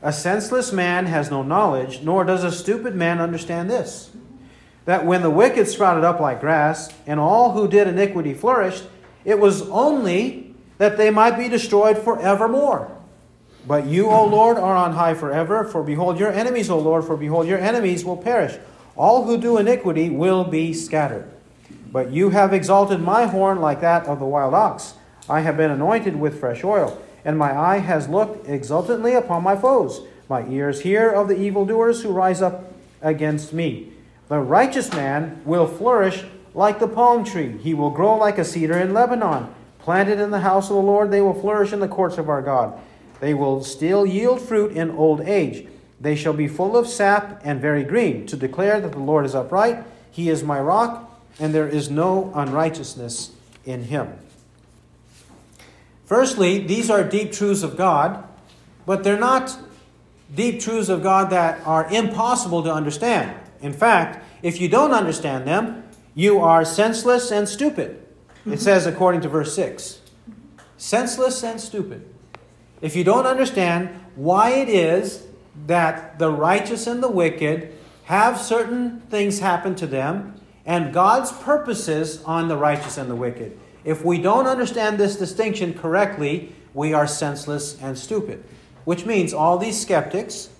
A 0.00 0.12
senseless 0.12 0.72
man 0.72 1.06
has 1.06 1.28
no 1.28 1.42
knowledge, 1.42 2.02
nor 2.02 2.22
does 2.22 2.44
a 2.44 2.52
stupid 2.52 2.94
man 2.94 3.20
understand 3.20 3.68
this. 3.68 4.10
That 4.84 5.04
when 5.04 5.22
the 5.22 5.30
wicked 5.30 5.66
sprouted 5.66 6.04
up 6.04 6.20
like 6.20 6.40
grass, 6.40 6.92
and 7.04 7.18
all 7.18 7.52
who 7.52 7.66
did 7.66 7.88
iniquity 7.88 8.32
flourished, 8.32 8.84
it 9.24 9.40
was 9.40 9.68
only 9.70 10.54
that 10.78 10.96
they 10.96 11.10
might 11.10 11.36
be 11.36 11.48
destroyed 11.48 11.98
forevermore. 11.98 12.96
But 13.66 13.86
you, 13.86 14.10
O 14.10 14.24
Lord, 14.24 14.56
are 14.56 14.76
on 14.76 14.92
high 14.92 15.14
forever, 15.14 15.64
for 15.64 15.82
behold 15.82 16.18
your 16.18 16.32
enemies, 16.32 16.70
O 16.70 16.78
Lord, 16.78 17.04
for 17.04 17.16
behold 17.16 17.46
your 17.46 17.58
enemies 17.58 18.04
will 18.04 18.16
perish. 18.16 18.58
All 18.96 19.24
who 19.24 19.38
do 19.38 19.58
iniquity 19.58 20.10
will 20.10 20.44
be 20.44 20.72
scattered. 20.72 21.30
But 21.92 22.10
you 22.10 22.30
have 22.30 22.52
exalted 22.52 23.00
my 23.00 23.26
horn 23.26 23.60
like 23.60 23.80
that 23.80 24.06
of 24.06 24.18
the 24.18 24.26
wild 24.26 24.54
ox. 24.54 24.94
I 25.28 25.40
have 25.40 25.56
been 25.56 25.70
anointed 25.70 26.16
with 26.16 26.40
fresh 26.40 26.64
oil, 26.64 27.00
and 27.24 27.38
my 27.38 27.56
eye 27.56 27.78
has 27.78 28.08
looked 28.08 28.48
exultantly 28.48 29.14
upon 29.14 29.42
my 29.42 29.56
foes. 29.56 30.02
My 30.28 30.46
ears 30.48 30.80
hear 30.82 31.10
of 31.10 31.28
the 31.28 31.38
evildoers 31.38 32.02
who 32.02 32.10
rise 32.10 32.40
up 32.40 32.72
against 33.02 33.52
me. 33.52 33.92
The 34.28 34.38
righteous 34.38 34.92
man 34.92 35.42
will 35.44 35.66
flourish 35.66 36.24
like 36.54 36.78
the 36.78 36.88
palm 36.88 37.24
tree. 37.24 37.58
He 37.58 37.74
will 37.74 37.90
grow 37.90 38.16
like 38.16 38.38
a 38.38 38.44
cedar 38.44 38.78
in 38.78 38.94
Lebanon. 38.94 39.52
Planted 39.80 40.20
in 40.20 40.30
the 40.30 40.40
house 40.40 40.70
of 40.70 40.76
the 40.76 40.82
Lord, 40.82 41.10
they 41.10 41.20
will 41.20 41.40
flourish 41.40 41.72
in 41.72 41.80
the 41.80 41.88
courts 41.88 42.18
of 42.18 42.28
our 42.28 42.42
God. 42.42 42.78
They 43.20 43.34
will 43.34 43.62
still 43.62 44.04
yield 44.06 44.40
fruit 44.40 44.72
in 44.72 44.90
old 44.90 45.20
age. 45.20 45.68
They 46.00 46.16
shall 46.16 46.32
be 46.32 46.48
full 46.48 46.76
of 46.76 46.88
sap 46.88 47.40
and 47.44 47.60
very 47.60 47.84
green, 47.84 48.26
to 48.26 48.36
declare 48.36 48.80
that 48.80 48.92
the 48.92 48.98
Lord 48.98 49.26
is 49.26 49.34
upright. 49.34 49.84
He 50.10 50.30
is 50.30 50.42
my 50.42 50.58
rock, 50.58 51.20
and 51.38 51.54
there 51.54 51.68
is 51.68 51.90
no 51.90 52.32
unrighteousness 52.34 53.32
in 53.64 53.84
him. 53.84 54.08
Firstly, 56.06 56.58
these 56.58 56.90
are 56.90 57.04
deep 57.04 57.32
truths 57.32 57.62
of 57.62 57.76
God, 57.76 58.24
but 58.86 59.04
they're 59.04 59.18
not 59.18 59.56
deep 60.34 60.60
truths 60.60 60.88
of 60.88 61.02
God 61.02 61.30
that 61.30 61.64
are 61.66 61.86
impossible 61.92 62.62
to 62.64 62.72
understand. 62.72 63.36
In 63.60 63.72
fact, 63.72 64.24
if 64.42 64.60
you 64.60 64.68
don't 64.68 64.92
understand 64.92 65.46
them, 65.46 65.84
you 66.14 66.40
are 66.40 66.64
senseless 66.64 67.30
and 67.30 67.48
stupid. 67.48 67.90
It 67.90 68.48
mm-hmm. 68.48 68.54
says 68.56 68.86
according 68.86 69.20
to 69.20 69.28
verse 69.28 69.54
6. 69.54 70.00
Senseless 70.78 71.44
and 71.44 71.60
stupid. 71.60 72.09
If 72.80 72.96
you 72.96 73.04
don't 73.04 73.26
understand 73.26 73.90
why 74.16 74.50
it 74.50 74.68
is 74.68 75.26
that 75.66 76.18
the 76.18 76.30
righteous 76.30 76.86
and 76.86 77.02
the 77.02 77.10
wicked 77.10 77.74
have 78.04 78.40
certain 78.40 79.00
things 79.02 79.40
happen 79.40 79.74
to 79.76 79.86
them 79.86 80.34
and 80.66 80.92
God's 80.92 81.32
purposes 81.32 82.22
on 82.24 82.48
the 82.48 82.56
righteous 82.56 82.96
and 82.96 83.10
the 83.10 83.16
wicked, 83.16 83.58
if 83.84 84.04
we 84.04 84.20
don't 84.20 84.46
understand 84.46 84.98
this 84.98 85.16
distinction 85.16 85.74
correctly, 85.74 86.54
we 86.74 86.92
are 86.92 87.06
senseless 87.06 87.80
and 87.80 87.98
stupid. 87.98 88.44
Which 88.84 89.06
means 89.06 89.32
all 89.32 89.58
these 89.58 89.80
skeptics, 89.80 90.50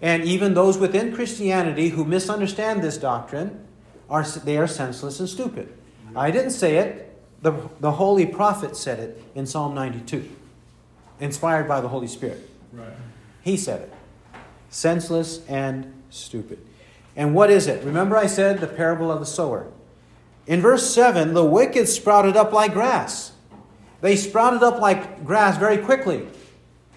and 0.00 0.24
even 0.24 0.54
those 0.54 0.78
within 0.78 1.14
Christianity 1.14 1.90
who 1.90 2.04
misunderstand 2.04 2.82
this 2.82 2.96
doctrine, 2.96 3.66
are, 4.08 4.22
they 4.22 4.58
are 4.58 4.66
senseless 4.66 5.20
and 5.20 5.28
stupid. 5.28 5.72
I 6.14 6.30
didn't 6.30 6.50
say 6.50 6.76
it. 6.76 7.08
The, 7.40 7.68
the 7.80 7.92
holy 7.92 8.26
prophet 8.26 8.76
said 8.76 9.00
it 9.00 9.22
in 9.34 9.46
Psalm 9.46 9.74
92, 9.74 10.28
inspired 11.22 11.68
by 11.68 11.80
the 11.80 11.88
Holy 11.88 12.08
Spirit. 12.08 12.50
Right. 12.72 12.92
He 13.42 13.56
said 13.56 13.82
it. 13.82 13.92
Senseless 14.70 15.46
and 15.48 15.92
stupid. 16.10 16.58
And 17.14 17.34
what 17.34 17.50
is 17.50 17.66
it? 17.68 17.84
Remember, 17.84 18.16
I 18.16 18.26
said 18.26 18.58
the 18.60 18.66
parable 18.66 19.10
of 19.10 19.20
the 19.20 19.26
sower. 19.26 19.68
In 20.46 20.60
verse 20.60 20.92
7, 20.92 21.34
the 21.34 21.44
wicked 21.44 21.88
sprouted 21.88 22.36
up 22.36 22.52
like 22.52 22.72
grass. 22.72 23.32
They 24.00 24.16
sprouted 24.16 24.62
up 24.62 24.80
like 24.80 25.24
grass 25.24 25.56
very 25.58 25.78
quickly, 25.78 26.26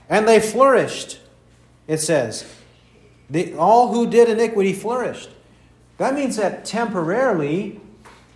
and 0.09 0.27
they 0.27 0.39
flourished, 0.39 1.19
it 1.87 1.99
says. 1.99 2.51
The, 3.29 3.53
all 3.55 3.93
who 3.93 4.09
did 4.09 4.29
iniquity 4.29 4.73
flourished. 4.73 5.29
That 5.97 6.15
means 6.15 6.37
that 6.37 6.65
temporarily 6.65 7.79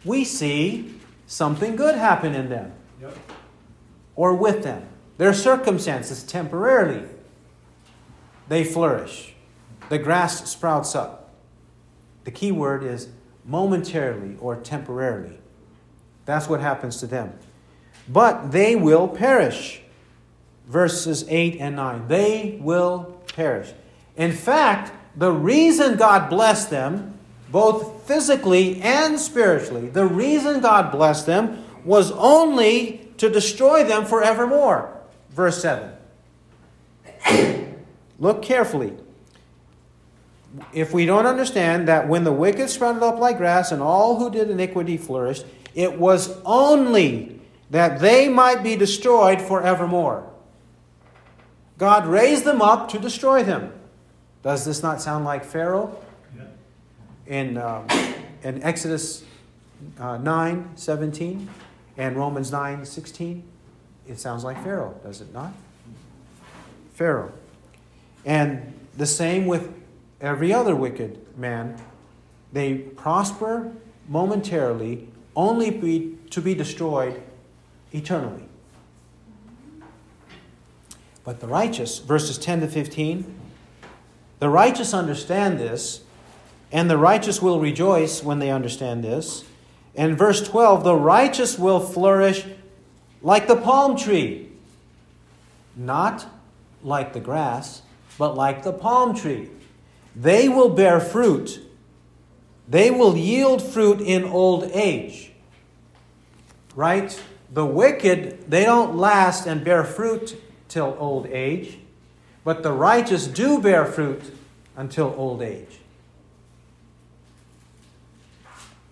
we 0.05 0.23
see 0.23 0.99
something 1.25 1.75
good 1.75 1.95
happen 1.95 2.35
in 2.35 2.49
them 2.49 2.73
Yep. 3.01 3.17
or 4.15 4.33
with 4.35 4.63
them. 4.63 4.88
Their 5.19 5.33
circumstances 5.33 6.23
temporarily 6.23 7.03
they 8.47 8.63
flourish. 8.63 9.33
The 9.89 9.97
grass 9.97 10.49
sprouts 10.49 10.95
up. 10.95 11.33
The 12.23 12.31
key 12.31 12.53
word 12.53 12.83
is 12.83 13.09
momentarily 13.43 14.37
or 14.39 14.55
temporarily. 14.55 15.37
That's 16.23 16.47
what 16.47 16.61
happens 16.61 17.01
to 17.01 17.07
them. 17.07 17.33
But 18.07 18.53
they 18.53 18.77
will 18.77 19.09
perish. 19.09 19.81
Verses 20.69 21.25
8 21.27 21.57
and 21.59 21.75
9. 21.75 22.07
They 22.07 22.57
will 22.61 23.21
perish. 23.35 23.73
In 24.15 24.31
fact, 24.31 24.93
the 25.17 25.33
reason 25.33 25.97
God 25.97 26.29
blessed 26.29 26.69
them, 26.69 27.19
both 27.51 28.07
physically 28.07 28.81
and 28.81 29.19
spiritually, 29.19 29.89
the 29.89 30.05
reason 30.05 30.61
God 30.61 30.93
blessed 30.93 31.25
them 31.25 31.65
was 31.83 32.09
only 32.13 33.11
to 33.17 33.29
destroy 33.29 33.83
them 33.83 34.05
forevermore. 34.05 34.95
Verse 35.31 35.61
7. 35.61 35.91
Look 38.19 38.41
carefully 38.41 38.93
if 40.73 40.93
we 40.93 41.05
don't 41.05 41.25
understand 41.25 41.87
that 41.87 42.07
when 42.07 42.23
the 42.23 42.31
wicked 42.31 42.69
sprouted 42.69 43.03
up 43.03 43.19
like 43.19 43.37
grass 43.37 43.71
and 43.71 43.81
all 43.81 44.17
who 44.17 44.31
did 44.31 44.49
iniquity 44.49 44.97
flourished, 44.97 45.45
it 45.75 45.99
was 45.99 46.39
only 46.43 47.39
that 47.69 47.99
they 47.99 48.27
might 48.27 48.63
be 48.63 48.75
destroyed 48.75 49.41
forevermore. 49.41 50.27
God 51.77 52.07
raised 52.07 52.43
them 52.43 52.61
up 52.61 52.89
to 52.89 52.99
destroy 52.99 53.43
them. 53.43 53.71
Does 54.41 54.65
this 54.65 54.81
not 54.81 55.01
sound 55.01 55.25
like 55.25 55.45
Pharaoh 55.45 55.97
Yeah. 56.35 56.43
in, 57.27 57.57
um, 57.57 57.87
in 58.43 58.63
Exodus 58.63 59.23
uh, 59.99 60.17
9 60.17 60.71
17 60.75 61.49
and 61.97 62.17
Romans 62.17 62.51
9 62.51 62.85
16? 62.85 63.43
It 64.09 64.19
sounds 64.19 64.43
like 64.43 64.61
Pharaoh, 64.63 64.99
does 65.03 65.21
it 65.21 65.31
not? 65.31 65.53
Pharaoh. 66.95 67.31
And 68.25 68.73
the 68.97 69.05
same 69.05 69.45
with 69.45 69.71
every 70.19 70.51
other 70.51 70.75
wicked 70.75 71.37
man. 71.37 71.79
They 72.51 72.73
prosper 72.73 73.71
momentarily, 74.07 75.07
only 75.35 75.69
be, 75.69 76.17
to 76.31 76.41
be 76.41 76.55
destroyed 76.55 77.21
eternally. 77.93 78.45
But 81.23 81.39
the 81.39 81.47
righteous, 81.47 81.99
verses 81.99 82.39
10 82.39 82.61
to 82.61 82.67
15, 82.67 83.39
the 84.39 84.49
righteous 84.49 84.91
understand 84.91 85.59
this, 85.59 86.01
and 86.71 86.89
the 86.89 86.97
righteous 86.97 87.43
will 87.43 87.59
rejoice 87.59 88.23
when 88.23 88.39
they 88.39 88.49
understand 88.49 89.03
this. 89.03 89.43
And 89.95 90.17
verse 90.17 90.41
12, 90.47 90.83
the 90.83 90.95
righteous 90.95 91.59
will 91.59 91.79
flourish 91.79 92.45
like 93.21 93.47
the 93.47 93.55
palm 93.55 93.97
tree, 93.97 94.49
not 95.75 96.25
like 96.83 97.13
the 97.13 97.19
grass, 97.19 97.81
but 98.17 98.35
like 98.35 98.63
the 98.63 98.73
palm 98.73 99.15
tree. 99.15 99.49
They 100.15 100.49
will 100.49 100.69
bear 100.69 100.99
fruit. 100.99 101.59
They 102.67 102.91
will 102.91 103.17
yield 103.17 103.61
fruit 103.61 104.01
in 104.01 104.23
old 104.23 104.63
age. 104.73 105.31
Right? 106.75 107.19
The 107.51 107.65
wicked, 107.65 108.49
they 108.49 108.63
don't 108.63 108.95
last 108.95 109.47
and 109.47 109.63
bear 109.63 109.83
fruit 109.83 110.41
till 110.67 110.95
old 110.99 111.25
age, 111.27 111.79
but 112.43 112.63
the 112.63 112.71
righteous 112.71 113.27
do 113.27 113.59
bear 113.59 113.85
fruit 113.85 114.21
until 114.77 115.13
old 115.17 115.41
age. 115.41 115.79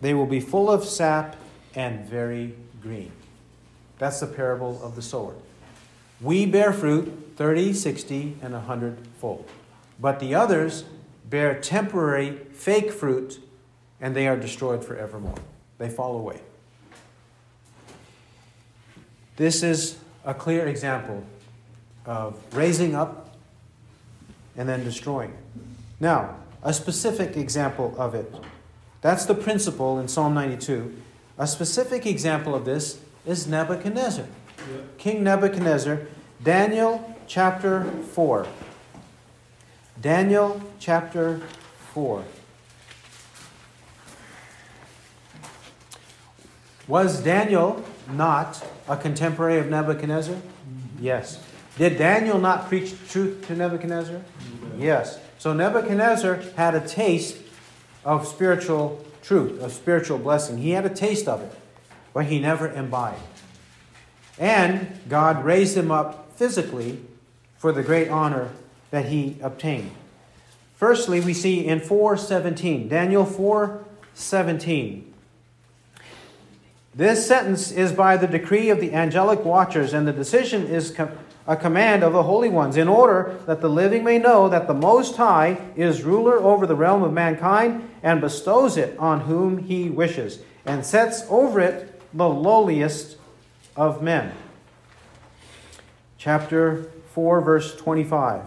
They 0.02 0.14
will 0.14 0.26
be 0.26 0.40
full 0.40 0.70
of 0.70 0.86
sap 0.86 1.36
and 1.76 2.06
very 2.06 2.56
green. 2.82 3.12
That's 3.98 4.20
the 4.20 4.28
parable 4.28 4.82
of 4.84 4.96
the 4.96 5.02
sower. 5.02 5.36
We 6.22 6.46
bear 6.46 6.74
fruit 6.74 7.34
30, 7.36 7.74
60, 7.74 8.38
and 8.42 8.54
100 8.54 8.98
fold. 9.20 9.50
But 10.00 10.20
the 10.20 10.36
others 10.36 10.86
bear 11.26 11.60
temporary 11.60 12.38
fake 12.54 12.92
fruit 12.92 13.40
and 14.00 14.16
they 14.16 14.28
are 14.28 14.38
destroyed 14.38 14.84
forevermore. 14.84 15.38
They 15.78 15.90
fall 15.90 16.16
away. 16.16 16.42
This 19.36 19.62
is 19.62 19.98
a 20.26 20.34
clear 20.34 20.68
example 20.68 21.24
of 22.06 22.42
raising 22.56 22.96
up 22.96 23.36
and 24.56 24.68
then 24.68 24.84
destroying. 24.84 25.34
Now, 26.00 26.36
a 26.64 26.74
specific 26.74 27.38
example 27.38 27.96
of 27.98 28.16
it. 28.16 28.34
That's 29.02 29.26
the 29.26 29.36
principle 29.36 30.00
in 30.00 30.08
Psalm 30.08 30.34
92. 30.34 30.96
A 31.38 31.46
specific 31.46 32.08
example 32.08 32.56
of 32.56 32.66
this 32.66 33.00
is 33.28 33.46
Nebuchadnezzar. 33.46 34.26
Yeah. 34.26 34.78
King 34.98 35.24
Nebuchadnezzar, 35.24 36.08
Daniel 36.44 37.16
chapter 37.28 37.84
4. 38.14 38.48
Daniel 40.02 40.62
chapter 40.80 41.42
4. 41.94 42.24
Was 46.88 47.22
Daniel 47.22 47.84
not 48.10 48.66
a 48.88 48.96
contemporary 48.96 49.60
of 49.60 49.68
Nebuchadnezzar? 49.68 50.36
Mm-hmm. 50.36 51.04
Yes. 51.04 51.44
Did 51.78 51.98
Daniel 51.98 52.40
not 52.40 52.70
preach 52.70 52.94
truth 53.10 53.46
to 53.48 53.56
Nebuchadnezzar? 53.56 54.16
Mm-hmm. 54.16 54.82
Yes. 54.82 55.20
So 55.38 55.52
Nebuchadnezzar 55.54 56.42
had 56.56 56.76
a 56.76 56.88
taste 56.88 57.38
of 58.06 58.26
spiritual 58.26 59.06
truth, 59.22 59.62
of 59.62 59.74
spiritual 59.74 60.18
blessing. 60.18 60.60
He 60.60 60.72
had 60.72 60.86
a 60.86 60.90
taste 60.90 61.28
of 61.28 61.42
it, 61.42 61.52
but 62.18 62.26
he 62.26 62.40
never 62.40 62.68
imbibed. 62.68 63.22
And 64.40 65.00
God 65.08 65.46
raised 65.46 65.78
him 65.78 65.92
up 65.92 66.32
physically 66.36 67.00
for 67.60 67.72
the 67.72 67.84
great 67.84 68.10
honor 68.10 68.50
that 68.90 69.06
he 69.06 69.38
obtained. 69.40 69.92
Firstly, 70.78 71.20
we 71.20 71.36
see 71.36 71.64
in 71.64 71.80
417, 71.80 72.88
Daniel 72.88 73.24
4:17. 73.24 75.14
This 76.96 77.28
sentence 77.28 77.70
is 77.70 77.92
by 77.92 78.18
the 78.18 78.26
decree 78.26 78.72
of 78.72 78.80
the 78.80 78.96
angelic 78.96 79.46
watchers, 79.46 79.94
and 79.94 80.08
the 80.08 80.12
decision 80.12 80.66
is 80.66 80.96
a 81.46 81.56
command 81.56 82.02
of 82.02 82.14
the 82.14 82.24
holy 82.24 82.50
ones, 82.50 82.78
in 82.78 82.88
order 82.88 83.36
that 83.46 83.62
the 83.62 83.70
living 83.70 84.04
may 84.04 84.18
know 84.18 84.50
that 84.50 84.66
the 84.66 84.74
Most 84.74 85.18
High 85.18 85.60
is 85.76 86.02
ruler 86.02 86.38
over 86.38 86.66
the 86.66 86.76
realm 86.76 87.04
of 87.04 87.14
mankind 87.14 87.88
and 88.02 88.20
bestows 88.20 88.76
it 88.76 88.98
on 88.98 89.20
whom 89.20 89.60
he 89.60 89.92
wishes, 89.92 90.40
and 90.66 90.84
sets 90.84 91.24
over 91.30 91.60
it 91.60 91.94
the 92.18 92.28
lowliest 92.28 93.18
of 93.76 94.02
men. 94.02 94.34
Chapter 96.18 96.90
4, 97.14 97.42
verse 97.42 97.76
25. 97.76 98.44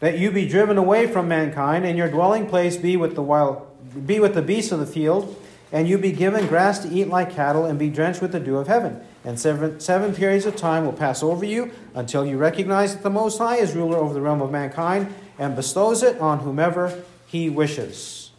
That 0.00 0.18
you 0.18 0.30
be 0.30 0.48
driven 0.48 0.76
away 0.76 1.06
from 1.06 1.28
mankind, 1.28 1.84
and 1.84 1.96
your 1.96 2.08
dwelling 2.08 2.46
place 2.46 2.76
be 2.76 2.96
with 2.96 3.14
the 3.14 3.22
wild, 3.22 3.66
be 4.06 4.20
with 4.20 4.34
the 4.34 4.42
beasts 4.42 4.72
of 4.72 4.80
the 4.80 4.86
field 4.86 5.36
and 5.72 5.88
you 5.88 5.98
be 5.98 6.12
given 6.12 6.46
grass 6.46 6.80
to 6.80 6.88
eat 6.88 7.08
like 7.08 7.30
cattle, 7.30 7.64
and 7.64 7.78
be 7.78 7.88
drenched 7.88 8.20
with 8.20 8.32
the 8.32 8.40
dew 8.40 8.56
of 8.56 8.66
heaven. 8.66 9.00
And 9.24 9.38
seven, 9.38 9.78
seven 9.80 10.14
periods 10.14 10.46
of 10.46 10.56
time 10.56 10.84
will 10.84 10.92
pass 10.92 11.22
over 11.22 11.44
you 11.44 11.70
until 11.94 12.26
you 12.26 12.38
recognize 12.38 12.94
that 12.94 13.02
the 13.02 13.10
Most 13.10 13.38
High 13.38 13.56
is 13.56 13.74
ruler 13.74 13.98
over 13.98 14.14
the 14.14 14.20
realm 14.20 14.42
of 14.42 14.50
mankind 14.50 15.14
and 15.38 15.54
bestows 15.54 16.02
it 16.02 16.18
on 16.20 16.40
whomever 16.40 17.02
he 17.26 17.48
wishes. 17.48 18.30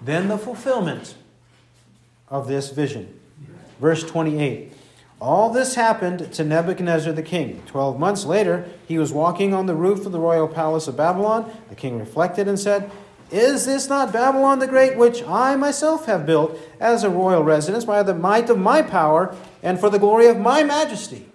Then 0.00 0.28
the 0.28 0.36
fulfillment 0.36 1.14
of 2.34 2.48
this 2.48 2.70
vision. 2.70 3.08
Verse 3.80 4.02
28. 4.02 4.72
All 5.20 5.50
this 5.50 5.76
happened 5.76 6.32
to 6.32 6.42
Nebuchadnezzar 6.42 7.12
the 7.12 7.22
king. 7.22 7.62
Twelve 7.66 7.96
months 7.98 8.24
later, 8.24 8.68
he 8.88 8.98
was 8.98 9.12
walking 9.12 9.54
on 9.54 9.66
the 9.66 9.76
roof 9.76 10.04
of 10.04 10.10
the 10.10 10.18
royal 10.18 10.48
palace 10.48 10.88
of 10.88 10.96
Babylon. 10.96 11.50
The 11.68 11.76
king 11.76 11.96
reflected 11.96 12.48
and 12.48 12.58
said, 12.58 12.90
is 13.30 13.64
this 13.64 13.88
not 13.88 14.12
Babylon 14.12 14.58
the 14.58 14.66
Great, 14.66 14.96
which 14.96 15.22
I 15.22 15.54
myself 15.54 16.06
have 16.06 16.26
built 16.26 16.58
as 16.80 17.04
a 17.04 17.10
royal 17.10 17.44
residence 17.44 17.84
by 17.84 18.02
the 18.02 18.14
might 18.14 18.50
of 18.50 18.58
my 18.58 18.82
power 18.82 19.34
and 19.62 19.78
for 19.78 19.88
the 19.88 19.98
glory 19.98 20.26
of 20.26 20.38
my 20.38 20.64
majesty? 20.64 21.26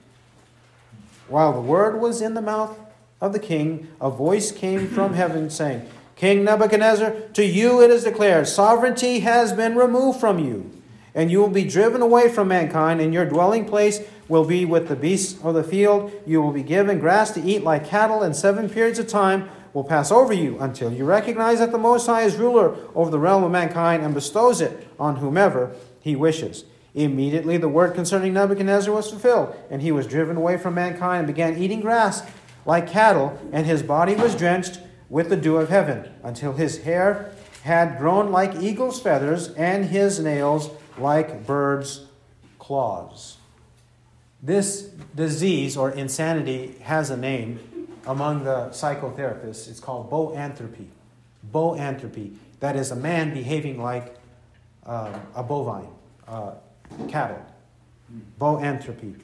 While 1.29 1.53
the 1.53 1.61
word 1.61 1.99
was 1.99 2.21
in 2.21 2.33
the 2.33 2.41
mouth 2.41 2.77
of 3.21 3.31
the 3.31 3.39
king, 3.39 3.87
a 4.01 4.09
voice 4.09 4.51
came 4.51 4.89
from 4.89 5.13
heaven 5.21 5.49
saying, 5.49 5.89
King 6.15 6.43
Nebuchadnezzar, 6.43 7.11
to 7.33 7.45
you 7.45 7.81
it 7.81 7.89
is 7.89 8.03
declared, 8.03 8.47
sovereignty 8.47 9.21
has 9.21 9.53
been 9.53 9.75
removed 9.75 10.19
from 10.19 10.37
you, 10.37 10.69
and 11.13 11.31
you 11.31 11.39
will 11.39 11.49
be 11.49 11.63
driven 11.63 12.01
away 12.01 12.29
from 12.29 12.47
mankind, 12.47 13.01
and 13.01 13.13
your 13.13 13.25
dwelling 13.25 13.65
place 13.65 14.01
will 14.27 14.45
be 14.45 14.65
with 14.65 14.87
the 14.87 14.95
beasts 14.95 15.39
of 15.43 15.55
the 15.55 15.63
field. 15.63 16.11
You 16.25 16.41
will 16.41 16.51
be 16.51 16.63
given 16.63 16.99
grass 16.99 17.31
to 17.31 17.41
eat 17.41 17.63
like 17.63 17.87
cattle 17.87 18.21
and 18.21 18.35
seven 18.35 18.69
periods 18.69 18.99
of 18.99 19.07
time 19.07 19.49
will 19.73 19.83
pass 19.83 20.11
over 20.11 20.33
you 20.33 20.57
until 20.59 20.91
you 20.91 21.05
recognize 21.05 21.59
that 21.59 21.71
the 21.71 21.77
Most 21.77 22.07
High 22.07 22.23
is 22.23 22.37
ruler 22.37 22.75
over 22.95 23.11
the 23.11 23.19
realm 23.19 23.43
of 23.43 23.51
mankind 23.51 24.03
and 24.03 24.13
bestows 24.13 24.61
it 24.61 24.87
on 24.99 25.17
whomever 25.17 25.75
he 25.99 26.15
wishes. 26.15 26.65
Immediately 26.95 27.57
the 27.57 27.69
word 27.69 27.93
concerning 27.93 28.33
Nebuchadnezzar 28.33 28.93
was 28.93 29.09
fulfilled, 29.09 29.55
and 29.69 29.81
he 29.81 29.91
was 29.91 30.07
driven 30.07 30.37
away 30.37 30.57
from 30.57 30.73
mankind 30.73 31.19
and 31.19 31.27
began 31.27 31.57
eating 31.57 31.81
grass 31.81 32.23
like 32.65 32.89
cattle, 32.89 33.39
and 33.51 33.65
his 33.65 33.83
body 33.83 34.15
was 34.15 34.35
drenched 34.35 34.79
with 35.09 35.29
the 35.29 35.37
dew 35.37 35.57
of 35.57 35.69
heaven, 35.69 36.11
until 36.23 36.53
his 36.53 36.83
hair 36.83 37.31
had 37.63 37.97
grown 37.97 38.31
like 38.31 38.55
eagle's 38.55 39.01
feathers, 39.01 39.49
and 39.49 39.85
his 39.85 40.19
nails 40.19 40.69
like 41.01 41.45
birds' 41.45 42.05
claws. 42.57 43.37
This 44.41 44.83
disease 45.15 45.75
or 45.75 45.91
insanity 45.91 46.75
has 46.81 47.09
a 47.09 47.17
name 47.17 47.59
among 48.05 48.43
the 48.43 48.69
psychotherapists. 48.69 49.69
It's 49.69 49.79
called 49.79 50.09
boanthropy. 50.09 50.87
Boanthropy. 51.53 52.35
That 52.59 52.75
is 52.75 52.91
a 52.91 52.95
man 52.95 53.33
behaving 53.33 53.81
like 53.81 54.15
uh, 54.85 55.17
a 55.35 55.43
bovine, 55.43 55.89
uh, 56.27 56.53
cattle. 57.07 57.45
Boanthropy. 58.39 59.19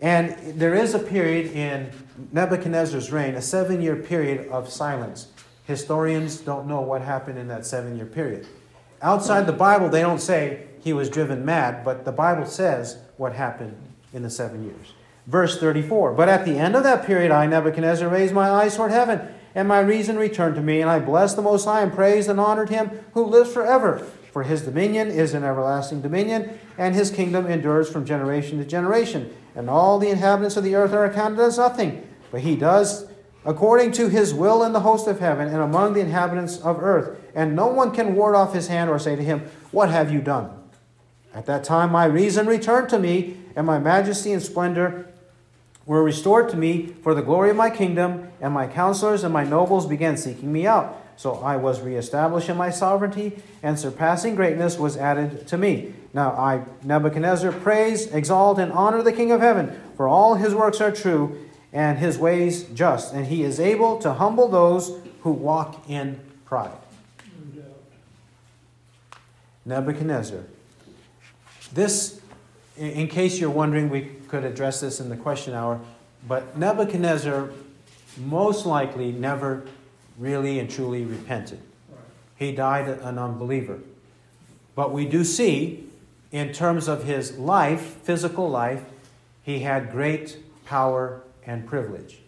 And 0.00 0.36
there 0.58 0.74
is 0.74 0.94
a 0.94 0.98
period 0.98 1.52
in 1.52 1.90
Nebuchadnezzar's 2.32 3.10
reign, 3.10 3.34
a 3.34 3.42
seven 3.42 3.82
year 3.82 3.96
period 3.96 4.48
of 4.48 4.70
silence. 4.70 5.28
Historians 5.64 6.38
don't 6.38 6.66
know 6.66 6.80
what 6.80 7.02
happened 7.02 7.38
in 7.38 7.48
that 7.48 7.66
seven 7.66 7.96
year 7.96 8.06
period. 8.06 8.46
Outside 9.02 9.46
the 9.46 9.52
Bible, 9.52 9.88
they 9.88 10.00
don't 10.00 10.20
say 10.20 10.67
he 10.82 10.92
was 10.92 11.10
driven 11.10 11.44
mad, 11.44 11.84
but 11.84 12.04
the 12.04 12.12
Bible 12.12 12.46
says 12.46 12.98
what 13.16 13.34
happened 13.34 13.76
in 14.12 14.22
the 14.22 14.30
seven 14.30 14.64
years. 14.64 14.94
Verse 15.26 15.58
34 15.58 16.14
But 16.14 16.28
at 16.28 16.44
the 16.44 16.58
end 16.58 16.74
of 16.74 16.82
that 16.84 17.06
period, 17.06 17.30
I, 17.30 17.46
Nebuchadnezzar, 17.46 18.08
raised 18.08 18.34
my 18.34 18.48
eyes 18.48 18.76
toward 18.76 18.90
heaven, 18.90 19.20
and 19.54 19.68
my 19.68 19.80
reason 19.80 20.16
returned 20.16 20.54
to 20.56 20.62
me, 20.62 20.80
and 20.80 20.90
I 20.90 20.98
blessed 20.98 21.36
the 21.36 21.42
Most 21.42 21.64
High 21.64 21.82
and 21.82 21.92
praised 21.92 22.28
and 22.28 22.40
honored 22.40 22.70
him 22.70 22.90
who 23.14 23.24
lives 23.24 23.52
forever. 23.52 24.06
For 24.32 24.42
his 24.42 24.62
dominion 24.62 25.08
is 25.08 25.34
an 25.34 25.44
everlasting 25.44 26.02
dominion, 26.02 26.58
and 26.76 26.94
his 26.94 27.10
kingdom 27.10 27.46
endures 27.46 27.90
from 27.90 28.04
generation 28.04 28.58
to 28.58 28.64
generation. 28.64 29.34
And 29.54 29.68
all 29.68 29.98
the 29.98 30.10
inhabitants 30.10 30.56
of 30.56 30.64
the 30.64 30.76
earth 30.76 30.92
are 30.92 31.04
accounted 31.04 31.40
as 31.40 31.58
nothing. 31.58 32.06
But 32.30 32.42
he 32.42 32.54
does 32.54 33.08
according 33.44 33.92
to 33.92 34.08
his 34.08 34.34
will 34.34 34.62
in 34.62 34.72
the 34.72 34.80
host 34.80 35.06
of 35.08 35.20
heaven 35.20 35.48
and 35.48 35.62
among 35.62 35.94
the 35.94 36.00
inhabitants 36.00 36.58
of 36.60 36.82
earth. 36.82 37.18
And 37.34 37.56
no 37.56 37.66
one 37.66 37.92
can 37.92 38.14
ward 38.14 38.34
off 38.34 38.52
his 38.52 38.68
hand 38.68 38.90
or 38.90 38.98
say 38.98 39.16
to 39.16 39.24
him, 39.24 39.48
What 39.70 39.90
have 39.90 40.12
you 40.12 40.20
done? 40.20 40.57
At 41.38 41.46
that 41.46 41.62
time 41.62 41.92
my 41.92 42.04
reason 42.04 42.48
returned 42.48 42.88
to 42.88 42.98
me, 42.98 43.36
and 43.54 43.64
my 43.64 43.78
majesty 43.78 44.32
and 44.32 44.42
splendor 44.42 45.06
were 45.86 46.02
restored 46.02 46.48
to 46.48 46.56
me 46.56 46.88
for 47.04 47.14
the 47.14 47.22
glory 47.22 47.50
of 47.50 47.56
my 47.56 47.70
kingdom, 47.70 48.26
and 48.40 48.52
my 48.52 48.66
counselors 48.66 49.22
and 49.22 49.32
my 49.32 49.44
nobles 49.44 49.86
began 49.86 50.16
seeking 50.16 50.52
me 50.52 50.66
out. 50.66 51.00
So 51.16 51.34
I 51.34 51.54
was 51.54 51.80
reestablished 51.80 52.48
in 52.48 52.56
my 52.56 52.70
sovereignty, 52.70 53.40
and 53.62 53.78
surpassing 53.78 54.34
greatness 54.34 54.78
was 54.78 54.96
added 54.96 55.46
to 55.46 55.56
me. 55.56 55.94
Now 56.12 56.32
I, 56.32 56.64
Nebuchadnezzar, 56.82 57.52
praise, 57.52 58.08
exalt, 58.08 58.58
and 58.58 58.72
honor 58.72 59.00
the 59.02 59.12
King 59.12 59.30
of 59.30 59.40
heaven, 59.40 59.80
for 59.96 60.08
all 60.08 60.34
his 60.34 60.56
works 60.56 60.80
are 60.80 60.90
true, 60.90 61.38
and 61.72 61.98
his 61.98 62.18
ways 62.18 62.64
just, 62.64 63.14
and 63.14 63.26
he 63.28 63.44
is 63.44 63.60
able 63.60 64.00
to 64.00 64.14
humble 64.14 64.48
those 64.48 64.98
who 65.22 65.30
walk 65.30 65.88
in 65.88 66.18
pride. 66.44 66.72
Nebuchadnezzar. 69.64 70.42
This, 71.72 72.20
in 72.76 73.08
case 73.08 73.38
you're 73.38 73.50
wondering, 73.50 73.90
we 73.90 74.10
could 74.28 74.44
address 74.44 74.80
this 74.80 75.00
in 75.00 75.08
the 75.08 75.16
question 75.16 75.54
hour, 75.54 75.80
but 76.26 76.56
Nebuchadnezzar 76.56 77.50
most 78.18 78.66
likely 78.66 79.12
never 79.12 79.64
really 80.18 80.58
and 80.58 80.68
truly 80.70 81.04
repented. 81.04 81.60
He 82.36 82.52
died 82.52 82.88
an 82.88 83.18
unbeliever. 83.18 83.78
But 84.74 84.92
we 84.92 85.06
do 85.06 85.24
see, 85.24 85.88
in 86.30 86.52
terms 86.52 86.88
of 86.88 87.04
his 87.04 87.36
life, 87.38 87.80
physical 87.80 88.48
life, 88.48 88.84
he 89.42 89.60
had 89.60 89.90
great 89.90 90.38
power 90.64 91.22
and 91.44 91.66
privilege. 91.66 92.18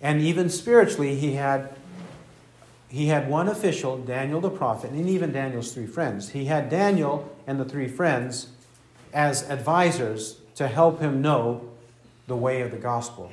And 0.00 0.20
even 0.20 0.48
spiritually, 0.48 1.16
he 1.16 1.34
had, 1.34 1.74
he 2.88 3.06
had 3.06 3.28
one 3.28 3.48
official, 3.48 3.98
Daniel 3.98 4.40
the 4.40 4.50
prophet, 4.50 4.90
and 4.90 5.08
even 5.08 5.32
Daniel's 5.32 5.72
three 5.72 5.86
friends. 5.86 6.30
He 6.30 6.44
had 6.44 6.68
Daniel 6.68 7.34
and 7.46 7.58
the 7.58 7.64
three 7.64 7.88
friends 7.88 8.48
as 9.12 9.48
advisors 9.48 10.38
to 10.54 10.68
help 10.68 11.00
him 11.00 11.20
know 11.20 11.68
the 12.26 12.36
way 12.36 12.62
of 12.62 12.70
the 12.70 12.76
gospel. 12.76 13.32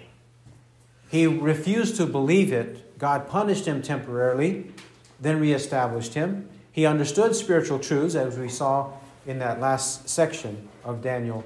He 1.10 1.26
refused 1.26 1.96
to 1.98 2.06
believe 2.06 2.52
it. 2.52 2.98
God 3.00 3.28
punished 3.28 3.66
him 3.66 3.82
temporarily, 3.82 4.72
then 5.20 5.40
reestablished 5.40 6.14
him. 6.14 6.50
He 6.72 6.86
understood 6.86 7.36
spiritual 7.36 7.80
truths, 7.80 8.16
as 8.16 8.38
we 8.38 8.50
saw 8.50 8.92
in 9.26 9.40
that 9.40 9.60
last 9.60 10.08
section 10.08 10.68
of 10.84 11.02
Daniel 11.02 11.44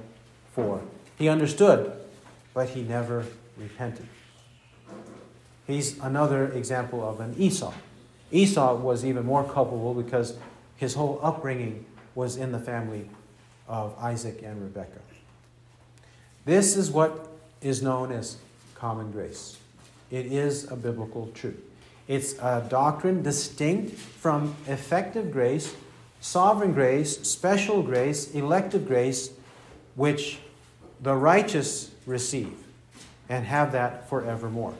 4. 0.54 0.82
He 1.18 1.30
understood, 1.30 1.94
but 2.54 2.70
he 2.70 2.84
never 2.84 3.26
repented. 3.58 4.08
He's 5.66 5.98
another 6.00 6.52
example 6.52 7.08
of 7.08 7.20
an 7.20 7.36
Esau. 7.38 7.74
Esau 8.32 8.76
was 8.76 9.06
even 9.06 9.26
more 9.26 9.44
culpable 9.44 9.94
because 9.94 10.36
his 10.76 10.96
whole 10.96 11.20
upbringing 11.24 11.86
was 12.16 12.36
in 12.36 12.52
the 12.52 12.60
family 12.60 13.10
of 13.68 13.98
Isaac 14.00 14.42
and 14.44 14.62
Rebekah. 14.62 15.00
This 16.46 16.76
is 16.76 16.92
what 16.92 17.28
is 17.62 17.82
known 17.82 18.12
as 18.12 18.38
common 18.76 19.12
grace. 19.12 19.58
It 20.12 20.26
is 20.26 20.70
a 20.70 20.76
biblical 20.76 21.28
truth. 21.34 21.60
It's 22.08 22.34
a 22.34 22.66
doctrine 22.70 23.24
distinct 23.24 23.96
from 23.96 24.56
effective 24.68 25.32
grace, 25.32 25.74
sovereign 26.20 26.74
grace, 26.74 27.22
special 27.22 27.82
grace, 27.82 28.34
elective 28.34 28.88
grace, 28.88 29.32
which 29.96 30.40
the 31.02 31.16
righteous 31.16 31.92
receive 32.06 32.54
and 33.30 33.46
have 33.46 33.72
that 33.72 34.10
forevermore. 34.10 34.76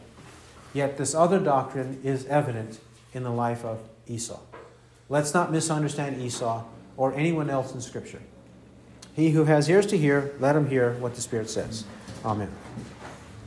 Yet 0.74 0.98
this 0.98 1.16
other 1.16 1.40
doctrine 1.40 2.02
is 2.04 2.26
evident 2.26 2.80
in 3.14 3.24
the 3.24 3.32
life 3.32 3.64
of 3.64 3.80
Esau. 4.08 4.40
Let's 5.08 5.34
not 5.34 5.52
misunderstand 5.52 6.22
Esau 6.22 6.64
or 6.98 7.14
anyone 7.14 7.50
else 7.50 7.74
in 7.74 7.82
Scripture. 7.82 8.22
He 9.16 9.32
who 9.32 9.46
has 9.46 9.70
ears 9.70 9.86
to 9.88 9.98
hear, 9.98 10.34
let 10.40 10.56
him 10.56 10.70
hear 10.70 10.94
what 10.94 11.16
the 11.16 11.22
Spirit 11.22 11.50
says. 11.50 11.86
Amen. 12.26 12.50